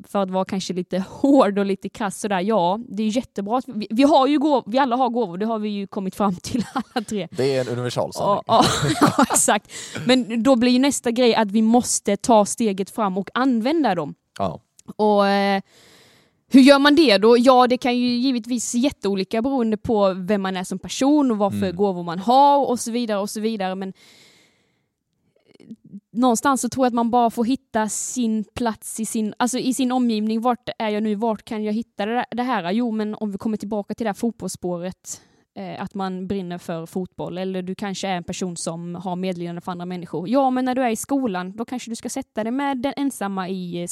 för 0.07 0.23
att 0.23 0.31
vara 0.31 0.45
kanske 0.45 0.73
lite 0.73 1.05
hård 1.09 1.59
och 1.59 1.67
lite 1.67 1.89
krass 1.89 2.21
sådär, 2.21 2.41
ja 2.41 2.81
det 2.89 3.03
är 3.03 3.17
jättebra 3.17 3.59
att 3.59 3.65
vi, 3.69 3.87
vi 3.91 4.03
har 4.03 4.27
ju 4.27 4.39
gåv, 4.39 4.63
vi 4.67 4.79
alla 4.79 4.97
har 4.97 5.09
gåvor, 5.09 5.39
det 5.39 5.47
har 5.47 5.59
vi 5.59 5.69
ju 5.69 5.87
kommit 5.87 6.15
fram 6.15 6.35
till 6.43 6.65
alla 6.75 7.05
tre. 7.05 7.29
Det 7.31 7.57
är 7.57 7.61
en 7.61 7.69
universal 7.69 8.13
sanning. 8.13 8.43
Ja, 8.47 8.65
ja, 9.01 9.25
exakt. 9.31 9.71
Men 10.07 10.43
då 10.43 10.57
blir 10.57 10.73
ju 10.73 10.79
nästa 10.79 11.11
grej 11.11 11.35
att 11.35 11.51
vi 11.51 11.63
måste 11.63 12.17
ta 12.17 12.45
steget 12.47 12.91
fram 12.91 13.19
och 13.19 13.31
använda 13.35 13.95
dem. 13.95 14.15
Ja. 14.39 14.61
Och 14.97 15.27
eh, 15.29 15.63
hur 16.53 16.61
gör 16.61 16.79
man 16.79 16.95
det 16.95 17.19
då? 17.19 17.39
Ja, 17.39 17.67
det 17.67 17.79
kan 17.79 17.99
ju 17.99 18.09
givetvis 18.09 18.75
jätteolika 18.75 19.43
beroende 19.43 19.77
på 19.77 20.13
vem 20.15 20.43
man 20.43 20.57
är 20.57 20.65
som 20.65 20.79
person 20.79 21.31
och 21.31 21.39
vad 21.39 21.53
för 21.53 21.67
Mm. 21.67 21.77
gåvor 21.77 22.03
man 22.03 22.19
har 22.19 22.69
och 22.69 22.81
så 22.81 22.91
vidare 22.91 23.19
och 23.19 23.31
så 23.31 23.41
vidare. 23.41 23.75
Men 23.75 23.89
eh, 23.89 25.65
någonstans 26.13 26.61
så 26.61 26.69
tror 26.69 26.85
jag 26.85 26.91
att 26.91 26.95
man 26.95 27.11
bara 27.11 27.31
får 27.31 27.45
hitta 27.45 27.89
sin 27.89 28.45
plats 28.55 29.01
i 29.01 29.07
sin, 29.07 29.35
alltså 29.37 29.59
i 29.59 29.75
sin 29.75 29.93
omgivning. 29.93 30.41
Vart 30.41 30.69
är 30.79 30.89
jag 30.89 31.03
nu? 31.03 31.15
Vart 31.15 31.43
kan 31.43 31.65
jag 31.65 31.73
hitta 31.73 32.07
det, 32.07 32.25
det 32.31 32.43
här? 32.43 32.73
Jo, 32.73 32.91
men 32.91 33.15
om 33.15 33.33
vi 33.33 33.39
kommer 33.39 33.57
tillbaka 33.57 33.95
till 33.95 34.05
det 34.05 34.09
här 34.09 34.15
fotbollsspåret 34.15 35.21
eh, 35.55 35.83
att 35.83 35.95
man 35.95 36.27
brinner 36.27 36.59
för 36.59 36.87
fotboll 36.87 37.39
eller 37.39 37.63
du 37.63 37.75
kanske 37.75 38.09
är 38.09 38.17
en 38.17 38.25
person 38.25 38.57
som 38.57 38.95
har 38.95 39.17
medlidande 39.17 39.61
för 39.61 39.73
andra 39.73 39.87
människor. 39.87 40.29
Ja, 40.29 40.51
men 40.51 40.65
när 40.65 40.75
du 40.75 40.83
är 40.83 40.91
i 40.91 40.97
skolan, 40.97 41.57
då 41.57 41.65
kanske 41.65 41.91
du 41.91 41.97
ska 41.97 42.09
sätta 42.09 42.45
dig 42.45 42.53
med 42.53 42.79
den 42.79 42.93
ensamma 42.97 43.49
i 43.49 43.83
eh, 43.83 43.89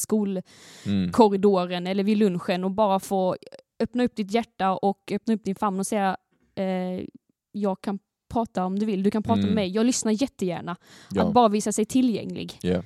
Mm. 0.86 1.12
korridoren 1.12 1.86
eller 1.86 2.04
vid 2.04 2.18
lunchen 2.18 2.64
och 2.64 2.70
bara 2.70 3.00
få 3.00 3.36
öppna 3.80 4.04
upp 4.04 4.16
ditt 4.16 4.30
hjärta 4.30 4.72
och 4.76 5.12
öppna 5.12 5.34
upp 5.34 5.44
din 5.44 5.54
famn 5.54 5.78
och 5.78 5.86
säga 5.86 6.16
eh, 6.54 7.04
jag 7.52 7.80
kan 7.80 7.98
prata 8.32 8.64
om 8.64 8.78
du 8.78 8.86
vill, 8.86 9.02
du 9.02 9.10
kan 9.10 9.22
prata 9.22 9.38
Mm. 9.38 9.46
med 9.46 9.54
mig, 9.54 9.68
jag 9.68 9.86
lyssnar 9.86 10.12
jättegärna. 10.12 10.76
Ja. 11.10 11.22
Att 11.22 11.34
bara 11.34 11.48
visa 11.48 11.72
sig 11.72 11.84
tillgänglig. 11.84 12.58
Yeah. 12.62 12.84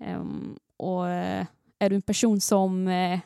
Ehm, 0.00 0.56
och, 0.76 1.08
eh, 1.08 1.46
är 1.78 1.90
du 1.90 1.96
en 1.96 2.02
person 2.02 2.40
som 2.40 2.88
eh, 2.88 3.18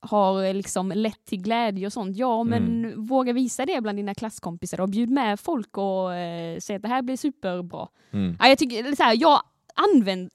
har 0.00 0.44
eh, 0.44 0.54
liksom 0.54 0.92
lätt 0.94 1.24
till 1.24 1.42
glädje 1.42 1.86
och 1.86 1.92
sånt, 1.92 2.16
ja 2.16 2.44
men 2.44 2.84
Mm. 2.84 3.06
våga 3.06 3.32
visa 3.32 3.66
det 3.66 3.80
bland 3.80 3.98
dina 3.98 4.14
klasskompisar 4.14 4.80
och 4.80 4.88
bjud 4.88 5.10
med 5.10 5.40
folk 5.40 5.76
och 5.78 6.14
eh, 6.14 6.58
säg 6.58 6.76
att 6.76 6.82
det 6.82 6.88
här 6.88 7.02
blir 7.02 7.16
superbra. 7.16 7.88
Mm. 8.10 8.36
Ja, 8.40 8.48
jag 8.48 8.58
tycker 8.58 8.96
så 8.96 9.02
här, 9.02 9.16
jag 9.20 9.40
använd, 9.74 10.30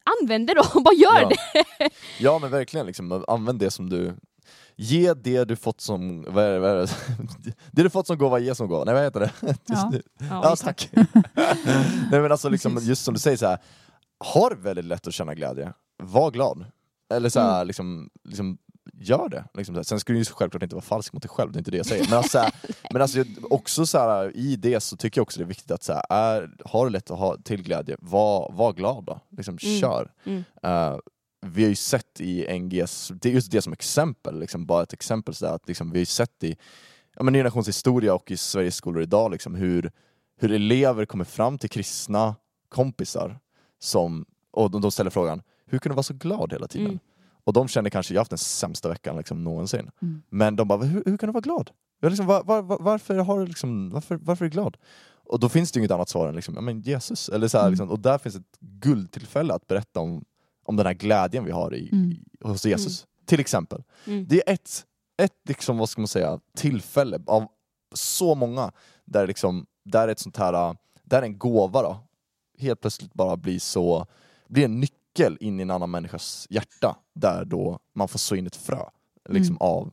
det 0.48 0.54
då, 0.54 0.82
bara 0.82 0.94
gör 0.94 1.22
Ja. 1.22 1.30
det. 1.30 1.90
Ja 2.20 2.40
men 2.40 2.52
verkligen, 2.52 2.86
liksom, 2.86 3.24
använd 3.28 3.60
det 3.60 3.72
som 3.72 3.90
du 3.90 4.16
Ge 4.76 5.14
det 5.14 5.44
du 5.46 5.56
fått 5.56 5.82
som, 5.82 6.26
vad 6.28 6.44
är 6.44 6.52
det, 6.54 6.60
vad 6.60 6.72
är 6.72 6.76
det? 6.76 6.88
det 7.72 7.84
du 7.84 7.90
fått 7.90 8.08
som 8.08 8.18
gåva, 8.18 8.40
ge 8.40 8.56
som 8.56 8.68
gåva. 8.68 8.84
Nej 8.84 8.94
vad 8.94 9.04
heter 9.04 9.20
det? 9.20 9.32
Ja. 9.66 9.92
Ja, 10.30 10.50
det. 10.50 10.56
tack. 10.56 10.90
Nej 12.12 12.22
men 12.22 12.32
alltså 12.32 12.50
liksom, 12.50 12.78
just 12.82 13.04
som 13.04 13.14
du 13.14 13.20
säger 13.20 13.38
så 13.38 13.46
här. 13.48 13.58
har 14.20 14.52
väldigt 14.56 14.86
lätt 14.86 15.08
att 15.08 15.14
känna 15.14 15.34
glädje, 15.36 15.74
var 16.04 16.32
glad. 16.32 16.66
Eller 17.14 17.30
så 17.30 17.40
här, 17.40 17.66
liksom, 17.66 18.10
liksom, 18.24 18.58
gör 18.94 19.30
det. 19.30 19.46
Liksom. 19.54 19.84
Sen 19.84 20.00
ska 20.00 20.14
du 20.14 20.20
ju 20.20 20.26
självklart 20.26 20.64
inte 20.64 20.76
vara 20.76 20.84
falsk 20.84 21.14
mot 21.14 21.24
dig 21.24 21.30
själv, 21.30 21.52
det 21.52 21.58
är 21.58 21.60
inte 21.60 21.72
det 21.72 21.78
jag 21.78 21.86
säger. 21.86 22.06
Men, 22.10 22.18
alltså, 22.18 22.38
här, 22.40 22.52
men 22.92 23.02
alltså, 23.02 23.24
också 23.42 23.86
så 23.86 23.98
här, 23.98 24.38
i 24.38 24.56
det 24.56 24.80
så 24.80 24.98
tycker 24.98 25.20
jag 25.20 25.24
också 25.24 25.40
det 25.40 25.44
är 25.44 25.48
viktigt 25.48 25.72
att 25.72 25.84
så 25.84 25.94
här, 25.94 26.04
är, 26.10 26.56
har 26.66 26.86
du 26.86 26.92
lätt 26.92 27.12
att 27.12 27.20
ha 27.20 27.38
till 27.38 27.64
glädje, 27.64 27.98
var, 28.00 28.52
var 28.54 28.74
glad 28.74 29.04
då. 29.04 29.20
Liksom, 29.30 29.58
Mm. 29.64 29.80
Kör. 29.80 30.12
Mm. 30.24 30.44
Eh, 30.64 30.98
vi 31.46 31.64
har 31.64 31.70
ju 31.70 31.76
sett 31.76 32.22
i 32.22 32.60
NGS, 32.60 33.12
det 33.22 33.30
är 33.30 33.34
just 33.34 33.52
det 33.52 33.62
som 33.62 33.74
exempel, 33.74 34.40
liksom, 34.40 34.66
bara 34.66 34.84
ett 34.84 34.94
exempel 34.94 35.34
så 35.34 35.46
där, 35.46 35.54
att 35.54 35.68
liksom, 35.68 35.92
vi 35.92 35.98
har 35.98 36.02
ju 36.02 36.06
sett 36.06 36.44
i 36.44 36.58
ja, 37.16 37.24
men, 37.24 37.34
Ny 37.34 37.44
Nations 37.44 37.68
historia 37.68 38.14
och 38.14 38.32
i 38.32 38.38
Sveriges 38.38 38.76
skolor 38.76 39.04
idag 39.04 39.32
liksom, 39.32 39.56
hur, 39.56 39.92
hur 40.40 40.52
elever 40.52 41.06
kommer 41.06 41.26
fram 41.26 41.58
till 41.58 41.70
kristna 41.70 42.36
kompisar 42.70 43.40
som, 43.80 44.26
och 44.52 44.72
de, 44.72 44.82
de 44.82 44.92
ställer 44.92 45.10
frågan, 45.10 45.42
hur 45.66 45.80
kan 45.80 45.90
du 45.90 45.94
vara 45.94 46.04
så 46.04 46.14
glad 46.14 46.54
hela 46.54 46.68
tiden? 46.68 46.88
Mm. 46.88 47.00
Och 47.46 47.54
de 47.54 47.68
känner 47.68 47.90
kanske, 47.90 48.14
jag 48.14 48.20
har 48.20 48.22
haft 48.22 48.30
den 48.32 48.38
sämsta 48.38 48.90
veckan 48.90 49.18
liksom, 49.18 49.44
någonsin. 49.44 49.90
Mm. 50.02 50.22
Men 50.30 50.56
de 50.56 50.68
bara, 50.68 50.84
hur, 50.84 51.04
hur 51.06 51.18
kan 51.18 51.28
du 51.28 51.34
vara 51.34 51.42
glad? 51.42 51.72
Jag 52.02 52.10
liksom, 52.10 52.26
var, 52.26 52.44
var, 52.44 52.62
var, 52.62 52.78
varför, 52.80 53.16
har 53.18 53.40
du 53.40 53.46
liksom, 53.46 53.90
varför, 53.90 54.16
varför 54.16 54.46
är 54.46 54.50
du 54.50 54.54
glad? 54.54 54.78
Och 55.26 55.40
då 55.40 55.50
finns 55.50 55.72
det 55.72 55.78
ju 55.78 55.82
inget 55.82 55.92
annat 55.92 56.10
svar 56.10 56.28
än 56.30 56.36
liksom, 56.36 56.56
ja, 56.56 56.62
men 56.62 56.82
Jesus. 56.82 57.30
Eller 57.30 57.48
så 57.48 57.58
här, 57.58 57.64
Mm. 57.64 57.72
liksom, 57.72 57.90
och 57.90 58.00
där 58.00 58.18
finns 58.18 58.36
ett 58.36 58.58
guldtillfälle 58.60 59.54
att 59.54 59.68
berätta 59.68 60.00
om, 60.00 60.26
om 60.64 60.76
den 60.76 60.86
här 60.86 60.94
glädjen 60.94 61.46
vi 61.46 61.52
har 61.52 61.74
i, 61.76 61.90
Mm. 61.92 62.12
i, 62.12 62.20
hos 62.42 62.66
Jesus. 62.66 63.06
Till 63.26 63.40
exempel. 63.40 63.84
Mm. 64.08 64.26
Det 64.30 64.50
är 64.50 64.54
ett, 64.54 64.86
ett 65.18 65.38
liksom, 65.50 65.78
vad 65.78 65.90
ska 65.90 66.02
man 66.02 66.08
säga, 66.08 66.40
tillfälle 66.58 67.20
av 67.28 67.48
så 67.94 68.36
många 68.36 68.72
där, 69.06 69.28
liksom, 69.28 69.66
där 69.86 70.08
ett 70.08 70.20
sånt 70.20 70.38
här, 70.38 70.76
där 71.04 71.22
en 71.22 71.38
gåva 71.38 71.82
då, 71.82 71.98
helt 72.60 72.82
plötsligt 72.82 73.14
bara 73.14 73.38
blir 73.38 73.60
så, 73.60 74.06
blir 74.48 74.66
en 74.66 74.80
nyckel 74.80 74.98
in 75.20 75.60
i 75.60 75.62
en 75.64 75.72
annan 75.72 75.92
människas 75.92 76.48
hjärta 76.50 76.96
där 77.16 77.46
då 77.46 77.80
man 77.96 78.08
får 78.08 78.20
så 78.20 78.36
in 78.36 78.48
ett 78.48 78.56
frö 78.56 78.80
liksom, 79.30 79.56
Mm. 79.56 79.58
av 79.62 79.92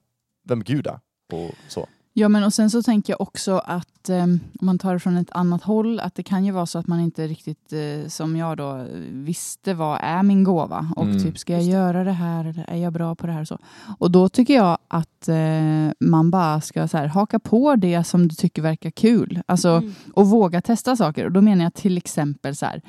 vem 0.48 0.62
Gud 0.64 0.86
är 0.86 1.00
och 1.32 1.50
så. 1.68 1.86
Ja, 2.12 2.28
men 2.28 2.44
och 2.44 2.54
sen 2.54 2.70
så 2.70 2.82
tänker 2.82 3.12
jag 3.12 3.20
också 3.20 3.58
att 3.58 4.08
eh, 4.08 4.22
om 4.22 4.40
man 4.60 4.78
tar 4.78 4.92
det 4.94 5.00
från 5.00 5.16
ett 5.16 5.30
annat 5.30 5.62
håll, 5.62 6.00
att 6.00 6.14
det 6.14 6.22
kan 6.22 6.44
ju 6.44 6.52
vara 6.52 6.66
så 6.66 6.78
att 6.78 6.86
man 6.86 7.00
inte 7.00 7.26
riktigt, 7.26 7.72
eh, 7.72 8.08
som 8.08 8.36
jag 8.36 8.56
då, 8.56 8.86
visste 9.10 9.74
vad 9.74 9.98
är 10.02 10.22
min 10.22 10.44
gåva 10.44 10.92
och 10.96 11.04
Mm. 11.04 11.22
typ, 11.22 11.38
ska 11.38 11.52
jag 11.52 11.62
göra 11.62 12.04
det 12.04 12.12
här 12.12 12.44
eller 12.44 12.64
är 12.70 12.76
jag 12.76 12.92
bra 12.92 13.14
på 13.14 13.26
det 13.26 13.32
här 13.32 13.40
och 13.40 13.48
så. 13.48 13.58
Och 13.98 14.10
då 14.10 14.28
tycker 14.28 14.54
jag 14.54 14.78
att 14.88 15.28
eh, 15.28 15.92
man 16.00 16.30
bara 16.30 16.60
ska 16.60 16.88
så 16.88 16.96
här, 16.98 17.06
haka 17.06 17.38
på 17.38 17.76
det 17.76 18.04
som 18.04 18.28
du 18.28 18.34
tycker 18.34 18.62
verkar 18.62 18.90
kul. 18.90 19.42
Alltså, 19.46 19.68
Mm. 19.68 19.94
och 20.14 20.26
våga 20.26 20.60
testa 20.62 20.96
saker. 20.96 21.24
Och 21.24 21.32
då 21.32 21.40
menar 21.40 21.64
jag 21.64 21.74
till 21.74 21.96
exempel 21.96 22.56
så 22.56 22.66
här, 22.66 22.82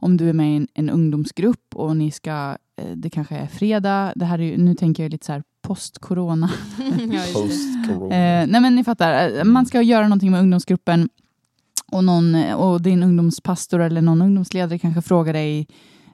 om 0.00 0.16
du 0.16 0.28
är 0.28 0.32
med 0.32 0.52
i 0.52 0.56
en, 0.56 0.68
en 0.74 0.90
ungdomsgrupp 0.90 1.74
och 1.74 1.96
ni 1.96 2.10
ska, 2.10 2.56
eh, 2.76 2.90
det 2.96 3.10
kanske 3.10 3.36
är 3.36 3.46
fredag, 3.46 4.12
det 4.16 4.24
här 4.24 4.38
är 4.38 4.42
ju, 4.42 4.56
nu 4.58 4.74
tänker 4.74 5.02
jag 5.02 5.10
lite 5.12 5.26
så 5.26 5.32
här 5.32 5.42
post-corona. 5.62 6.50
Post-corona. 7.32 8.14
Eh, 8.14 8.46
nej 8.46 8.60
men 8.60 8.74
ni 8.74 8.84
fattar, 8.84 9.38
Eh, 9.38 9.44
man 9.44 9.66
ska 9.66 9.82
göra 9.82 10.02
någonting 10.02 10.30
med 10.30 10.40
ungdomsgruppen 10.40 11.08
och, 11.92 12.04
någon, 12.04 12.34
och 12.52 12.82
din 12.82 13.02
ungdomspastor 13.02 13.80
eller 13.80 14.02
någon 14.02 14.22
ungdomsledare 14.22 14.78
kanske 14.78 15.02
frågar 15.02 15.32
dig 15.32 15.66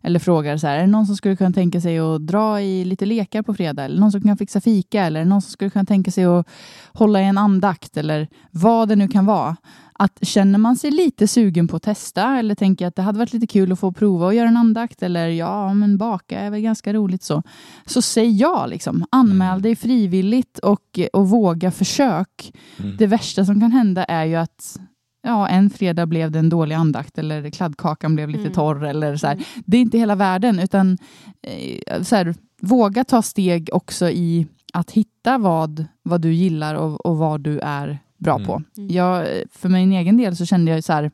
eller 0.03 0.19
frågar 0.19 0.57
så 0.57 0.67
här, 0.67 0.77
är 0.77 0.81
det 0.81 0.87
någon 0.87 1.07
som 1.07 1.17
skulle 1.17 1.37
kunna 1.37 1.53
tänka 1.53 1.81
sig 1.81 1.99
att 1.99 2.27
dra 2.27 2.61
i 2.61 2.85
lite 2.85 3.07
lekar 3.07 3.43
på 3.43 3.55
fredag? 3.55 3.85
Eller 3.85 4.01
någon 4.01 4.13
som 4.13 4.21
kan 4.21 4.37
fixa 4.37 4.61
fika? 4.61 5.05
Eller 5.05 5.25
någon 5.25 5.43
som 5.43 5.51
skulle 5.51 5.71
kunna 5.71 5.85
tänka 5.85 6.11
sig 6.11 6.25
att 6.25 6.47
hålla 6.93 7.21
i 7.21 7.25
en 7.25 7.39
andakt? 7.39 7.97
Eller 7.97 8.29
vad 8.51 8.89
det 8.89 8.97
nu 8.97 9.09
kan 9.09 9.27
vara. 9.27 9.57
Att 9.95 10.19
känner 10.23 10.59
man 10.59 10.77
sig 10.77 10.91
lite 10.91 11.29
sugen 11.29 11.69
på 11.69 11.77
att 11.77 11.83
testa 11.83 12.39
eller 12.39 12.55
tänker 12.55 12.87
att 12.87 12.97
det 12.97 13.03
hade 13.03 13.19
varit 13.19 13.33
lite 13.33 13.47
kul 13.47 13.73
att 13.73 13.79
få 13.79 13.93
prova 13.93 14.29
att 14.29 14.35
göra 14.35 14.49
en 14.49 14.57
andakt 14.57 15.03
eller 15.03 15.29
ja, 15.29 15.75
men 15.75 15.99
baka 15.99 16.41
är 16.41 16.51
väl 16.51 16.61
ganska 16.61 16.93
roligt 16.93 17.23
så. 17.23 17.43
Så 17.87 18.03
säg 18.03 18.31
ja, 18.37 18.67
liksom. 18.67 19.05
anmäl 19.11 19.51
Mm. 19.51 19.63
dig 19.63 19.77
frivilligt 19.77 20.59
och, 20.59 21.01
och 21.13 21.29
våga 21.29 21.71
försök. 21.71 22.53
Mm. 22.79 22.97
Det 22.97 23.07
värsta 23.07 23.45
som 23.45 23.61
kan 23.61 23.73
hända 23.73 24.05
är 24.05 24.25
ju 24.25 24.35
att 24.35 24.79
ja, 25.23 25.49
en 25.49 25.71
fredag 25.71 26.07
blev 26.07 26.31
det 26.31 26.39
en 26.39 26.49
dålig 26.49 26.75
andakt 26.75 27.19
eller 27.19 27.51
kladdkakan 27.51 28.15
blev 28.15 28.29
lite 28.29 28.41
Mm. 28.43 28.53
torr. 28.53 28.85
Eller 28.85 29.17
så 29.17 29.27
här. 29.27 29.35
Mm. 29.35 29.45
Det 29.67 29.77
är 29.77 29.81
inte 29.81 29.99
hela 29.99 30.15
världen, 30.15 30.59
utan 30.59 30.99
eh, 31.43 32.03
så 32.03 32.17
här, 32.17 32.35
våga 32.61 33.05
ta 33.05 33.23
steg 33.23 33.69
också 33.73 34.11
i 34.11 34.47
att 34.73 34.91
hitta 34.91 35.39
vad, 35.39 35.85
vad 36.03 36.21
du 36.21 36.33
gillar 36.33 36.75
och, 36.75 37.07
och 37.07 37.17
vad 37.17 37.41
du 37.41 37.59
är 37.59 37.99
bra 38.23 38.35
Mm. 38.35 38.47
på. 38.47 38.63
Mm. 38.77 38.91
Jag, 38.91 39.29
för 39.53 39.69
min 39.69 39.93
egen 39.93 40.17
del 40.17 40.37
så 40.37 40.47
kände 40.47 40.71
jag 40.71 40.85
så 40.85 40.93
här, 40.93 41.11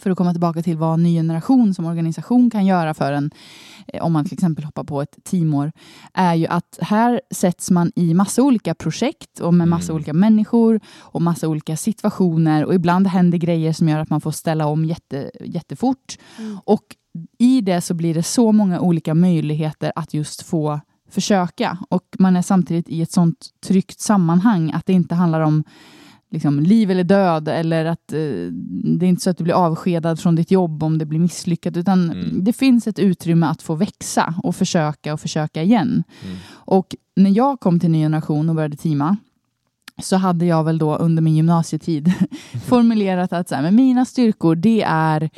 för 0.00 0.10
att 0.10 0.16
komma 0.16 0.32
tillbaka 0.32 0.62
till 0.62 0.76
vad 0.76 1.00
Ny 1.00 1.14
Generation 1.14 1.74
som 1.74 1.84
organisation 1.86 2.50
kan 2.50 2.66
göra 2.66 2.94
för 2.94 3.12
en, 3.12 3.30
eh, 3.86 4.02
om 4.04 4.12
man 4.12 4.24
till 4.24 4.34
exempel 4.34 4.64
hoppar 4.64 4.84
på 4.84 5.02
ett 5.02 5.16
teamår, 5.24 5.72
är 6.14 6.34
ju 6.34 6.46
att 6.46 6.78
här 6.80 7.20
sätts 7.30 7.70
man 7.70 7.92
i 7.96 8.14
massa 8.14 8.42
olika 8.42 8.74
projekt 8.74 9.40
och 9.40 9.54
med 9.54 9.68
massa 9.68 9.84
Mm. 9.92 9.94
olika 9.96 10.12
människor 10.12 10.80
och 11.00 11.22
massa 11.22 11.48
olika 11.48 11.76
situationer 11.76 12.64
och 12.64 12.74
ibland 12.74 13.06
händer 13.06 13.38
grejer 13.38 13.72
som 13.72 13.88
gör 13.88 13.98
att 13.98 14.10
man 14.10 14.20
får 14.20 14.30
ställa 14.30 14.66
om 14.66 14.84
jätte, 14.84 15.30
jättefort. 15.40 16.18
Mm. 16.38 16.58
Och 16.64 16.84
i 17.38 17.60
det 17.60 17.80
så 17.80 17.94
blir 17.94 18.14
det 18.14 18.22
så 18.22 18.52
många 18.52 18.80
olika 18.80 19.14
möjligheter 19.14 19.92
att 19.96 20.14
just 20.14 20.42
få 20.42 20.80
försöka. 21.10 21.78
Och 21.88 22.04
man 22.18 22.36
är 22.36 22.42
samtidigt 22.42 22.88
i 22.88 23.02
ett 23.02 23.12
sånt 23.12 23.48
tryggt 23.66 24.00
sammanhang 24.00 24.72
att 24.72 24.86
det 24.86 24.92
inte 24.92 25.14
handlar 25.14 25.40
om 25.40 25.64
liksom, 26.30 26.60
liv 26.60 26.90
eller 26.90 27.04
död 27.04 27.48
eller 27.48 27.84
att 27.84 28.12
eh, 28.12 28.18
det 28.98 29.06
är 29.06 29.08
inte 29.08 29.22
så 29.22 29.30
att 29.30 29.38
du 29.38 29.44
blir 29.44 29.54
avskedad 29.54 30.20
från 30.20 30.34
ditt 30.36 30.50
jobb 30.50 30.82
om 30.82 30.98
det 30.98 31.06
blir 31.06 31.18
misslyckat 31.18 31.76
utan 31.76 32.10
Mm. 32.10 32.44
det 32.44 32.52
finns 32.52 32.86
ett 32.86 32.98
utrymme 32.98 33.46
att 33.46 33.62
få 33.62 33.74
växa 33.74 34.34
och 34.42 34.56
försöka 34.56 35.12
och 35.12 35.20
försöka 35.20 35.62
igen. 35.62 36.04
Mm. 36.24 36.36
Och 36.52 36.96
när 37.16 37.30
jag 37.30 37.60
kom 37.60 37.80
till 37.80 37.90
Ny 37.90 37.98
Generation 38.02 38.48
och 38.48 38.54
började 38.54 38.76
teama 38.76 39.16
så 40.02 40.16
hade 40.16 40.46
jag 40.46 40.64
väl 40.64 40.78
då 40.78 40.96
under 40.96 41.22
min 41.22 41.36
gymnasietid 41.36 42.12
formulerat 42.66 43.32
att 43.32 43.48
så 43.48 43.54
här, 43.54 43.62
men 43.62 43.74
mina 43.74 44.04
styrkor 44.04 44.54
det 44.54 44.82
är 44.86 45.30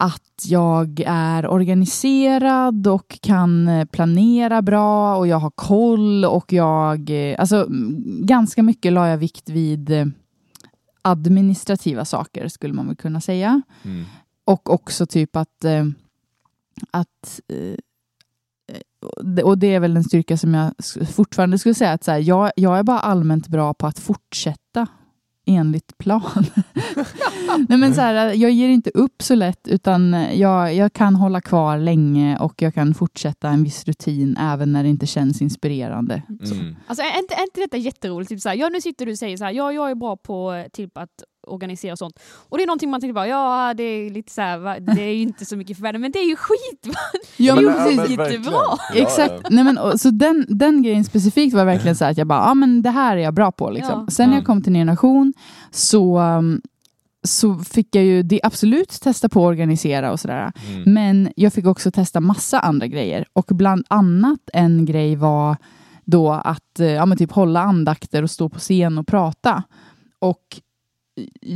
att 0.00 0.44
jag 0.44 1.02
är 1.06 1.46
organiserad 1.46 2.86
och 2.86 3.18
kan 3.22 3.68
eh, 3.68 3.84
planera 3.84 4.62
bra 4.62 5.16
och 5.16 5.26
jag 5.26 5.38
har 5.38 5.50
koll 5.50 6.24
och 6.24 6.52
jag... 6.52 7.10
eh, 7.10 7.36
Alltså 7.38 7.66
ganska 8.22 8.62
mycket 8.62 8.92
la 8.92 9.08
jag 9.08 9.18
vikt 9.18 9.48
vid 9.48 9.90
eh, 9.90 10.06
administrativa 11.02 12.04
saker 12.04 12.48
skulle 12.48 12.74
man 12.74 12.86
väl 12.86 12.96
kunna 12.96 13.20
säga. 13.20 13.62
Mm. 13.82 14.04
Och 14.44 14.70
också 14.70 15.06
typ 15.06 15.36
att... 15.36 15.64
att 16.90 17.40
och 19.44 19.58
det 19.58 19.74
är 19.74 19.80
väl 19.80 19.96
en 19.96 20.04
styrka 20.04 20.36
som 20.36 20.54
jag 20.54 20.72
fortfarande 21.12 21.58
skulle 21.58 21.74
säga 21.74 21.92
att 21.92 22.04
så 22.04 22.10
här, 22.10 22.18
jag, 22.18 22.50
jag 22.56 22.78
är 22.78 22.82
bara 22.82 22.98
allmänt 22.98 23.48
bra 23.48 23.74
på 23.74 23.86
att 23.86 23.98
fortsätta 23.98 24.86
enligt 25.50 25.98
plan. 25.98 26.22
Nej, 27.68 27.78
men 27.78 27.94
så 27.94 28.00
här, 28.00 28.34
jag 28.34 28.50
ger 28.50 28.68
inte 28.68 28.90
upp 28.90 29.22
så 29.22 29.34
lätt 29.34 29.68
utan 29.68 30.12
jag, 30.32 30.74
jag 30.74 30.92
kan 30.92 31.14
hålla 31.14 31.40
kvar 31.40 31.78
länge 31.78 32.38
och 32.38 32.62
jag 32.62 32.74
kan 32.74 32.94
fortsätta 32.94 33.48
en 33.48 33.64
viss 33.64 33.84
rutin 33.84 34.36
även 34.36 34.72
när 34.72 34.82
det 34.82 34.88
inte 34.88 35.06
känns 35.06 35.42
inspirerande. 35.42 36.22
Så. 36.44 36.54
Mm. 36.54 36.76
Alltså 36.86 37.04
är 37.04 37.18
inte, 37.18 37.34
är 37.34 37.42
inte 37.42 37.60
detta 37.60 37.76
jätteroligt? 37.76 38.28
Typ 38.28 38.40
såhär, 38.40 38.56
ja 38.56 38.68
nu 38.68 38.80
sitter 38.80 39.06
du 39.06 39.12
och 39.12 39.18
säger 39.18 39.36
såhär, 39.36 39.52
ja 39.52 39.72
jag 39.72 39.90
är 39.90 39.94
bra 39.94 40.16
på 40.16 40.64
typ 40.72 40.98
att 40.98 41.24
organisera 41.50 41.92
och 41.92 41.98
sånt. 41.98 42.18
Och 42.48 42.58
det 42.58 42.64
är 42.64 42.66
någonting 42.66 42.90
man 42.90 43.00
tänker 43.00 43.14
bara, 43.14 43.26
ja 43.28 43.74
det 43.76 43.82
är 43.82 44.10
lite 44.10 44.32
såhär, 44.32 44.58
va, 44.58 44.80
det 44.80 45.02
är 45.02 45.12
ju 45.14 45.22
inte 45.22 45.44
så 45.44 45.56
mycket 45.56 45.76
för 45.76 45.82
världen, 45.82 46.00
men 46.00 46.12
det 46.12 46.18
är 46.18 46.28
ju 46.28 46.36
skit! 46.36 46.96
Ja, 47.36 47.54
men 47.54 47.64
men 47.64 47.74
precis, 47.74 47.98
verkligen. 47.98 48.20
jättebra. 48.32 48.52
Ja, 48.54 48.78
Exakt. 48.94 49.34
ja. 49.42 49.48
Nej, 49.50 49.64
men, 49.64 49.78
och, 49.78 50.00
så 50.00 50.10
den, 50.10 50.46
den 50.48 50.82
grejen 50.82 51.04
specifikt 51.04 51.54
var 51.54 51.64
verkligen 51.64 51.96
så 51.96 52.04
här 52.04 52.10
att 52.12 52.18
jag 52.18 52.26
bara, 52.26 52.38
ja 52.48 52.54
men 52.54 52.82
det 52.82 52.90
här 52.90 53.16
är 53.16 53.20
jag 53.20 53.34
bra 53.34 53.52
på. 53.52 53.70
Liksom. 53.70 54.04
Ja. 54.08 54.12
Sen 54.12 54.28
när 54.28 54.36
jag 54.36 54.40
Mm. 54.40 54.46
kom 54.46 54.62
till 54.62 54.72
Ny 54.72 54.84
Nation 54.84 55.32
så, 55.70 56.18
um, 56.20 56.60
så 57.22 57.54
fick 57.58 57.94
jag 57.96 58.04
ju 58.04 58.22
det 58.22 58.40
absolut 58.42 58.90
testa 58.90 59.28
på 59.28 59.40
att 59.46 59.50
organisera 59.50 60.12
och 60.12 60.20
sådär. 60.20 60.52
Mm. 60.70 60.94
Men 60.94 61.32
jag 61.36 61.52
fick 61.52 61.66
också 61.66 61.90
testa 61.90 62.20
massa 62.20 62.60
andra 62.60 62.86
grejer. 62.86 63.26
Och 63.32 63.44
bland 63.48 63.84
annat 63.88 64.40
en 64.52 64.84
grej 64.84 65.16
var 65.16 65.56
då 66.04 66.32
att 66.32 66.80
eh, 66.80 66.86
ja, 66.86 67.06
men 67.06 67.18
typ 67.18 67.32
hålla 67.32 67.60
andakter 67.62 68.22
och 68.22 68.30
stå 68.30 68.48
på 68.48 68.58
scen 68.58 68.98
och 68.98 69.06
prata. 69.06 69.62
Och 70.18 70.42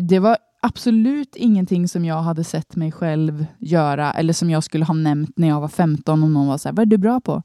det 0.00 0.18
var 0.18 0.36
absolut 0.62 1.36
ingenting 1.36 1.88
som 1.88 2.04
jag 2.04 2.22
hade 2.22 2.44
sett 2.44 2.76
mig 2.76 2.92
själv 2.92 3.46
göra 3.58 4.12
eller 4.12 4.32
som 4.32 4.50
jag 4.50 4.64
skulle 4.64 4.84
ha 4.84 4.94
nämnt 4.94 5.32
när 5.36 5.48
jag 5.48 5.60
var 5.60 5.68
15 5.68 6.22
om 6.22 6.32
någon 6.32 6.46
var 6.46 6.58
så 6.58 6.68
här, 6.68 6.76
vad 6.76 6.82
är 6.82 6.86
du 6.86 6.98
bra 6.98 7.20
på? 7.20 7.42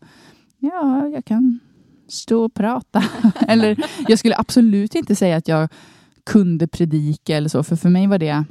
ja, 0.60 1.08
jag 1.08 1.26
kan 1.26 1.60
stå 2.08 2.44
och 2.46 2.54
prata. 2.54 3.04
eller 3.48 3.84
jag 4.08 4.20
skulle 4.20 4.38
absolut 4.38 4.96
inte 4.96 5.16
säga 5.16 5.38
att 5.38 5.48
jag 5.48 5.70
kunde 6.26 6.68
predika 6.68 7.38
eller 7.38 7.50
så, 7.50 7.64
för 7.64 7.76
för 7.76 7.90
mig 7.90 8.08
var 8.08 8.18
det 8.18 8.46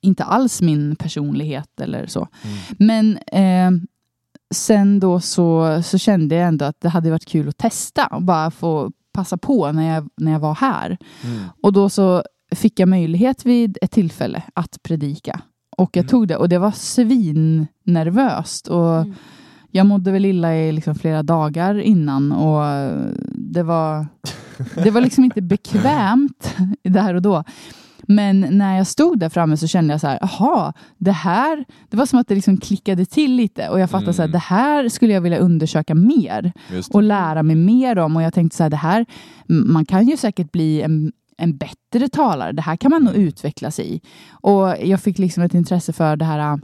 inte 0.00 0.24
alls 0.24 0.62
min 0.62 0.96
personlighet 0.96 1.80
eller 1.80 2.06
så. 2.06 2.28
Mm. 2.42 2.56
Men 2.78 3.16
eh, 3.16 3.86
sen 4.54 5.00
då 5.00 5.20
så, 5.20 5.82
så 5.82 5.98
kände 5.98 6.34
jag 6.34 6.48
ändå 6.48 6.64
att 6.64 6.80
det 6.80 6.88
hade 6.88 7.10
varit 7.10 7.26
kul 7.26 7.48
att 7.48 7.58
testa 7.58 8.06
och 8.06 8.22
bara 8.22 8.50
få 8.50 8.92
passa 9.12 9.36
på 9.36 9.72
när 9.72 9.94
jag, 9.94 10.08
när 10.16 10.32
jag 10.32 10.40
var 10.40 10.54
här. 10.54 10.98
Mm. 11.24 11.42
Och 11.62 11.72
då 11.72 11.90
så 11.90 12.22
fick 12.54 12.80
jag 12.80 12.88
möjlighet 12.88 13.46
vid 13.46 13.78
ett 13.82 13.90
tillfälle 13.90 14.42
att 14.54 14.82
predika. 14.82 15.40
Och 15.76 15.96
jag 15.96 16.02
Mm. 16.02 16.08
tog 16.08 16.28
det 16.28 16.36
och 16.36 16.48
det 16.48 16.58
var 16.58 16.70
svinnervöst. 16.70 18.68
Och 18.68 18.96
Mm. 18.96 19.14
jag 19.70 19.86
mådde 19.86 20.10
väl 20.12 20.24
illa 20.24 20.56
i 20.56 20.72
liksom 20.72 20.94
flera 20.94 21.22
dagar 21.22 21.74
innan 21.80 22.32
och 22.32 22.62
det 23.34 23.62
var, 23.62 24.06
det 24.84 24.90
var 24.90 25.00
liksom 25.00 25.24
inte 25.24 25.42
bekvämt 25.42 26.54
där 26.82 27.14
och 27.14 27.22
då. 27.22 27.44
Men 28.08 28.40
när 28.50 28.76
jag 28.76 28.86
stod 28.86 29.18
där 29.18 29.28
framme 29.28 29.56
så 29.56 29.66
kände 29.66 29.94
jag 29.94 30.00
så 30.00 30.06
här, 30.06 30.24
aha, 30.24 30.72
det 30.98 31.12
här, 31.12 31.64
det 31.90 31.96
var 31.96 32.06
som 32.06 32.18
att 32.18 32.28
det 32.28 32.34
liksom 32.34 32.56
klickade 32.56 33.04
till 33.04 33.32
lite 33.36 33.68
och 33.68 33.80
jag 33.80 33.90
fattade 33.90 34.12
så 34.12 34.22
här, 34.22 34.28
Mm. 34.28 34.32
det 34.32 34.38
här 34.38 34.88
skulle 34.88 35.12
jag 35.12 35.20
vilja 35.20 35.38
undersöka 35.38 35.94
mer 35.94 36.52
och 36.92 37.02
lära 37.02 37.42
mig 37.42 37.56
mer 37.56 37.98
om. 37.98 38.16
Och 38.16 38.22
jag 38.22 38.34
tänkte 38.34 38.56
så 38.56 38.62
här, 38.62 38.70
det 38.70 38.76
här, 38.76 39.06
man 39.46 39.84
kan 39.86 40.06
ju 40.08 40.16
säkert 40.16 40.52
bli 40.52 40.82
en, 40.82 41.12
en 41.36 41.56
bättre 41.56 42.08
talare. 42.08 42.52
Det 42.52 42.62
här 42.62 42.76
kan 42.76 42.90
man 42.90 43.04
nog 43.04 43.14
utvecklas 43.14 43.78
i. 43.80 44.00
Och 44.30 44.74
jag 44.82 45.00
fick 45.00 45.18
liksom 45.18 45.42
ett 45.42 45.54
intresse 45.54 45.92
för 45.92 46.16
det 46.16 46.24
här 46.24 46.38
äh, 46.38 46.56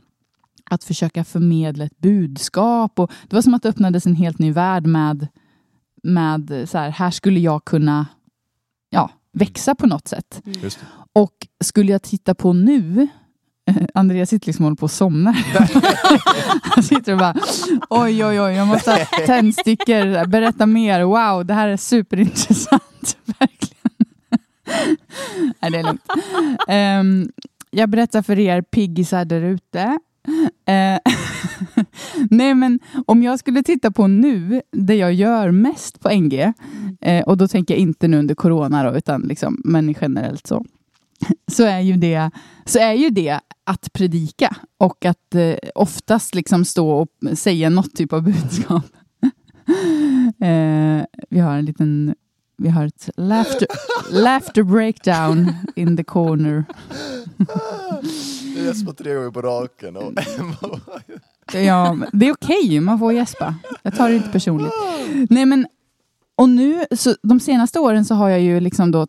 att 0.71 0.85
försöka 0.85 1.25
förmedla 1.25 1.85
ett 1.85 1.99
budskap. 1.99 2.99
Och 2.99 3.13
det 3.29 3.37
var 3.37 3.43
som 3.43 3.55
att 3.55 3.63
det 3.63 3.69
öppnades 3.69 4.07
en 4.07 4.17
helt 4.17 4.39
ny 4.39 4.53
värld 4.53 4.87
med, 4.87 5.29
med 6.03 6.69
så 6.69 6.79
här, 6.79 6.91
här 6.91 7.11
skulle 7.11 7.41
jag 7.41 7.65
kunna 7.65 8.07
ja, 8.91 9.11
växa 9.33 9.75
på 9.75 9.87
något 9.87 10.09
sätt. 10.09 10.43
Just 10.45 10.81
det. 10.81 10.87
Och 11.13 11.47
skulle 11.65 11.93
jag 11.93 12.03
titta 12.03 12.35
på 12.35 12.53
nu, 12.53 13.09
Andreas 13.95 14.31
sitter 14.31 14.47
liksom 14.47 14.65
och 14.65 14.67
håller 14.67 14.77
på 14.77 14.87
att 14.87 14.93
somna. 14.93 15.31
Han 16.63 16.83
sitter 16.83 17.13
och 17.13 17.19
bara, 17.19 17.35
oj 17.89 18.25
oj 18.25 18.41
oj, 18.41 18.53
jag 18.53 18.67
måste 18.67 18.91
ha 18.91 18.99
tändstickor, 19.27 20.27
berätta 20.27 20.67
mer, 20.67 21.03
wow, 21.03 21.47
det 21.47 21.55
här 21.55 21.69
är 21.69 21.77
superintressant, 21.77 23.17
verkligen. 23.39 23.80
Nej, 25.61 25.71
det 25.71 25.79
är 25.79 25.83
lugnt. 25.83 26.03
Um, 26.69 27.33
jag 27.71 27.89
berättar 27.89 28.23
för 28.23 28.39
er 28.39 28.63
piggisar 28.63 29.25
där 29.25 29.41
ute. 29.41 29.99
Uh, 30.69 31.13
Nej 32.31 32.55
men 32.55 32.81
om 33.07 33.23
jag 33.23 33.39
skulle 33.39 33.63
titta 33.63 33.91
på 33.91 34.07
nu, 34.07 34.63
det 34.73 34.95
jag 34.95 35.13
gör 35.13 35.51
mest 35.51 36.01
på 36.01 36.09
NG, 36.09 36.35
uh, 36.45 36.53
eh, 37.01 37.23
och 37.23 37.37
då 37.37 37.49
tänker 37.49 37.75
jag 37.75 37.81
inte 37.81 38.09
nu 38.09 38.19
under 38.19 38.35
corona 38.35 38.91
då, 38.91 38.99
utan 38.99 39.23
liksom, 39.23 39.61
men 39.65 39.95
generellt 40.01 40.47
så, 40.47 40.65
så 41.53 41.65
är 41.65 41.81
ju 41.81 41.97
det, 41.97 42.31
så 42.65 42.79
är 42.79 42.93
ju 42.93 43.11
det 43.11 43.41
att 43.65 43.93
predika 43.93 44.57
och 44.79 45.05
att 45.05 45.35
eh, 45.35 45.55
oftast 45.75 46.35
liksom 46.35 46.65
stå 46.65 46.91
och 46.91 47.09
säga 47.39 47.71
något 47.71 47.95
typ 47.95 48.13
av 48.13 48.23
budskap. 48.23 48.85
eh, 50.41 51.05
vi 51.31 51.41
har 51.41 51.57
en 51.59 51.65
liten, 51.65 52.15
vi 52.61 52.69
har 52.69 52.87
ett 52.87 53.11
laughter, 53.17 53.69
laughter 54.11 54.63
breakdown 54.63 55.53
in 55.77 55.97
the 55.97 56.05
corner. 56.05 56.65
Jag 58.57 58.65
gäspade 58.65 58.97
tre 58.97 59.15
gånger 59.15 59.31
på 59.31 59.43
raken. 59.43 59.97
Och 59.97 60.13
Ja, 61.53 61.99
det 62.13 62.29
är 62.29 62.33
okej, 62.33 62.81
man 62.81 62.99
får 62.99 63.13
gäspa. 63.13 63.55
Jag 63.83 63.97
tar 63.97 64.09
det 64.09 64.17
inte 64.17 64.29
personligt. 64.29 64.73
Nej, 65.31 65.47
men 65.47 65.67
och 66.37 66.49
nu, 66.49 66.85
så 66.97 67.15
de 67.23 67.41
senaste 67.41 67.81
åren 67.81 68.05
så 68.05 68.15
har 68.15 68.29
jag 68.29 68.41
ju 68.41 68.61
liksom 68.61 68.91
då 68.91 69.07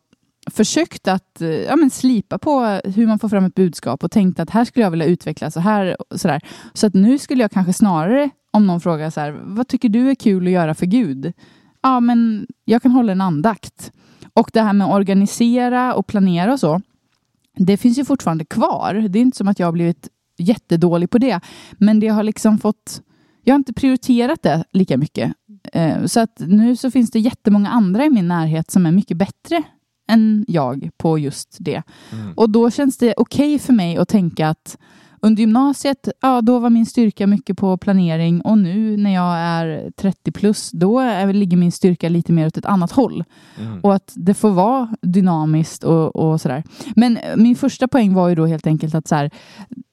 försökt 0.51 1.07
att 1.07 1.41
eh, 1.41 1.49
ja, 1.49 1.75
men 1.75 1.89
slipa 1.89 2.37
på 2.37 2.79
hur 2.83 3.07
man 3.07 3.19
får 3.19 3.29
fram 3.29 3.45
ett 3.45 3.55
budskap 3.55 4.03
och 4.03 4.11
tänkt 4.11 4.39
att 4.39 4.49
här 4.49 4.65
skulle 4.65 4.85
jag 4.85 4.91
vilja 4.91 5.05
utveckla 5.05 5.51
så 5.51 5.59
här. 5.59 5.97
Så, 6.15 6.27
där. 6.27 6.41
så 6.73 6.87
att 6.87 6.93
nu 6.93 7.17
skulle 7.17 7.43
jag 7.43 7.51
kanske 7.51 7.73
snarare, 7.73 8.29
om 8.51 8.67
någon 8.67 8.81
frågar 8.81 9.09
så 9.09 9.19
här, 9.19 9.39
vad 9.43 9.67
tycker 9.67 9.89
du 9.89 10.09
är 10.09 10.15
kul 10.15 10.47
att 10.47 10.53
göra 10.53 10.75
för 10.75 10.85
Gud? 10.85 11.33
Ja, 11.81 11.99
men 11.99 12.47
jag 12.65 12.81
kan 12.81 12.91
hålla 12.91 13.11
en 13.11 13.21
andakt. 13.21 13.91
Och 14.33 14.49
det 14.53 14.61
här 14.61 14.73
med 14.73 14.87
att 14.87 14.93
organisera 14.93 15.93
och 15.93 16.07
planera 16.07 16.53
och 16.53 16.59
så, 16.59 16.81
det 17.57 17.77
finns 17.77 17.99
ju 17.99 18.05
fortfarande 18.05 18.45
kvar. 18.45 18.93
Det 19.09 19.19
är 19.19 19.21
inte 19.21 19.37
som 19.37 19.47
att 19.47 19.59
jag 19.59 19.67
har 19.67 19.71
blivit 19.71 20.09
jättedålig 20.37 21.09
på 21.09 21.17
det. 21.17 21.39
Men 21.71 21.99
det 21.99 22.07
har 22.07 22.23
liksom 22.23 22.57
fått... 22.57 23.01
Jag 23.43 23.53
har 23.53 23.59
inte 23.59 23.73
prioriterat 23.73 24.43
det 24.43 24.63
lika 24.71 24.97
mycket. 24.97 25.33
Eh, 25.73 26.05
Så 26.05 26.19
att 26.19 26.39
nu 26.39 26.75
så 26.75 26.91
finns 26.91 27.11
det 27.11 27.19
jättemånga 27.19 27.69
andra 27.69 28.05
i 28.05 28.09
min 28.09 28.27
närhet 28.27 28.71
som 28.71 28.85
är 28.85 28.91
mycket 28.91 29.17
bättre 29.17 29.63
än 30.09 30.45
jag 30.47 30.89
på 30.97 31.17
just 31.17 31.57
det. 31.59 31.83
Mm. 32.11 32.33
Och 32.35 32.49
då 32.49 32.71
känns 32.71 32.97
det 32.97 33.13
okej 33.17 33.59
för 33.59 33.73
mig 33.73 33.97
att 33.97 34.09
tänka 34.09 34.49
att 34.49 34.77
under 35.23 35.41
gymnasiet, 35.41 36.09
ja 36.21 36.41
då 36.41 36.59
var 36.59 36.69
min 36.69 36.85
styrka 36.85 37.27
mycket 37.27 37.57
på 37.57 37.77
planering 37.77 38.41
och 38.41 38.57
nu 38.57 38.97
när 38.97 39.13
jag 39.13 39.37
är 39.37 39.91
30 39.97 40.31
plus, 40.31 40.71
då 40.71 40.99
är, 40.99 41.33
ligger 41.33 41.57
min 41.57 41.71
styrka 41.71 42.09
lite 42.09 42.33
mer 42.33 42.47
åt 42.47 42.57
ett 42.57 42.65
annat 42.65 42.91
håll. 42.91 43.23
Mm. 43.59 43.79
Och 43.79 43.95
att 43.95 44.11
det 44.15 44.33
får 44.33 44.49
vara 44.51 44.95
dynamiskt 45.01 45.83
och, 45.83 46.15
och 46.15 46.41
sådär. 46.41 46.63
Men 46.95 47.17
eh, 47.17 47.37
min 47.37 47.55
första 47.55 47.87
poäng 47.87 48.13
var 48.13 48.29
ju 48.29 48.35
då 48.35 48.45
helt 48.45 48.67
enkelt 48.67 48.95
att 48.95 49.07
så 49.07 49.15
här, 49.15 49.31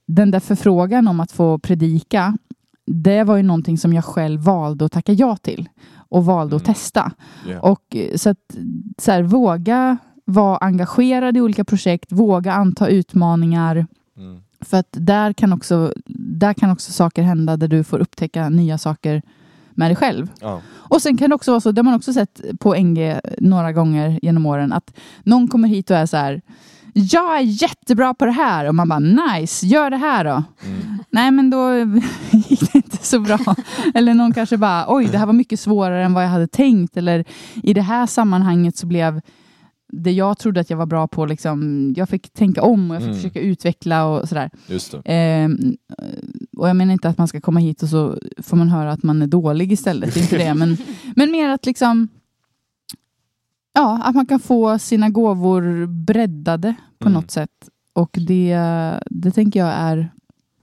den 0.06 0.30
där 0.30 0.40
förfrågan 0.40 1.08
om 1.08 1.20
att 1.20 1.32
få 1.32 1.58
predika, 1.58 2.36
det 2.86 3.24
var 3.24 3.36
ju 3.36 3.42
någonting 3.42 3.78
som 3.78 3.92
jag 3.92 4.04
själv 4.04 4.40
valde 4.40 4.84
att 4.84 4.92
tacka 4.92 5.12
ja 5.12 5.36
till 5.36 5.68
och 6.10 6.24
valde 6.24 6.56
att 6.56 6.62
Mm. 6.62 6.74
testa. 6.74 7.12
Yeah. 7.48 7.64
Och 7.64 7.96
eh, 7.96 8.16
så 8.16 8.30
att 8.30 8.56
så 8.98 9.12
här, 9.12 9.22
våga 9.22 9.96
vara 10.24 10.56
engagerad 10.56 11.36
i 11.36 11.40
olika 11.40 11.64
projekt, 11.64 12.12
våga 12.12 12.52
anta 12.52 12.88
utmaningar. 12.88 13.86
Mm. 14.16 14.40
För 14.60 14.76
att 14.76 14.88
där 14.90 15.32
kan, 15.32 15.52
också, 15.52 15.92
där 16.06 16.54
kan 16.54 16.70
också 16.70 16.92
saker 16.92 17.22
hända 17.22 17.56
där 17.56 17.68
du 17.68 17.84
får 17.84 17.98
upptäcka 17.98 18.48
nya 18.48 18.78
saker 18.78 19.22
med 19.70 19.90
dig 19.90 19.96
själv. 19.96 20.30
Ja. 20.40 20.60
Och 20.74 21.02
sen 21.02 21.16
kan 21.16 21.30
det 21.30 21.34
också 21.34 21.50
vara 21.50 21.60
så, 21.60 21.72
det 21.72 21.78
har 21.78 21.84
man 21.84 21.94
också 21.94 22.12
sett 22.12 22.40
på 22.60 22.74
NG 22.74 23.20
några 23.38 23.72
gånger 23.72 24.18
genom 24.22 24.46
åren, 24.46 24.72
att 24.72 24.96
någon 25.22 25.48
kommer 25.48 25.68
hit 25.68 25.90
och 25.90 25.96
är 25.96 26.06
så 26.06 26.16
här, 26.16 26.42
jag 26.94 27.36
är 27.36 27.62
jättebra 27.62 28.14
på 28.14 28.26
det 28.26 28.32
här 28.32 28.68
och 28.68 28.74
man 28.74 28.88
bara 28.88 28.98
nice, 28.98 29.66
gör 29.66 29.90
det 29.90 29.96
här 29.96 30.24
då. 30.24 30.42
Mm. 30.64 30.98
Nej 31.10 31.30
men 31.30 31.50
då 31.50 31.74
gick 32.30 32.72
det 32.72 32.74
inte 32.74 32.96
så 32.96 33.20
bra. 33.20 33.38
Eller 33.94 34.14
någon 34.14 34.32
kanske 34.32 34.56
bara, 34.56 34.84
oj 34.88 35.06
det 35.06 35.18
här 35.18 35.26
var 35.26 35.32
mycket 35.32 35.60
svårare 35.60 36.04
än 36.04 36.14
vad 36.14 36.24
jag 36.24 36.28
hade 36.28 36.48
tänkt. 36.48 36.96
Eller 36.96 37.24
i 37.62 37.74
det 37.74 37.82
här 37.82 38.06
sammanhanget 38.06 38.76
så 38.76 38.86
blev 38.86 39.20
det 39.92 40.12
jag 40.12 40.38
trodde 40.38 40.60
att 40.60 40.70
jag 40.70 40.76
var 40.76 40.86
bra 40.86 41.08
på, 41.08 41.26
liksom, 41.26 41.92
jag 41.96 42.08
fick 42.08 42.30
tänka 42.32 42.62
om 42.62 42.90
och 42.90 42.94
jag 42.96 43.02
fick 43.02 43.08
Mm. 43.08 43.16
försöka 43.16 43.40
utveckla 43.40 44.04
och 44.06 44.28
sådär. 44.28 44.50
Ehm, 45.04 45.76
och 46.56 46.68
jag 46.68 46.76
menar 46.76 46.92
inte 46.92 47.08
att 47.08 47.18
man 47.18 47.28
ska 47.28 47.40
komma 47.40 47.60
hit 47.60 47.82
och 47.82 47.88
så 47.88 48.18
får 48.42 48.56
man 48.56 48.68
höra 48.68 48.92
att 48.92 49.02
man 49.02 49.22
är 49.22 49.26
dålig 49.26 49.72
istället. 49.72 50.14
Det 50.14 50.20
är 50.20 50.22
inte 50.22 50.38
det. 50.38 50.54
Men, 50.54 50.76
men 51.16 51.30
mer 51.30 51.48
att 51.48 51.66
liksom 51.66 52.08
Ja, 53.72 54.00
att 54.04 54.14
man 54.14 54.26
kan 54.26 54.40
få 54.40 54.78
sina 54.78 55.08
gåvor 55.10 55.86
breddade 55.86 56.74
på 56.98 57.08
Mm. 57.08 57.20
något 57.20 57.30
sätt. 57.30 57.68
Och 57.92 58.10
det, 58.26 58.58
det 59.10 59.30
tänker 59.30 59.60
jag 59.60 59.68
är 59.68 60.12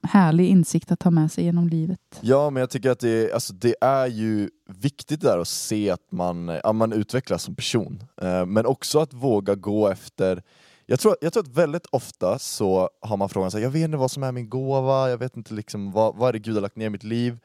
härlig 0.05 0.49
insikt 0.49 0.91
att 0.91 0.99
ta 0.99 1.11
med 1.11 1.31
sig 1.31 1.43
genom 1.43 1.67
livet. 1.67 1.99
Ja, 2.21 2.49
men 2.49 2.59
jag 2.59 2.69
tycker 2.69 2.91
att 2.91 2.99
det, 2.99 3.33
alltså, 3.33 3.53
det 3.53 3.75
är 3.81 4.07
ju 4.07 4.49
viktigt 4.69 5.21
där 5.21 5.37
att 5.37 5.47
se 5.47 5.89
att 5.89 6.11
man, 6.11 6.49
att 6.49 6.75
man 6.75 6.93
utvecklas 6.93 7.43
som 7.43 7.55
person. 7.55 8.03
Eh, 8.21 8.45
men 8.45 8.65
också 8.65 8.99
att 8.99 9.13
våga 9.13 9.55
gå 9.55 9.87
efter 9.87 10.43
jag 10.87 10.99
tror, 10.99 11.15
jag 11.21 11.33
tror 11.33 11.43
att 11.43 11.57
väldigt 11.57 11.85
ofta 11.85 12.39
så 12.39 12.89
har 13.01 13.17
man 13.17 13.29
frågan 13.29 13.51
så 13.51 13.57
här, 13.57 13.63
jag 13.63 13.71
vet 13.71 13.83
inte 13.83 13.97
vad 13.97 14.11
som 14.11 14.23
är 14.23 14.31
min 14.31 14.49
gåva, 14.49 15.09
jag 15.09 15.17
vet 15.17 15.37
inte 15.37 15.53
liksom 15.53 15.91
vad, 15.91 16.15
vad 16.15 16.29
är 16.29 16.33
det 16.33 16.39
Gud 16.39 16.53
har 16.53 16.61
lagt 16.61 16.75
ner 16.75 16.85
i 16.85 16.89
mitt 16.89 17.03
liv. 17.03 17.37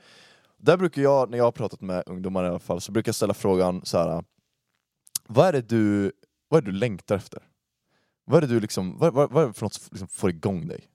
Där 0.58 0.76
brukar 0.76 1.02
jag, 1.02 1.30
när 1.30 1.38
jag 1.38 1.44
har 1.44 1.52
pratat 1.52 1.80
med 1.80 2.02
ungdomar 2.06 2.44
i 2.44 2.48
alla 2.48 2.58
fall, 2.58 2.80
så 2.80 2.92
brukar 2.92 3.08
jag 3.08 3.14
ställa 3.14 3.34
frågan 3.34 3.80
så 3.84 3.98
här. 3.98 4.24
Vad 5.26 5.46
är 5.46 5.52
det 5.52 5.68
du, 5.68 6.12
vad 6.48 6.58
är 6.58 6.62
det 6.62 6.72
du 6.72 6.78
längtar 6.78 7.16
efter? 7.16 7.42
Vad 8.24 8.44
är 8.44 8.48
det 8.48 8.54
du 8.54 8.60
liksom, 8.60 8.98
vad, 8.98 9.14
vad, 9.14 9.30
vad 9.30 9.42
är 9.42 9.46
det 9.48 9.52
för 9.52 9.62
något 9.62 9.74
som 9.74 9.88
liksom 9.90 10.08
får 10.08 10.30
igång 10.30 10.68
dig? 10.68 10.89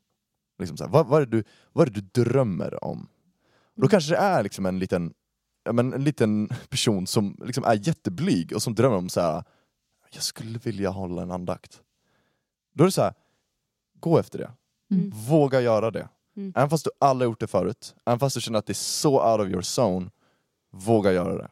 Liksom 0.59 0.77
så 0.77 0.83
här, 0.83 0.91
vad, 0.91 1.07
vad, 1.07 1.21
är 1.21 1.25
det 1.25 1.37
du, 1.37 1.43
vad 1.73 1.87
är 1.87 1.91
det 1.91 2.01
du 2.01 2.23
drömmer 2.23 2.83
om? 2.83 3.07
Och 3.75 3.81
då 3.81 3.87
kanske 3.87 4.11
det 4.13 4.17
är 4.17 4.43
liksom 4.43 4.65
en 4.65 4.79
liten, 4.79 5.13
ja, 5.63 5.71
men 5.73 5.93
en 5.93 6.03
liten 6.03 6.49
person 6.69 7.07
som 7.07 7.37
liksom 7.45 7.63
är 7.63 7.87
jätteblyg 7.87 8.53
och 8.55 8.61
som 8.63 8.75
drömmer 8.75 8.97
om 8.97 9.09
så 9.09 9.21
här. 9.21 9.43
jag 10.11 10.23
skulle 10.23 10.59
vilja 10.59 10.89
hålla 10.89 11.21
en 11.21 11.31
andakt. 11.31 11.81
Då 12.73 12.83
är 12.83 12.85
det 12.85 12.91
så 12.91 13.01
här, 13.01 13.13
gå 13.99 14.17
efter 14.19 14.39
det. 14.39 14.51
Mm. 14.91 15.11
Våga 15.15 15.61
göra 15.61 15.91
det. 15.91 16.09
Mm. 16.37 16.53
Även 16.55 16.69
fast 16.69 16.83
du 16.85 16.91
aldrig 16.99 17.29
gjort 17.29 17.39
det 17.39 17.47
förut, 17.47 17.95
även 18.05 18.19
fast 18.19 18.35
du 18.35 18.41
känner 18.41 18.59
att 18.59 18.65
det 18.65 18.71
är 18.71 18.73
så 18.73 19.31
out 19.31 19.41
of 19.41 19.47
your 19.47 19.81
zone, 19.81 20.09
våga 20.71 21.11
göra 21.11 21.37
det. 21.37 21.49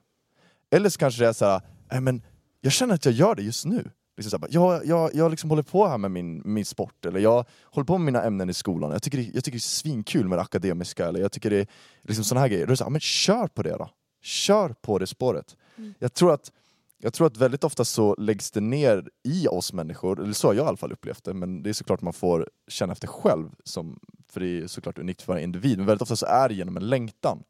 Eller 0.71 0.89
så 0.89 0.99
kanske 0.99 1.23
det 1.23 1.29
är 1.29 1.33
så 1.33 1.45
här, 1.45 1.61
"Nej, 1.91 2.01
men 2.01 2.21
jag 2.61 2.73
känner 2.73 2.95
att 2.95 3.05
jag 3.05 3.13
gör 3.13 3.35
det 3.35 3.41
just 3.43 3.65
nu. 3.65 3.91
Liksom 4.17 4.29
så 4.31 4.37
här, 4.37 4.47
jag 4.51 4.85
jag, 4.85 5.15
jag 5.15 5.31
liksom 5.31 5.49
håller 5.49 5.63
på 5.63 5.87
här 5.87 5.97
med 5.97 6.11
min, 6.11 6.41
min 6.45 6.65
sport, 6.65 7.05
eller 7.05 7.19
jag 7.19 7.45
håller 7.63 7.85
på 7.85 7.97
med 7.97 8.05
mina 8.05 8.23
ämnen 8.23 8.49
i 8.49 8.53
skolan. 8.53 8.91
Jag 8.91 9.03
tycker, 9.03 9.17
det, 9.17 9.23
jag 9.23 9.43
tycker 9.43 9.57
det 9.57 9.57
är 9.57 9.59
svinkul 9.59 10.27
med 10.27 10.37
det 10.37 10.41
akademiska, 10.41 11.07
eller 11.07 11.19
jag 11.19 11.31
tycker 11.31 11.49
det 11.49 11.59
är 11.59 11.67
liksom 12.01 12.23
såna 12.25 12.41
här 12.41 12.47
grejer. 12.47 12.65
Då 12.67 12.71
är 12.71 12.75
så 12.75 12.83
här, 12.83 12.89
"Ja, 12.89 12.91
men 12.91 13.01
kör 13.01 13.47
på 13.47 13.63
det 13.63 13.77
då. 13.77 13.89
Kör 14.21 14.69
på 14.81 14.99
det 14.99 15.07
spåret. 15.07 15.55
Mm. 15.77 15.93
Jag, 15.99 16.13
tror 16.13 16.33
att, 16.33 16.51
jag 16.97 17.13
tror 17.13 17.27
att 17.27 17.37
väldigt 17.37 17.63
ofta 17.63 17.85
så 17.85 18.15
läggs 18.15 18.51
det 18.51 18.61
ner 18.61 19.09
i 19.23 19.47
oss 19.47 19.73
människor, 19.73 20.21
eller 20.21 20.33
så 20.33 20.47
har 20.47 20.53
jag 20.53 20.65
i 20.65 20.67
alla 20.67 20.77
fall 20.77 20.91
upplevt 20.91 21.23
det, 21.23 21.33
men 21.33 21.63
det 21.63 21.69
är 21.69 21.73
såklart 21.73 22.01
man 22.01 22.13
får 22.13 22.49
känna 22.67 22.93
efter 22.93 23.07
själv, 23.07 23.49
som, 23.63 23.99
för 24.31 24.39
det 24.39 24.47
är 24.61 24.67
såklart 24.67 24.97
unikt 24.97 25.21
för 25.21 25.33
varje 25.33 25.43
individ, 25.43 25.77
men 25.77 25.87
väldigt 25.87 26.01
ofta 26.01 26.15
så 26.15 26.25
är 26.25 26.49
det 26.49 26.55
genom 26.55 26.77
en 26.77 26.87
längtan. 26.89 27.43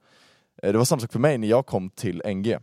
Eh, 0.64 0.72
Det 0.72 0.78
var 0.78 0.86
samma 0.86 1.01
sak 1.01 1.11
för 1.11 1.20
mig 1.20 1.38
när 1.38 1.47
jag 1.47 1.66
kom 1.66 1.89
till 1.89 2.22
NG. 2.26 2.57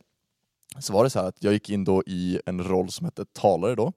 Så 0.78 0.92
var 0.92 1.04
det 1.04 1.10
så 1.10 1.18
här 1.20 1.28
att 1.28 1.42
jag 1.42 1.52
gick 1.52 1.70
in 1.70 1.84
då 1.84 2.02
i 2.06 2.40
en 2.46 2.64
roll 2.64 2.90
som 2.90 3.04
hette 3.04 3.24
talare 3.24 3.74
då, 3.74 3.92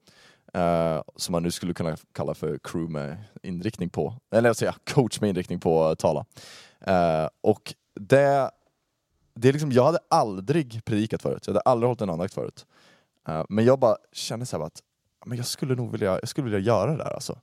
eh, 0.53 1.01
som 1.15 1.31
man 1.31 1.43
nu 1.43 1.51
skulle 1.51 1.73
kunna 1.73 1.97
kalla 2.13 2.33
för 2.33 2.59
crew 2.63 2.93
med 2.93 3.17
inriktning 3.43 3.89
på, 3.89 4.15
eller 4.31 4.49
jag 4.49 4.55
säga 4.55 4.75
coach 4.83 5.21
med 5.21 5.29
inriktning 5.29 5.59
på 5.59 5.83
att 5.83 5.99
tala. 5.99 6.25
Eh, 6.81 7.27
och 7.41 7.73
det, 7.99 8.51
det 9.35 9.49
är 9.49 9.53
liksom, 9.53 9.71
jag 9.71 9.83
hade 9.83 9.99
aldrig 10.09 10.85
predikat 10.85 11.21
förut, 11.21 11.43
jag 11.47 11.53
hade 11.53 11.61
aldrig 11.61 11.87
hållit 11.87 12.01
en 12.01 12.09
andakt 12.09 12.33
förut. 12.33 12.65
Eh, 13.27 13.43
men 13.49 13.65
jag 13.65 13.79
bara 13.79 13.97
kände 14.11 14.45
så 14.45 14.57
här 14.57 14.65
att 14.65 14.81
men 15.25 15.37
jag 15.37 15.47
skulle 15.47 15.75
nog 15.75 15.91
vilja, 15.91 16.11
jag 16.11 16.29
skulle 16.29 16.45
vilja 16.45 16.59
göra 16.59 16.91
det 16.91 16.97
där 16.97 17.13
alltså. 17.13 17.39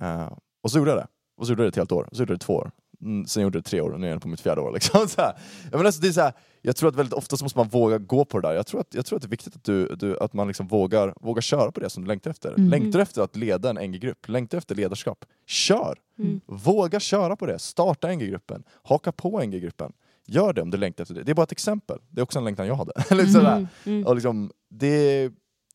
Eh, 0.00 0.32
och 0.62 0.70
så 0.70 0.78
gjorde 0.78 0.90
jag 0.90 0.98
det. 0.98 1.06
Och 1.36 1.46
så 1.46 1.52
gjorde 1.52 1.62
jag 1.62 1.66
det 1.66 1.68
ett 1.68 1.76
helt 1.76 1.92
år, 1.92 2.08
och 2.10 2.16
så 2.16 2.22
gjorde 2.22 2.32
jag 2.32 2.38
det 2.38 2.44
två 2.44 2.54
år. 2.54 2.70
Mm, 3.00 3.26
sen 3.26 3.42
gjorde 3.42 3.56
jag 3.56 3.64
det 3.64 3.68
tre 3.68 3.80
år 3.80 3.90
och 3.90 4.00
nu 4.00 4.06
är 4.06 4.10
jag 4.10 4.22
på 4.22 4.28
mitt 4.28 4.40
fjärde 4.40 4.60
år. 4.60 4.72
Liksom. 4.72 5.08
Så 5.08 5.20
här. 5.20 5.38
Jag, 5.62 5.72
menar, 5.72 5.84
alltså, 5.84 6.00
det 6.00 6.08
är 6.08 6.12
så 6.12 6.20
här, 6.20 6.32
jag 6.62 6.76
tror 6.76 6.88
att 6.88 6.96
väldigt 6.96 7.12
ofta 7.12 7.36
så 7.36 7.44
måste 7.44 7.58
man 7.58 7.68
våga 7.68 7.98
gå 7.98 8.24
på 8.24 8.40
det 8.40 8.48
där. 8.48 8.54
Jag 8.54 8.66
tror 8.66 8.80
att, 8.80 8.94
jag 8.94 9.06
tror 9.06 9.16
att 9.16 9.22
det 9.22 9.26
är 9.26 9.30
viktigt 9.30 9.56
att, 9.56 9.64
du, 9.64 9.86
du, 9.86 10.18
att 10.18 10.32
man 10.32 10.46
liksom 10.46 10.66
vågar, 10.66 11.14
vågar 11.20 11.42
köra 11.42 11.72
på 11.72 11.80
det 11.80 11.90
som 11.90 12.02
du 12.02 12.08
längtar 12.08 12.30
efter. 12.30 12.48
Mm. 12.48 12.68
Längtar 12.68 12.98
efter 12.98 13.22
att 13.22 13.36
leda 13.36 13.70
en 13.70 13.90
NG-grupp, 13.90 14.28
längtar 14.28 14.58
efter 14.58 14.74
ledarskap, 14.74 15.24
kör! 15.46 15.98
Mm. 16.18 16.40
Våga 16.46 17.00
köra 17.00 17.36
på 17.36 17.46
det, 17.46 17.58
starta 17.58 18.08
NG-gruppen, 18.08 18.62
haka 18.82 19.12
på 19.12 19.40
NG-gruppen. 19.40 19.92
Gör 20.26 20.52
det 20.52 20.62
om 20.62 20.70
du 20.70 20.76
längtar 20.76 21.02
efter 21.02 21.14
det. 21.14 21.22
Det 21.22 21.32
är 21.32 21.34
bara 21.34 21.42
ett 21.42 21.52
exempel, 21.52 21.98
det 22.08 22.20
är 22.20 22.22
också 22.22 22.38
en 22.38 22.44
längtan 22.44 22.66
jag 22.66 22.74
hade. 22.74 22.92
liksom. 23.10 23.66
Mm. 23.84 24.06
Och 24.06 24.14
liksom, 24.14 24.50
det, 24.68 25.30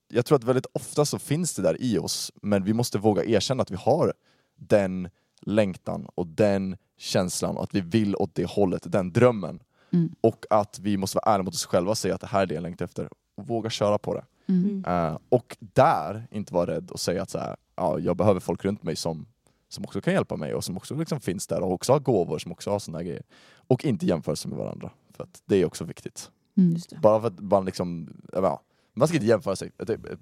jag 0.08 0.26
tror 0.26 0.36
att 0.36 0.44
väldigt 0.44 0.68
ofta 0.74 1.06
så 1.06 1.20
finns 1.20 1.54
det 1.56 1.62
där 1.62 1.82
i 1.82 1.98
oss, 1.98 2.32
men 2.42 2.64
vi 2.64 2.74
måste 2.74 2.98
våga 2.98 3.24
erkänna 3.24 3.62
att 3.62 3.72
vi 3.72 3.76
har 3.76 4.14
den 4.56 5.10
längtan 5.42 6.08
och 6.16 6.28
den 6.28 6.78
känslan 6.98 7.58
och 7.58 7.64
att 7.64 7.76
vi 7.76 7.82
vill 7.82 8.16
åt 8.16 8.36
det 8.36 8.46
hållet, 8.46 8.82
den 8.86 9.12
drömmen. 9.12 9.60
Mm. 9.96 10.16
Och 10.22 10.46
att 10.50 10.80
vi 10.80 10.98
måste 10.98 11.18
vara 11.18 11.34
ärliga 11.34 11.44
mot 11.44 11.54
oss 11.54 11.66
själva 11.66 11.92
och 11.92 11.98
säga 11.98 12.16
att 12.16 12.22
det 12.22 12.28
här 12.28 12.42
är 12.42 12.46
det 12.46 12.54
jag 12.54 12.62
längtar 12.64 12.86
efter. 12.86 13.10
Och 13.36 13.48
våga 13.48 13.70
köra 13.70 13.98
på 13.98 14.14
det. 14.14 14.26
Mm. 14.48 14.86
Eh, 14.88 15.18
och 15.30 15.58
där 15.60 16.28
inte 16.32 16.54
vara 16.54 16.72
rädd 16.76 16.92
och 16.92 17.00
säga 17.00 17.22
att 17.22 17.30
så 17.30 17.40
här, 17.40 17.56
ja, 17.76 18.00
jag 18.00 18.18
behöver 18.18 18.40
folk 18.40 18.66
runt 18.66 18.84
mig 18.84 18.96
som, 18.96 19.26
som 19.70 19.84
också 19.86 20.02
kan 20.02 20.14
hjälpa 20.14 20.36
mig 20.36 20.54
och 20.54 20.64
som 20.64 20.78
också 20.78 20.96
liksom 20.96 21.20
finns 21.20 21.48
där 21.48 21.62
och 21.64 21.72
också 21.72 21.92
har 21.94 22.00
gåvor, 22.00 22.40
som 22.40 22.52
också 22.52 22.70
har 22.72 22.80
sådana 22.80 23.04
grejer. 23.04 23.24
Och 23.68 23.86
inte 23.86 24.06
jämföra 24.06 24.36
sig 24.36 24.50
med 24.50 24.58
varandra. 24.60 24.92
För 25.14 25.24
att 25.24 25.42
det 25.46 25.56
är 25.56 25.66
också 25.66 25.84
viktigt. 25.84 26.32
Mm. 26.58 26.72
Just 26.74 26.90
det. 26.90 27.00
Bara 27.00 27.22
för 27.22 27.28
att 27.28 27.40
man 27.40 27.66
liksom, 27.66 28.10
ja, 28.34 28.62
man 28.94 29.08
ska 29.08 29.18
inte 29.18 29.28
jämföra 29.28 29.56
sig, 29.56 29.72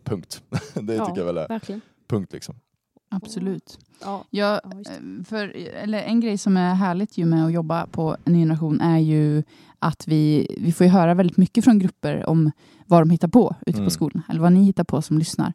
punkt. 0.03 0.43
det 0.73 0.93
Ja. 0.95 1.05
tycker 1.05 1.19
jag 1.19 1.25
väl 1.25 1.37
är 1.37 1.47
Verkligen. 1.47 1.81
punkt 2.07 2.33
liksom. 2.33 2.55
Absolut. 3.15 3.79
Ja. 4.01 4.23
Jag, 4.29 4.53
eh, 4.53 5.23
för, 5.25 5.55
eller 5.83 6.01
en 6.01 6.19
grej 6.19 6.37
som 6.37 6.57
är 6.57 6.73
härligt 6.75 7.17
ju 7.17 7.25
med 7.25 7.45
att 7.45 7.53
jobba 7.53 7.87
på 7.87 8.17
en 8.25 8.33
generation 8.33 8.81
är 8.81 8.97
ju 8.99 9.43
att 9.79 10.07
vi, 10.07 10.47
vi 10.59 10.71
får 10.71 10.85
ju 10.85 10.91
höra 10.93 11.13
väldigt 11.13 11.37
mycket 11.37 11.63
från 11.63 11.79
grupper 11.79 12.29
om 12.29 12.51
vad 12.85 13.01
de 13.01 13.09
hittar 13.09 13.27
på 13.27 13.55
ute 13.65 13.77
Mm. 13.77 13.85
på 13.85 13.91
skolan, 13.91 14.23
eller 14.29 14.41
vad 14.41 14.53
ni 14.53 14.63
hittar 14.63 14.83
på 14.83 15.01
som 15.01 15.17
lyssnar. 15.17 15.53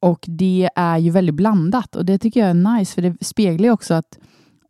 Och 0.00 0.24
det 0.28 0.70
är 0.76 0.98
ju 0.98 1.10
väldigt 1.10 1.34
blandat 1.34 1.96
och 1.96 2.04
det 2.04 2.18
tycker 2.18 2.40
jag 2.40 2.50
är 2.50 2.78
nice, 2.78 2.94
för 2.94 3.02
det 3.02 3.24
speglar 3.24 3.66
ju 3.66 3.72
också 3.72 3.94
att 3.94 4.18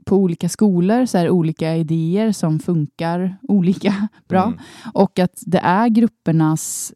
på 0.04 0.16
olika 0.16 0.48
skolor 0.48 1.06
så 1.06 1.18
är 1.18 1.24
det 1.24 1.30
olika 1.30 1.76
idéer 1.76 2.32
som 2.32 2.58
funkar 2.58 3.36
olika 3.42 4.08
bra. 4.28 4.44
Mm. 4.44 4.58
Och 4.94 5.18
att 5.18 5.42
det 5.46 5.58
är 5.58 5.88
gruppernas, 5.88 6.92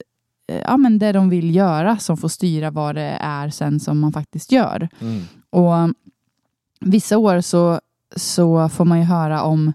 ja 0.49 0.77
men 0.77 0.99
det 0.99 1.13
de 1.13 1.29
vill 1.29 1.55
göra 1.55 1.99
som 1.99 2.17
får 2.17 2.29
styra 2.29 2.71
vad 2.71 2.95
det 2.95 3.19
är 3.21 3.51
sen 3.51 3.81
som 3.81 3.99
man 3.99 4.13
faktiskt 4.13 4.53
gör. 4.53 4.89
Mm. 5.01 5.23
Och 5.51 5.73
um, 5.73 5.95
vissa 6.81 7.19
år 7.19 7.41
så, 7.41 7.81
så 8.17 8.69
får 8.69 8.85
man 8.85 8.99
ju 8.99 9.05
höra 9.05 9.43
om, 9.43 9.73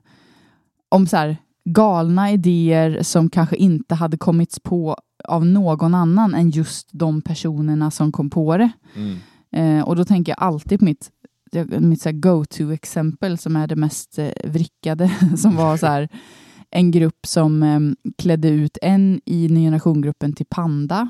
om 0.90 1.08
så 1.08 1.18
här, 1.18 1.38
galna 1.66 2.32
idéer 2.32 3.04
som 3.04 3.30
kanske 3.30 3.56
inte 3.56 3.96
hade 3.96 4.18
kommits 4.18 4.60
på 4.60 4.98
av 5.24 5.46
någon 5.46 5.96
annan 5.96 6.34
än 6.34 6.50
just 6.50 6.90
de 6.92 7.22
personerna 7.22 7.92
som 7.92 8.12
kom 8.12 8.30
på 8.30 8.58
det. 8.58 8.72
Mm. 8.96 9.18
Eh, 9.52 9.88
och 9.88 9.96
då 9.96 10.06
tänker 10.06 10.32
jag 10.32 10.44
alltid 10.44 10.80
på 10.80 10.86
mitt, 10.86 11.12
mitt 11.80 12.04
go-to-exempel 12.12 13.38
som 13.38 13.56
är 13.56 13.68
det 13.68 13.76
mest 13.76 14.20
eh, 14.20 14.30
vrickade, 14.44 15.12
som 15.38 15.56
var 15.56 15.78
så 15.78 15.86
här, 15.88 16.10
en 16.74 16.92
grupp 16.92 17.26
som 17.28 17.64
eh, 17.64 18.12
klädde 18.18 18.50
ut 18.50 18.78
en 18.82 19.22
i 19.26 19.48
ny 19.50 19.66
generation-gruppen 19.66 20.34
till 20.34 20.46
panda 20.46 21.10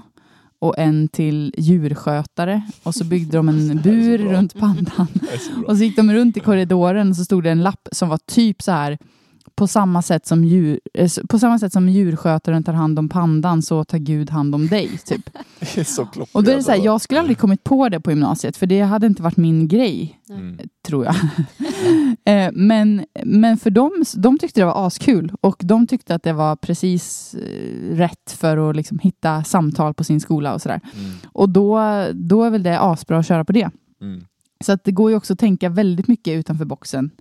och 0.60 0.78
en 0.78 1.08
till 1.08 1.54
djurskötare. 1.58 2.62
Och 2.84 2.96
så 2.96 3.06
byggde 3.06 3.38
de 3.38 3.50
en 3.50 3.82
bur 3.84 4.18
runt 4.18 4.60
pandan. 4.60 5.08
Så 5.40 5.64
och 5.68 5.78
så 5.78 5.84
gick 5.84 5.96
de 5.96 6.14
runt 6.14 6.38
i 6.38 6.40
korridoren 6.40 7.10
och 7.10 7.16
så 7.16 7.26
stod 7.26 7.44
det 7.44 7.52
en 7.52 7.64
lapp 7.64 7.88
som 7.92 8.10
var 8.10 8.20
typ 8.26 8.62
så 8.62 8.72
här 8.72 8.98
på 9.56 9.68
samma 9.68 10.02
sätt 10.02 10.26
som, 10.26 10.44
djur, 10.46 10.80
eh, 10.94 11.10
på 11.30 11.40
samma 11.40 11.60
sätt 11.60 11.74
som 11.74 11.90
djurskötaren 11.90 12.64
tar 12.64 12.74
hand 12.74 13.00
om 13.00 13.10
pandan 13.10 13.62
så 13.62 13.84
tar 13.84 13.98
Gud 13.98 14.30
hand 14.30 14.56
om 14.56 14.68
dig. 14.68 14.98
Typ. 15.06 15.30
Det 15.60 15.78
är 15.78 15.84
så. 15.84 16.08
Och 16.32 16.44
då 16.44 16.52
är 16.52 16.56
det 16.56 16.64
så 16.64 16.72
här, 16.72 16.86
jag 16.86 17.02
skulle 17.02 17.20
aldrig 17.20 17.38
kommit 17.38 17.64
på 17.64 17.90
det 17.90 18.00
på 18.00 18.12
gymnasiet 18.12 18.58
för 18.58 18.66
det 18.66 18.82
hade 18.82 19.08
inte 19.08 19.22
varit 19.24 19.38
min 19.38 19.68
grej, 19.68 20.20
Mm. 20.30 20.58
tror 20.88 21.06
jag. 21.06 21.16
Eh, 22.26 22.50
men, 22.54 23.06
men 23.24 23.58
för 23.58 23.70
dem, 23.70 24.04
de 24.16 24.40
tyckte 24.40 24.62
det 24.62 24.66
var 24.66 24.88
askul 24.88 25.34
och 25.42 25.56
de 25.60 25.88
tyckte 25.88 26.16
att 26.16 26.24
det 26.24 26.34
var 26.34 26.56
precis 26.56 27.34
eh, 27.36 27.96
rätt 27.96 28.32
för 28.38 28.70
att 28.70 28.76
liksom 28.76 29.00
hitta 29.00 29.44
samtal 29.44 29.94
på 29.94 30.04
sin 30.04 30.20
skola 30.22 30.54
och 30.54 30.62
sådär. 30.62 30.82
Mm. 30.96 31.12
Och 31.26 31.50
då, 31.50 31.80
då 32.14 32.44
är 32.44 32.50
väl 32.50 32.64
det 32.64 32.80
asbra 32.80 33.18
att 33.20 33.28
köra 33.28 33.46
på 33.46 33.52
det. 33.52 33.70
Mm. 34.02 34.26
Så 34.66 34.72
att 34.72 34.84
det 34.84 34.92
går 34.92 35.10
ju 35.12 35.18
också 35.18 35.34
att 35.34 35.40
tänka 35.40 35.70
väldigt 35.70 36.08
mycket 36.08 36.32
utanför 36.40 36.66
boxen. 36.66 37.12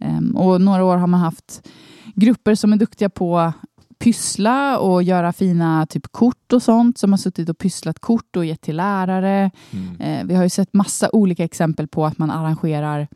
Ehm, 0.00 0.36
och 0.36 0.60
några 0.60 0.84
år 0.84 0.96
har 0.96 1.06
man 1.06 1.20
haft 1.20 1.68
grupper 2.14 2.54
som 2.54 2.72
är 2.72 2.76
duktiga 2.76 3.10
på 3.10 3.52
pyssla 3.98 4.78
och 4.78 5.02
göra 5.02 5.32
fina 5.32 5.86
typ 5.86 6.12
kort 6.12 6.52
och 6.52 6.62
sånt 6.62 6.98
som 6.98 7.12
har 7.12 7.18
suttit 7.18 7.48
och 7.48 7.58
pysslat 7.58 7.98
kort 7.98 8.36
och 8.36 8.44
gett 8.44 8.60
till 8.60 8.76
lärare. 8.76 9.50
Mm. 9.70 10.00
Eh, 10.00 10.26
vi 10.26 10.34
har 10.34 10.42
ju 10.42 10.48
sett 10.48 10.74
massa 10.74 11.10
olika 11.12 11.44
exempel 11.44 11.88
på 11.88 12.06
att 12.06 12.18
man 12.18 12.30
arrangerar 12.30 13.08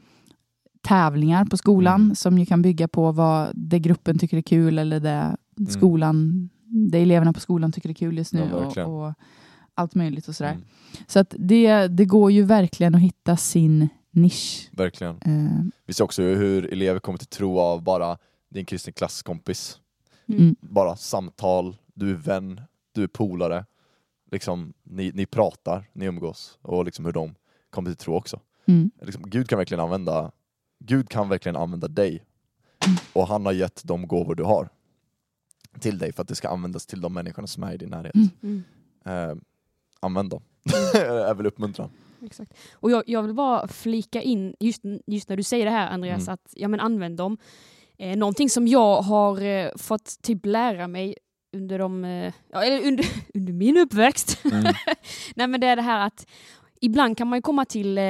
tävlingar 0.83 1.45
på 1.45 1.57
skolan 1.57 2.01
Mm. 2.01 2.15
som 2.15 2.39
ju 2.39 2.47
kan 2.47 2.63
bygga 2.63 2.89
på 2.89 3.13
vad 3.13 3.49
det 3.55 3.79
gruppen 3.79 4.19
tycker 4.19 4.37
är 4.37 4.43
kul 4.43 4.79
eller 4.79 5.01
det 5.01 5.37
skolan, 5.69 6.49
det 6.91 6.99
eleverna 6.99 7.33
på 7.33 7.41
skolan 7.41 7.73
tycker 7.73 7.89
är 7.89 7.95
kul 7.95 8.19
just 8.19 8.33
nu 8.35 8.49
Ja, 8.77 8.85
och, 8.85 9.07
och 9.07 9.15
allt 9.75 9.95
möjligt 9.95 10.29
och 10.29 10.35
sådär. 10.35 10.51
Mm. 10.51 10.65
Så 11.07 11.19
att 11.19 11.35
det, 11.39 11.87
det 11.89 12.05
går 12.05 12.33
ju 12.33 12.43
verkligen 12.43 12.95
att 12.95 13.01
hitta 13.01 13.37
sin 13.37 13.89
nisch. 14.15 14.69
Verkligen. 14.73 15.15
Eh, 15.17 15.65
Vi 15.87 15.93
ser 15.95 16.05
också 16.05 16.23
hur 16.23 16.73
elever 16.73 17.01
kommer 17.01 17.19
till 17.19 17.27
tro 17.27 17.59
av 17.59 17.83
bara 17.83 18.19
din 18.49 18.65
kristen 18.65 18.93
klasskompis. 18.93 19.81
mm. 20.27 20.57
Bara 20.61 20.97
samtal, 20.97 21.77
du 21.95 22.11
är 22.11 22.15
vän, 22.15 22.61
du 22.93 23.03
är 23.03 23.07
polare. 23.07 23.65
Liksom, 24.31 24.73
ni, 24.83 25.13
ni 25.15 25.27
pratar, 25.27 25.85
ni 25.93 26.05
umgås 26.07 26.59
och 26.63 26.85
liksom 26.85 27.05
hur 27.05 27.13
de 27.13 27.35
kommer 27.71 27.91
till 27.91 27.97
tro 27.97 28.15
också. 28.15 28.41
Mm. 28.67 28.91
Liksom, 29.03 29.23
Gud 29.31 29.49
kan 29.49 29.59
verkligen 29.59 29.81
använda 29.81 30.33
Gud 30.79 31.09
kan 31.09 31.29
verkligen 31.29 31.57
använda 31.57 31.89
dig 31.89 32.25
Mm. 32.87 32.97
och 33.13 33.27
han 33.29 33.47
har 33.47 33.53
gett 33.53 33.81
de 33.85 34.09
gåvor 34.09 34.35
du 34.35 34.43
har 34.43 34.69
till 35.81 35.99
dig 35.99 36.13
för 36.13 36.23
att 36.23 36.29
det 36.29 36.35
ska 36.35 36.49
användas 36.49 36.87
till 36.87 37.01
de 37.01 37.13
människorna 37.15 37.47
som 37.47 37.63
är 37.63 37.73
i 37.73 37.77
din 37.77 37.89
närhet. 37.89 38.15
Mm. 38.15 38.29
Mm. 38.43 39.31
Eh, 39.31 39.37
använd 40.01 40.31
dem. 40.31 40.43
är 40.95 41.35
väl 41.35 41.47
uppmuntran. 41.47 41.91
Exakt. 42.27 42.55
Och 42.75 42.91
jag, 42.91 43.03
jag 43.07 43.23
vill 43.23 43.35
bara 43.35 43.69
flika 43.69 44.23
in, 44.23 44.55
just, 44.61 44.83
just 45.07 45.29
när 45.29 45.37
du 45.37 45.43
säger 45.43 45.65
det 45.65 45.71
här 45.71 45.91
Andreas, 45.91 46.23
Mm. 46.29 46.35
att 46.35 46.53
ja, 46.57 46.69
men 46.69 46.81
använd 46.81 47.17
dem. 47.17 47.39
Eh, 47.99 48.17
någonting 48.17 48.51
som 48.51 48.69
jag 48.69 49.03
har 49.03 49.41
eh, 49.43 49.69
fått 49.77 50.23
typ 50.23 50.47
lära 50.47 50.89
mig 50.89 51.15
under, 51.57 51.79
de, 51.79 52.05
eh, 52.05 52.33
eller 52.55 52.87
under, 52.87 53.07
under 53.35 53.53
min 53.53 53.77
uppväxt, 53.79 54.45
Mm. 54.45 54.65
Nej, 55.37 55.47
men 55.47 55.61
det 55.61 55.67
är 55.67 55.77
det 55.77 55.83
här 55.83 56.07
att 56.07 56.27
ibland 56.81 57.19
kan 57.19 57.29
man 57.29 57.43
komma 57.43 57.65
till 57.65 57.99
eh, 57.99 58.05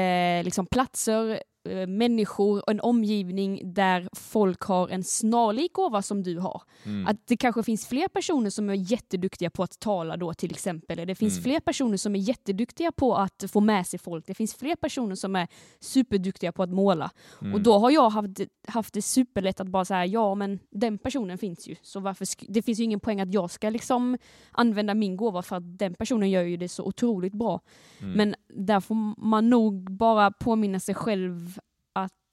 liksom 0.45 0.67
platser, 0.67 1.43
människor 1.87 2.63
och 2.63 2.71
en 2.71 2.81
omgivning 2.81 3.61
där 3.75 4.09
folk 4.13 4.61
har 4.63 4.89
en 4.89 5.05
snarlik 5.05 5.73
gåva 5.73 6.03
som 6.03 6.23
du 6.23 6.39
har. 6.39 6.63
Mm. 6.85 7.07
Att 7.07 7.27
det 7.27 7.37
kanske 7.37 7.63
finns 7.63 7.87
fler 7.87 8.09
personer 8.09 8.51
som 8.51 8.71
är 8.71 8.75
jätteduktiga 8.75 9.51
på 9.51 9.63
att 9.63 9.79
tala 9.81 10.17
då 10.17 10.35
till 10.35 10.51
exempel. 10.51 11.07
Det 11.07 11.15
finns 11.15 11.35
Mm. 11.35 11.43
fler 11.43 11.61
personer 11.61 11.97
som 11.97 12.15
är 12.15 12.19
jätteduktiga 12.19 12.93
på 12.93 13.15
att 13.17 13.45
få 13.53 13.61
med 13.61 13.87
sig 13.87 13.99
folk. 13.99 14.27
Det 14.27 14.35
finns 14.35 14.55
fler 14.55 14.77
personer 14.77 15.15
som 15.15 15.37
är 15.37 15.49
superduktiga 15.81 16.53
på 16.53 16.63
att 16.63 16.71
måla. 16.71 17.11
Mm. 17.41 17.55
Och 17.55 17.61
då 17.61 17.79
har 17.79 17.91
jag 17.91 18.11
haft, 18.11 18.41
haft 18.69 18.95
det 18.95 19.03
superlätt 19.03 19.61
att 19.61 19.69
bara 19.69 19.85
säga 19.85 20.07
ja 20.07 20.35
men 20.35 20.59
den 20.71 20.99
personen 20.99 21.39
finns 21.39 21.69
ju. 21.69 21.77
Så 21.83 22.01
varför 22.01 22.27
det 22.53 22.63
finns 22.63 22.81
ju 22.81 22.85
ingen 22.85 23.01
poäng 23.01 23.21
att 23.21 23.35
jag 23.35 23.51
ska 23.51 23.71
liksom 23.71 24.19
använda 24.51 24.95
min 24.95 25.17
gåva 25.17 25.43
för 25.43 25.57
att 25.57 25.79
den 25.79 25.95
personen 25.95 26.31
gör 26.31 26.43
ju 26.43 26.57
det 26.57 26.69
så 26.69 26.85
otroligt 26.85 27.33
bra. 27.35 27.61
Mm. 28.01 28.13
Men 28.13 28.35
där 28.49 28.81
får 28.81 29.21
man 29.27 29.51
nog 29.51 29.91
bara 29.93 30.31
påminna 30.31 30.81
sig 30.81 30.95
själv 30.95 31.54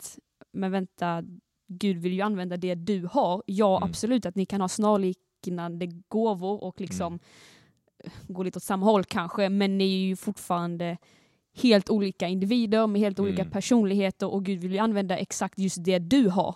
att 0.02 0.20
men 0.52 0.72
vänta, 0.72 1.24
Gud 1.68 1.98
vill 1.98 2.14
ju 2.14 2.22
använda 2.22 2.58
det 2.58 2.76
du 2.76 3.08
har. 3.12 3.44
Ja 3.46 3.78
Mm. 3.78 3.90
absolut 3.90 4.26
att 4.26 4.36
ni 4.36 4.46
kan 4.46 4.62
ha 4.62 4.68
snarlik 4.68 5.18
liknande 5.46 5.86
gåvor 6.08 6.64
och 6.64 6.82
liksom 6.82 7.14
Mm. 7.14 7.20
går 8.28 8.44
lite 8.44 8.58
åt 8.58 8.64
samma 8.64 8.86
håll 8.86 9.04
kanske, 9.04 9.50
men 9.50 9.78
ni 9.78 9.84
är 10.04 10.08
ju 10.08 10.16
fortfarande 10.16 10.98
helt 11.62 11.90
olika 11.90 12.28
individer 12.28 12.88
med 12.88 13.02
helt 13.02 13.20
olika 13.20 13.42
Mm. 13.42 13.52
personligheter 13.52 14.28
och 14.34 14.46
Gud 14.46 14.60
vill 14.60 14.72
ju 14.72 14.78
använda 14.78 15.18
exakt 15.18 15.60
just 15.60 15.84
det 15.84 16.00
du 16.00 16.30
har. 16.30 16.56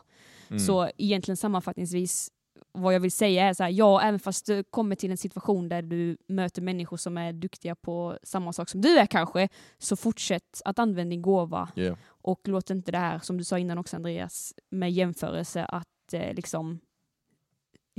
Mm. 0.49 0.59
Så 0.59 0.89
egentligen 0.97 1.37
sammanfattningsvis, 1.37 2.29
vad 2.71 2.93
jag 2.93 2.99
vill 2.99 3.11
säga 3.11 3.45
är 3.49 3.53
så 3.53 3.63
här, 3.63 3.69
ja, 3.69 4.01
även 4.01 4.19
fast 4.19 4.45
du 4.45 4.63
kommer 4.63 4.95
till 4.95 5.11
en 5.11 5.17
situation 5.17 5.69
där 5.69 5.81
du 5.81 6.17
möter 6.27 6.61
människor 6.61 6.97
som 6.97 7.17
är 7.17 7.33
duktiga 7.33 7.75
på 7.75 8.17
samma 8.23 8.53
sak 8.53 8.69
som 8.69 8.81
du 8.81 8.97
är 8.99 9.05
kanske, 9.05 9.49
så 9.77 9.95
fortsätt 9.95 10.61
att 10.65 10.79
använda 10.79 11.09
din 11.09 11.21
gåva 11.21 11.69
Yeah. 11.75 11.97
Och 12.25 12.47
låt 12.47 12.69
inte 12.69 12.91
det 12.91 12.97
här, 12.97 13.19
som 13.19 13.37
du 13.37 13.43
sa 13.43 13.59
innan 13.59 13.77
också 13.77 13.95
Andreas, 13.95 14.53
med 14.71 14.91
jämförelse 14.91 15.65
att 15.65 16.13
eh, 16.13 16.33
liksom 16.33 16.79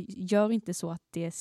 gör 0.08 0.52
inte 0.52 0.74
så 0.74 0.90
att 0.90 1.02
det, 1.10 1.34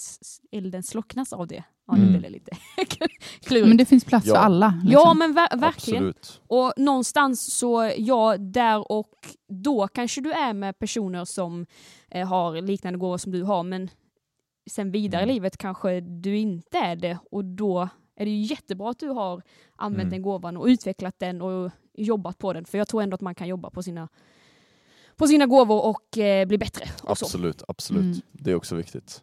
elden 0.52 0.84
slocknas 0.84 1.34
av 1.34 1.48
det. 1.48 1.64
Ja, 1.88 1.94
nu 1.96 2.00
Mm. 2.02 2.10
blev 2.10 2.22
det 2.22 2.30
lite 2.30 2.52
klurigt. 3.42 3.68
Men 3.68 3.78
det 3.78 3.86
finns 3.86 4.06
plats 4.06 4.28
Ja. 4.28 4.34
för 4.36 4.42
alla. 4.42 4.68
Liksom. 4.84 4.92
Ja, 4.92 5.14
men 5.14 5.34
ver- 5.38 5.60
verkligen. 5.60 6.08
Absolut. 6.08 6.42
Och 6.48 6.74
någonstans 6.78 7.58
så, 7.58 7.92
ja, 7.98 8.38
där 8.38 8.92
och 8.92 9.14
då 9.48 9.88
kanske 9.88 10.22
du 10.22 10.32
är 10.32 10.54
med 10.54 10.80
personer 10.80 11.26
som 11.26 11.66
eh, 12.12 12.28
har 12.28 12.62
liknande 12.62 13.00
gåvor 13.00 13.18
som 13.18 13.32
du 13.32 13.44
har, 13.44 13.64
men 13.64 13.90
sen 14.72 14.92
vidare 14.92 15.22
Mm. 15.22 15.30
i 15.30 15.34
livet 15.34 15.58
kanske 15.58 16.00
du 16.02 16.38
inte 16.38 16.78
är 16.78 16.96
det 16.96 17.18
och 17.32 17.46
då 17.46 17.90
är 18.16 18.26
det 18.26 18.32
ju 18.32 18.42
jättebra 18.42 18.90
att 18.90 19.00
du 19.00 19.08
har 19.10 19.42
använt 19.76 20.02
Mm. 20.02 20.10
den 20.12 20.22
gåvan 20.22 20.58
och 20.58 20.66
utvecklat 20.66 21.16
den 21.20 21.42
och 21.42 21.72
jobbat 21.98 22.38
på 22.38 22.54
den, 22.54 22.66
för 22.66 22.78
jag 22.78 22.88
tror 22.88 23.02
ändå 23.02 23.16
att 23.16 23.22
man 23.22 23.36
kan 23.36 23.48
jobba 23.48 23.70
på 23.70 23.84
sina 23.84 24.08
på 25.18 25.28
sina 25.28 25.46
gåvor 25.46 25.86
och 25.86 26.18
eh, 26.18 26.48
bli 26.48 26.58
bättre. 26.58 26.86
Och 27.04 27.18
så. 27.18 27.26
Absolut, 27.26 27.64
absolut. 27.68 28.04
Mm. 28.04 28.22
Det 28.32 28.52
är 28.52 28.56
också 28.56 28.76
viktigt. 28.76 29.22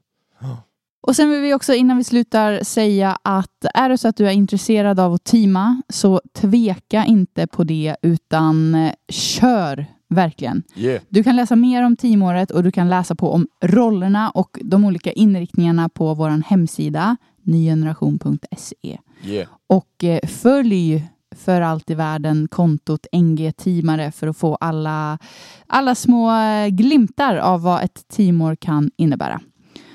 Och 1.01 1.17
sen 1.17 1.31
vill 1.31 1.41
vi 1.41 1.55
också 1.55 1.75
innan 1.75 1.97
vi 1.97 2.05
slutar 2.05 2.65
säga 2.65 3.19
att 3.23 3.65
är 3.75 3.89
det 3.89 3.99
så 3.99 4.09
att 4.09 4.17
du 4.17 4.27
är 4.27 4.33
intresserad 4.33 5.01
av 5.01 5.13
att 5.13 5.25
teama 5.25 5.83
så 5.89 6.21
tveka 6.33 7.05
inte 7.05 7.47
på 7.47 7.65
det 7.65 7.97
utan 8.03 8.75
eh, 8.75 8.93
kör 9.09 9.87
verkligen. 10.09 10.63
Yeah. 10.77 11.03
Du 11.09 11.23
kan 11.23 11.37
läsa 11.37 11.57
mer 11.57 11.83
om 11.83 11.97
teamåret 11.97 12.51
och 12.51 12.63
du 12.63 12.71
kan 12.71 12.89
läsa 12.89 13.15
på 13.15 13.33
om 13.33 13.49
rollerna 13.61 14.31
och 14.31 14.59
de 14.63 14.85
olika 14.85 15.13
inriktningarna 15.13 15.89
på 15.89 16.15
vår 16.15 16.43
hemsida 16.47 17.17
nygeneration.se. 17.43 18.99
Yeah. 19.25 19.49
Och 19.67 20.05
eh, 20.05 20.29
följ 20.29 21.09
för 21.37 21.61
allt 21.61 21.91
i 21.91 21.95
världen 21.95 22.49
kontot 22.51 23.07
NG 23.13 23.53
Teamare 23.53 24.13
för 24.13 24.27
att 24.27 24.37
få 24.37 24.55
alla, 24.61 25.19
alla 25.67 25.95
små 25.95 26.37
eh, 26.37 26.69
glimtar 26.69 27.37
av 27.37 27.63
vad 27.63 27.83
ett 27.83 28.09
teamår 28.09 28.57
kan 28.57 28.91
innebära. 28.97 29.41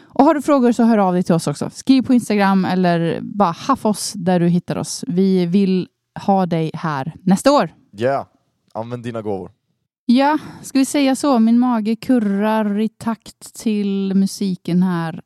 Och 0.04 0.26
har 0.26 0.34
du 0.34 0.42
frågor 0.42 0.72
så 0.72 0.84
hör 0.84 0.98
av 0.98 1.14
dig 1.14 1.24
till 1.24 1.36
oss 1.36 1.48
också. 1.48 1.70
Skriv 1.70 2.02
på 2.02 2.14
Instagram 2.14 2.66
eller 2.66 3.20
bara 3.22 3.52
haffa 3.52 3.90
oss 3.90 4.14
där 4.14 4.40
du 4.40 4.48
hittar 4.48 4.78
oss. 4.78 5.04
Vi 5.08 5.46
vill 5.46 5.88
ha 6.26 6.46
dig 6.46 6.72
här 6.74 7.14
nästa 7.22 7.52
år. 7.52 7.70
yeah. 7.98 8.26
Använd 8.74 9.04
dina 9.04 9.22
gåvor. 9.22 9.52
Ja, 10.06 10.38
ska 10.62 10.80
vi 10.80 10.86
säga 10.86 11.16
så? 11.16 11.40
Min 11.40 11.60
mage 11.60 11.96
kurrar 11.96 12.80
i 12.80 12.90
takt 12.90 13.56
till 13.56 14.14
musiken 14.16 14.84
här. 14.84 15.22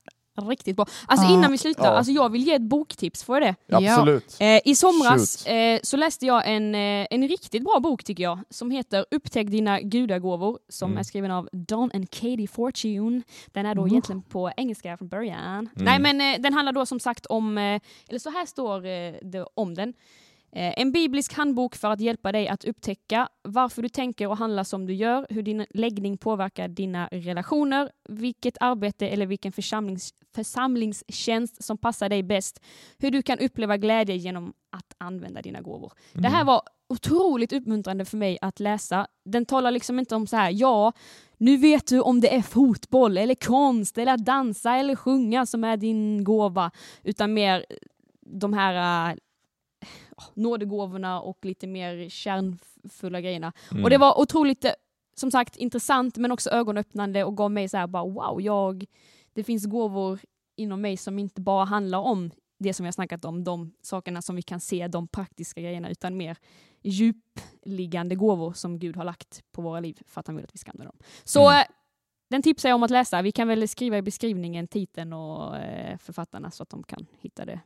Riktigt 0.50 0.76
bra. 0.76 0.86
Alltså 1.08 1.26
Ja. 1.28 1.34
innan 1.34 1.52
vi 1.52 1.58
slutar, 1.58 1.84
Ja. 1.86 1.90
alltså 1.92 2.12
jag 2.12 2.30
vill 2.32 2.44
ge 2.48 2.54
ett 2.54 2.62
boktips, 2.62 3.24
får 3.24 3.36
jag 3.36 3.44
det? 3.44 3.56
Ja. 3.82 3.94
Absolut. 3.94 4.38
Eh, 4.40 4.60
I 4.66 4.76
somras 4.76 5.46
eh, 5.46 5.80
så 5.84 5.98
läste 5.98 6.26
jag 6.26 6.44
en, 6.56 6.76
eh, 6.76 7.08
en 7.10 7.28
riktigt 7.28 7.64
bra 7.64 7.80
bok 7.80 8.04
tycker 8.04 8.24
jag, 8.24 8.40
som 8.50 8.72
heter 8.72 9.06
Upptäck 9.12 9.48
dina 9.48 9.82
gudagåvor, 9.82 10.60
som 10.70 10.90
Mm. 10.92 11.00
är 11.00 11.04
skriven 11.04 11.32
av 11.32 11.50
Don 11.52 11.92
and 11.94 12.10
Katie 12.10 12.48
Fortune. 12.48 13.22
Den 13.48 13.66
är 13.66 13.76
då 13.76 13.82
Oh. 13.82 13.90
egentligen 13.90 14.22
på 14.22 14.52
engelska 14.58 14.98
från 14.98 15.08
början. 15.08 15.40
Mm. 15.58 15.70
Nej 15.76 16.00
men 16.00 16.22
eh, 16.36 16.42
den 16.42 16.54
handlar 16.54 16.74
då 16.74 16.86
som 16.86 17.00
sagt 17.00 17.26
om, 17.26 17.58
eh, 17.58 17.82
eller 18.10 18.20
så 18.20 18.30
här 18.30 18.46
står 18.46 18.86
eh, 18.86 19.14
det 19.22 19.46
om 19.54 19.74
den. 19.76 19.94
Eh, 20.54 20.74
En 20.78 20.92
biblisk 20.92 21.34
handbok 21.34 21.76
för 21.76 21.88
att 21.92 22.00
hjälpa 22.02 22.32
dig 22.32 22.48
att 22.48 22.64
upptäcka 22.66 23.30
varför 23.44 23.82
du 23.82 23.90
tänker 23.90 24.28
och 24.28 24.38
handlar 24.38 24.64
som 24.64 24.86
du 24.86 24.94
gör, 24.94 25.26
hur 25.30 25.42
din 25.44 25.66
läggning 25.70 26.18
påverkar 26.18 26.68
dina 26.68 27.08
relationer, 27.12 27.92
vilket 28.10 28.58
arbete 28.60 29.08
eller 29.10 29.26
vilken 29.26 29.52
församlings, 29.52 30.14
församlingstjänst 30.36 31.64
som 31.64 31.78
passar 31.78 32.10
dig 32.10 32.24
bäst, 32.24 32.60
hur 33.00 33.12
du 33.12 33.22
kan 33.22 33.40
uppleva 33.40 33.78
glädje 33.78 34.16
genom 34.16 34.54
att 34.70 34.96
använda 34.98 35.42
dina 35.42 35.62
gåvor. 35.62 35.94
Det 36.14 36.28
här 36.28 36.36
Mm. 36.42 36.48
var 36.48 36.62
otroligt 36.90 37.54
uppmuntrande 37.54 38.06
för 38.06 38.18
mig 38.18 38.38
att 38.42 38.60
läsa. 38.60 39.08
Den 39.26 39.46
talar 39.46 39.72
liksom 39.72 40.00
inte 40.00 40.16
om 40.16 40.28
så 40.28 40.36
här, 40.38 40.52
ja, 40.54 40.94
nu 41.38 41.58
vet 41.58 41.88
du 41.88 42.02
om 42.02 42.22
det 42.22 42.36
är 42.36 42.42
fotboll 42.42 43.18
eller 43.18 43.36
konst 43.36 43.98
eller 43.98 44.14
att 44.14 44.26
dansa 44.26 44.76
eller 44.76 44.96
sjunga 44.96 45.46
som 45.46 45.64
är 45.64 45.78
din 45.78 46.24
gåva, 46.24 46.72
utan 47.04 47.34
mer 47.34 47.66
de 48.22 48.54
här 48.54 49.10
äh, 49.12 49.16
nådegåvorna 50.34 51.22
och 51.22 51.46
lite 51.46 51.68
mer 51.68 52.10
kärnfulla 52.10 53.22
grejerna. 53.22 53.54
Mm. 53.72 53.84
Och 53.84 53.90
det 53.90 53.98
var 53.98 54.20
otroligt, 54.20 54.66
eh, 54.66 54.72
som 55.16 55.32
sagt, 55.32 55.56
intressant 55.56 56.18
men 56.18 56.32
också 56.32 56.50
ögonöppnande 56.50 57.24
och 57.24 57.38
gav 57.38 57.52
mig 57.52 57.70
så 57.70 57.78
här 57.78 57.88
bara 57.88 58.04
wow, 58.06 58.42
jag, 58.42 58.86
det 59.34 59.44
finns 59.44 59.66
gåvor 59.66 60.20
inom 60.56 60.82
mig 60.82 60.98
som 60.98 61.20
inte 61.20 61.42
bara 61.42 61.66
handlar 61.66 62.00
om 62.00 62.32
det 62.60 62.74
som 62.74 62.86
har 62.86 62.92
snackat 62.92 63.26
om, 63.26 63.44
de 63.44 63.72
sakerna 63.82 64.22
som 64.22 64.36
vi 64.36 64.42
kan 64.42 64.60
se, 64.60 64.88
de 64.88 65.08
praktiska 65.08 65.62
grejerna, 65.62 65.90
utan 65.90 66.18
mer 66.18 66.38
djupliggande 66.84 68.16
gåvor 68.16 68.54
som 68.54 68.80
Gud 68.80 68.96
har 68.98 69.04
lagt 69.04 69.44
på 69.52 69.62
våra 69.62 69.80
liv 69.80 70.00
för 70.06 70.20
att 70.20 70.28
han 70.28 70.36
vill 70.36 70.46
att 70.46 70.54
vi 70.56 70.58
ska 70.60 70.72
använda 70.72 70.92
dem. 70.92 71.00
Så 71.24 71.48
Mm. 71.50 71.60
eh, 71.62 71.66
den 72.30 72.42
tipsar 72.42 72.70
jag 72.70 72.76
om 72.76 72.84
att 72.84 72.92
läsa. 72.92 73.22
Vi 73.22 73.32
kan 73.32 73.48
väl 73.48 73.68
skriva 73.68 73.98
i 73.98 74.02
beskrivningen 74.02 74.68
titeln 74.68 75.14
och 75.14 75.58
eh, 75.58 75.98
författarna 75.98 76.52
så 76.52 76.64
att 76.64 76.70
de 76.70 76.84
kan 76.84 77.06
hitta 77.20 77.46
det, 77.46 77.60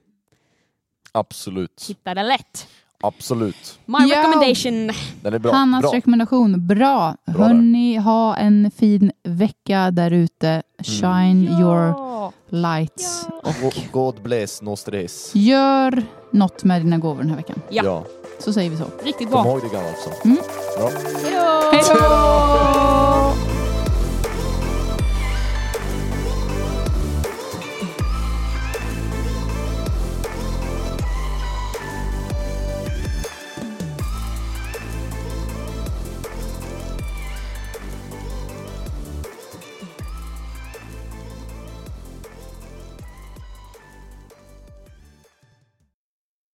Absolut. 1.15 1.85
hitta 1.89 2.13
det 2.13 2.23
lätt. 2.23 2.67
Absolut. 3.03 3.79
My 3.85 3.97
Ja. 4.09 4.19
recommendation. 4.19 4.91
Den 5.21 5.33
är 5.33 5.39
bra. 5.39 5.51
Hannas 5.53 5.81
bra. 5.81 5.91
rekommendation, 5.91 6.67
bra. 6.67 7.15
Bra 7.25 7.43
Hörni, 7.45 7.95
ha 7.97 8.35
en 8.35 8.71
fin 8.77 9.11
vecka 9.23 9.91
där 9.91 10.11
ute. 10.11 10.63
Shine 10.83 11.47
your 11.59 11.85
Ja. 11.87 12.31
lights. 12.49 13.27
Ja. 13.43 13.53
Go- 13.61 13.71
God 13.91 14.21
bless 14.21 14.61
Nostres. 14.61 15.31
Gör 15.35 16.03
något 16.31 16.63
med 16.63 16.81
dina 16.81 16.97
gåvor 16.97 17.17
den 17.21 17.29
här 17.29 17.37
veckan. 17.37 17.61
Ja. 17.69 18.03
Så 18.39 18.53
säger 18.53 18.69
vi 18.69 18.77
så. 18.77 18.85
Riktigt 19.03 19.31
Kom 19.31 19.43
bra. 19.43 19.51
ihåg 19.51 19.61
det 19.61 19.75
gamla 19.75 19.89
också. 19.91 20.09
Mm. 20.25 20.37
Bra. 20.77 20.89
Hej 21.71 21.83
då! 21.89 23.04